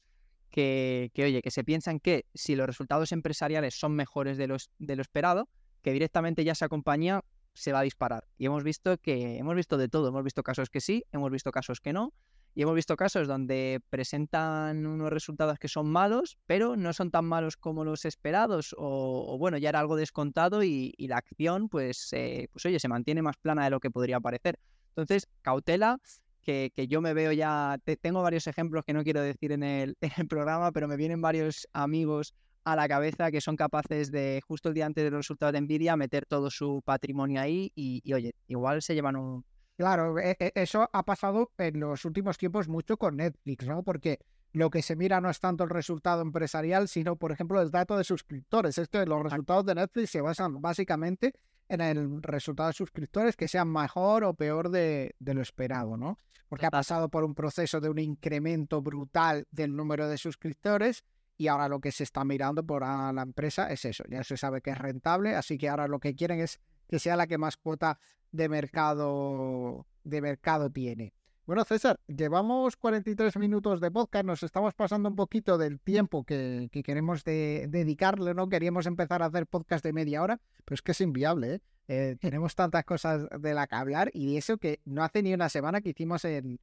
que, 0.51 1.11
que, 1.15 1.25
oye, 1.25 1.43
que 1.43 1.51
se 1.51 1.65
piensan 1.65 1.99
que 1.99 2.27
si 2.33 2.55
los 2.55 2.67
resultados 2.67 3.11
empresariales 3.11 3.75
son 3.75 3.97
mejores 3.97 4.39
de, 4.39 4.47
los, 4.47 4.71
de 4.79 4.95
lo 4.95 5.03
esperado, 5.03 5.49
que 5.83 5.93
directamente 5.93 6.45
ya 6.45 6.53
esa 6.53 6.69
compañía 6.69 7.25
se 7.55 7.73
va 7.73 7.81
a 7.81 7.83
disparar. 7.83 8.27
Y 8.37 8.47
hemos 8.47 8.65
visto 8.65 8.99
que 8.99 9.39
hemos 9.39 9.55
visto 9.55 9.77
de 9.77 9.89
todo. 9.89 10.09
Hemos 10.09 10.25
visto 10.25 10.43
casos 10.43 10.71
que 10.71 10.81
sí, 10.81 11.05
hemos 11.13 11.31
visto 11.31 11.51
casos 11.53 11.81
que 11.81 11.93
no. 11.93 12.13
Y 12.57 12.63
hemos 12.63 12.75
visto 12.77 12.97
casos 12.97 13.27
donde 13.27 13.81
presentan 13.91 14.87
unos 14.87 15.11
resultados 15.11 15.59
que 15.59 15.67
son 15.67 15.91
malos, 15.91 16.39
pero 16.47 16.77
no 16.77 16.93
son 16.93 17.11
tan 17.11 17.25
malos 17.25 17.57
como 17.57 17.85
los 17.85 18.05
esperados. 18.05 18.75
O, 18.79 19.37
bueno, 19.39 19.59
ya 19.59 19.71
era 19.71 19.81
algo 19.81 19.97
descontado 19.97 20.63
y, 20.63 20.95
la 20.99 21.17
acción, 21.17 21.69
pues, 21.69 22.11
pues 22.11 22.67
oye, 22.67 22.79
se 22.79 22.89
mantiene 22.89 23.23
más 23.23 23.37
plana 23.39 23.65
de 23.65 23.71
lo 23.71 23.81
que 23.81 23.91
podría 23.91 24.21
parecer. 24.21 24.61
Entonces, 24.91 25.29
cautela, 25.43 25.99
que, 26.45 26.87
yo 26.89 27.01
me 27.01 27.15
veo 27.15 27.33
ya, 27.33 27.79
tengo 28.01 28.23
varios 28.23 28.47
ejemplos 28.47 28.85
que 28.85 28.93
no 28.93 29.03
quiero 29.03 29.21
decir 29.21 29.51
en 29.51 29.65
el, 29.65 29.97
programa, 30.29 30.71
pero 30.71 30.87
me 30.87 30.97
vienen 30.97 31.21
varios 31.21 31.67
amigos 31.73 32.35
a 32.65 32.77
la 32.77 32.89
cabeza 32.89 33.31
que 33.31 33.41
son 33.41 33.57
capaces 33.57 34.11
de, 34.11 34.41
justo 34.47 34.69
el 34.69 34.75
día 34.75 34.87
antes 34.87 35.05
de 35.05 35.11
los 35.11 35.19
resultados 35.19 35.53
de 35.53 35.61
Nvidia, 35.61 35.97
meter 35.97 36.27
todo 36.27 36.51
su 36.51 36.83
patrimonio 36.85 37.41
ahí 37.41 37.71
y, 37.75 38.13
oye, 38.13 38.35
igual 38.49 38.83
se 38.83 38.95
llevan 38.95 39.17
un... 39.17 39.45
Claro, 39.77 40.19
e, 40.19 40.37
e, 40.39 40.53
eso 40.55 40.89
ha 40.93 41.03
pasado 41.05 41.51
en 41.59 41.81
los 41.81 42.05
últimos 42.05 42.39
tiempos 42.39 42.69
mucho 42.69 42.97
con 42.97 43.17
Netflix, 43.17 43.67
¿no? 43.67 43.83
Porque 43.83 44.21
lo 44.53 44.71
que 44.71 44.83
se 44.83 44.97
mira 44.97 45.21
no 45.21 45.29
es 45.29 45.41
tanto 45.41 45.65
el 45.65 45.71
resultado 45.71 46.23
empresarial, 46.23 46.89
sino, 46.89 47.17
por 47.17 47.33
ejemplo, 47.33 47.61
el 47.61 47.71
dato 47.71 47.97
de 47.99 48.05
suscriptores. 48.05 48.79
Esto 48.79 49.01
de 49.01 49.07
los 49.07 49.23
resultados 49.23 49.67
de 49.67 49.75
Netflix 49.75 50.11
se 50.11 50.21
basan 50.21 50.63
básicamente 50.63 51.35
en 51.69 51.81
el 51.81 52.23
resultado 52.23 52.69
de 52.69 52.75
suscriptores 52.75 53.37
que 53.37 53.49
sean 53.49 53.71
mejor 53.71 54.25
o 54.25 54.35
peor 54.35 54.71
de, 54.71 55.17
de 55.19 55.35
lo 55.35 55.43
esperado, 55.43 55.97
¿no? 55.97 56.19
Porque 56.49 56.67
ha 56.67 56.71
pasado 56.71 57.09
por 57.09 57.25
un 57.25 57.35
proceso 57.35 57.81
de 57.81 57.89
un 57.89 57.99
incremento 57.99 58.81
brutal 58.81 59.47
del 59.51 59.75
número 59.75 60.09
de 60.09 60.19
suscriptores 60.19 61.05
y 61.37 61.49
ahora 61.49 61.69
lo 61.69 61.81
que 61.81 61.93
se 61.93 62.05
está 62.05 62.25
mirando 62.25 62.65
por 62.65 62.83
la 62.83 63.23
empresa 63.23 63.71
es 63.71 63.85
eso, 63.85 64.05
ya 64.09 64.23
se 64.25 64.37
sabe 64.37 64.61
que 64.61 64.71
es 64.71 64.79
rentable, 64.79 65.35
así 65.35 65.59
que 65.59 65.69
ahora 65.69 65.89
lo 65.89 65.99
que 65.99 66.15
quieren 66.15 66.41
es 66.41 66.61
que 66.89 66.99
sea 66.99 67.17
la 67.17 67.27
que 67.27 67.39
más 67.39 67.57
cuota 67.57 67.99
de 68.31 68.49
mercado 68.49 69.87
de 70.05 70.21
mercado 70.21 70.71
tiene. 70.71 71.15
Bueno, 71.47 71.65
César, 71.65 72.01
llevamos 72.07 72.77
43 72.77 73.37
minutos 73.37 73.81
de 73.81 73.91
podcast, 73.91 74.25
nos 74.25 74.43
estamos 74.43 74.73
pasando 74.73 75.11
un 75.11 75.17
poquito 75.17 75.59
del 75.59 75.79
tiempo 75.79 76.25
que, 76.25 76.71
queremos 76.83 77.23
dedicarle, 77.23 78.33
¿no? 78.33 78.49
Queríamos 78.49 78.87
empezar 78.87 79.23
a 79.23 79.27
hacer 79.27 79.47
podcast 79.47 79.85
de 79.85 79.93
media 79.93 80.23
hora, 80.23 80.41
pero 80.65 80.75
es 80.75 80.81
que 80.81 80.93
es 80.93 81.01
inviable, 81.03 81.55
¿eh? 81.57 81.61
Eh, 81.87 82.17
tenemos 82.19 82.55
tantas 82.55 82.85
cosas 82.85 83.27
de 83.39 83.53
la 83.53 83.67
que 83.67 83.75
hablar 83.75 84.11
y 84.15 84.39
eso 84.39 84.57
que 84.57 84.81
no 84.87 85.05
hace 85.05 85.23
ni 85.23 85.35
una 85.35 85.51
semana 85.51 85.83
que 85.83 85.91
hicimos 85.91 86.25
el, 86.25 86.59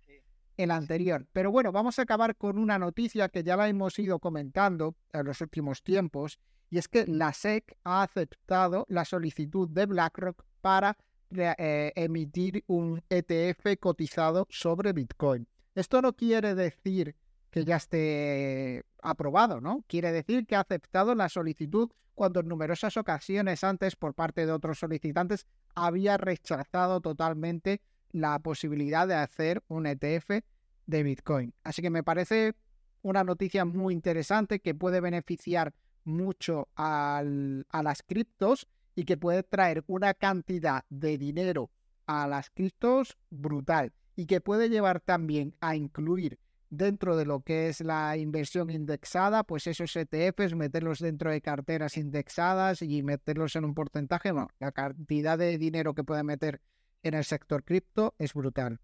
el 0.58 0.72
anterior. 0.72 1.28
Pero 1.34 1.52
bueno, 1.52 1.72
vamos 1.72 1.99
a 1.99 2.04
acabar 2.04 2.36
con 2.36 2.58
una 2.58 2.78
noticia 2.78 3.30
que 3.30 3.43
ya 3.43 3.56
la 3.56 3.68
hemos 3.68 3.97
ido 3.99 4.20
comentando 4.20 4.95
en 5.14 5.26
los 5.26 5.41
últimos 5.41 5.84
tiempos, 5.84 6.39
y 6.70 6.78
es 6.78 6.88
que 6.88 7.06
la 7.06 7.34
SEC 7.34 7.78
ha 7.84 8.04
aceptado 8.04 8.86
la 8.89 9.06
solicitud 9.06 9.70
de 9.70 9.86
BlackRock 9.86 10.43
para 10.62 10.97
eh, 11.32 11.91
emitir 11.95 12.64
un 12.68 13.02
ETF 13.10 13.78
cotizado 13.80 14.47
sobre 14.49 14.93
Bitcoin. 14.93 15.47
Esto 15.76 16.02
no 16.02 16.14
quiere 16.14 16.56
decir 16.56 17.16
que 17.49 17.66
ya 17.66 17.78
esté 17.78 18.84
aprobado, 19.02 19.62
¿no? 19.62 19.84
Quiere 19.88 20.12
decir 20.12 20.45
que 20.45 20.56
ha 20.56 20.62
aceptado 20.62 21.16
la 21.16 21.30
solicitud 21.30 21.89
cuando 22.16 22.39
en 22.41 22.47
numerosas 22.47 22.97
ocasiones 22.97 23.64
antes 23.64 23.95
por 23.95 24.14
parte 24.14 24.45
de 24.45 24.52
otros 24.52 24.80
solicitantes 24.80 25.45
había 25.76 26.18
rechazado 26.18 27.02
totalmente 27.02 27.82
la 28.12 28.39
posibilidad 28.39 29.07
de 29.07 29.16
hacer 29.16 29.64
un 29.68 29.86
ETF 29.86 30.41
de 30.86 31.03
Bitcoin. 31.03 31.53
Así 31.64 31.82
que 31.82 31.89
me 31.89 32.03
parece 32.03 32.53
una 33.01 33.24
noticia 33.24 33.66
muy 33.66 33.93
interesante 33.93 34.59
que 34.59 34.76
puede 34.76 35.01
beneficiar 35.01 35.74
mucho 36.03 36.68
a 36.76 37.24
las 37.24 38.03
criptos 38.03 38.68
y 38.95 39.05
que 39.05 39.18
puede 39.18 39.43
traer 39.43 39.84
una 39.88 40.14
cantidad 40.14 40.84
de 40.89 41.18
dinero 41.18 41.70
a 42.05 42.28
las 42.28 42.49
criptos 42.49 43.18
brutal 43.30 43.93
y 44.16 44.26
que 44.26 44.41
puede 44.41 44.70
llevar 44.70 44.99
también 44.99 45.55
a 45.62 45.76
incluir 45.76 46.39
dentro 46.70 47.18
de 47.18 47.26
lo 47.26 47.41
que 47.41 47.68
es 47.68 47.82
la 47.82 48.18
inversión 48.18 48.70
indexada, 48.70 49.43
pues 49.43 49.68
esos 49.68 49.95
ETFs, 49.95 50.55
meterlos 50.55 50.99
dentro 50.99 51.30
de 51.30 51.41
carteras 51.41 51.97
indexadas 51.97 52.82
y 52.82 53.03
meterlos 53.03 53.55
en 53.55 53.66
un 53.66 53.74
porcentaje, 53.74 54.32
bueno, 54.32 54.49
la 54.59 54.72
cantidad 54.72 55.38
de 55.38 55.57
dinero 55.57 55.93
que 55.93 56.03
puede 56.03 56.24
meter 56.24 56.62
en 57.04 57.14
el 57.14 57.24
sector 57.24 57.64
cripto 57.64 58.16
es 58.18 58.34
brutal. 58.34 58.80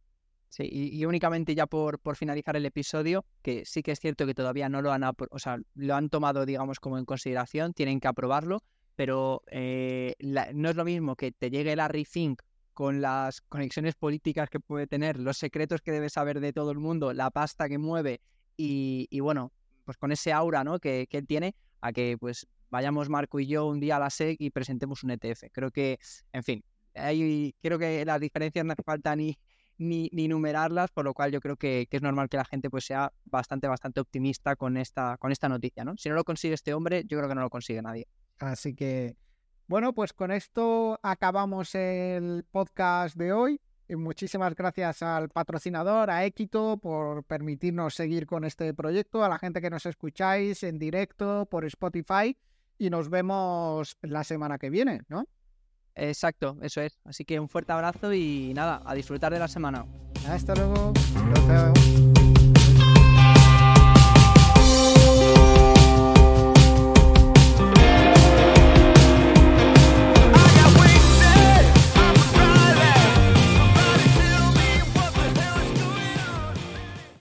Sí, 0.49 0.69
y, 0.71 1.03
únicamente 1.03 1.53
ya 1.55 1.67
por, 1.67 1.99
por, 1.99 2.15
finalizar 2.15 2.55
el 2.55 2.65
episodio, 2.65 3.25
que 3.41 3.65
sí 3.65 3.83
que 3.83 3.91
es 3.91 3.99
cierto 3.99 4.25
que 4.25 4.33
todavía 4.33 4.69
no 4.69 4.81
lo 4.81 4.93
han, 4.93 5.03
o 5.03 5.39
sea, 5.39 5.57
lo 5.75 5.95
han 5.95 6.09
tomado, 6.09 6.45
digamos, 6.45 6.79
como 6.79 6.97
en 6.97 7.03
consideración, 7.03 7.73
tienen 7.73 7.99
que 7.99 8.07
aprobarlo, 8.07 8.63
pero 8.95 9.43
eh, 9.47 10.15
no 10.53 10.69
es 10.69 10.75
lo 10.75 10.85
mismo 10.85 11.17
que 11.17 11.33
te 11.33 11.49
llegue 11.49 11.75
Larry 11.75 12.05
Fink 12.05 12.41
con 12.73 13.01
las 13.01 13.41
conexiones 13.41 13.95
políticas 13.95 14.49
que 14.49 14.61
puede 14.61 14.87
tener, 14.87 15.19
los 15.19 15.37
secretos 15.37 15.81
que 15.81 15.91
debe 15.91 16.09
saber 16.09 16.39
de 16.39 16.53
todo 16.53 16.71
el 16.71 16.79
mundo, 16.79 17.11
la 17.11 17.29
pasta 17.29 17.67
que 17.67 17.77
mueve 17.77 18.21
y, 18.55 19.07
y 19.09 19.19
bueno, 19.19 19.51
pues 19.83 19.97
con 19.97 20.11
ese 20.11 20.31
aura 20.31 20.63
¿no? 20.63 20.79
que, 20.79 21.07
que 21.09 21.17
él 21.17 21.27
tiene, 21.27 21.55
a 21.81 21.91
que 21.91 22.17
pues 22.17 22.47
vayamos 22.69 23.09
Marco 23.09 23.39
y 23.39 23.47
yo 23.47 23.65
un 23.65 23.79
día 23.79 23.97
a 23.97 23.99
la 23.99 24.09
SEC 24.09 24.37
y 24.39 24.49
presentemos 24.49 25.03
un 25.03 25.11
ETF. 25.11 25.45
Creo 25.51 25.71
que, 25.71 25.99
en 26.33 26.43
fin, 26.43 26.63
ahí 26.97 27.55
creo 27.61 27.79
que 27.79 28.05
las 28.05 28.19
diferencias 28.19 28.65
no 28.65 28.73
hace 28.73 28.83
falta 28.83 29.15
ni, 29.15 29.37
ni, 29.77 30.09
ni 30.11 30.27
numerarlas, 30.27 30.91
por 30.91 31.05
lo 31.05 31.13
cual 31.13 31.31
yo 31.31 31.39
creo 31.39 31.55
que, 31.55 31.87
es 31.89 32.01
normal 32.01 32.29
que 32.29 32.37
la 32.37 32.45
gente 32.45 32.69
pues 32.69 32.85
sea 32.85 33.11
bastante, 33.25 33.67
bastante 33.67 33.99
optimista 33.99 34.55
con 34.55 34.77
esta, 34.77 35.17
con 35.17 35.31
esta 35.31 35.49
noticia, 35.49 35.83
¿no? 35.83 35.95
Si 35.97 36.09
no 36.09 36.15
lo 36.15 36.23
consigue 36.23 36.53
este 36.53 36.73
hombre, 36.73 37.03
yo 37.05 37.17
creo 37.17 37.29
que 37.29 37.35
no 37.35 37.41
lo 37.41 37.49
consigue 37.49 37.81
nadie. 37.81 38.07
Así 38.39 38.75
que, 38.75 39.15
bueno, 39.67 39.93
pues 39.93 40.13
con 40.13 40.31
esto 40.31 40.99
acabamos 41.03 41.75
el 41.75 42.45
podcast 42.51 43.15
de 43.15 43.33
hoy. 43.33 43.61
Muchísimas 43.89 44.53
gracias 44.53 45.01
al 45.01 45.29
patrocinador, 45.29 46.09
a 46.09 46.25
Equito, 46.25 46.77
por 46.77 47.23
permitirnos 47.23 47.95
seguir 47.95 48.27
con 48.27 48.43
este 48.43 48.73
proyecto, 48.73 49.23
a 49.23 49.29
la 49.29 49.39
gente 49.39 49.61
que 49.61 49.69
nos 49.69 49.85
escucháis 49.85 50.61
en 50.63 50.77
directo 50.77 51.45
por 51.49 51.63
Spotify 51.63 52.37
y 52.77 52.89
nos 52.89 53.09
vemos 53.09 53.97
la 54.01 54.25
semana 54.25 54.57
que 54.57 54.69
viene, 54.69 55.03
¿no? 55.07 55.25
Exacto, 55.97 56.57
eso 56.61 56.81
es. 56.81 56.99
Así 57.05 57.25
que 57.25 57.39
un 57.39 57.49
fuerte 57.49 57.71
abrazo 57.71 58.13
y 58.13 58.53
nada, 58.53 58.81
a 58.85 58.93
disfrutar 58.93 59.33
de 59.33 59.39
la 59.39 59.47
semana. 59.47 59.85
Hasta 60.27 60.53
luego. 60.55 60.93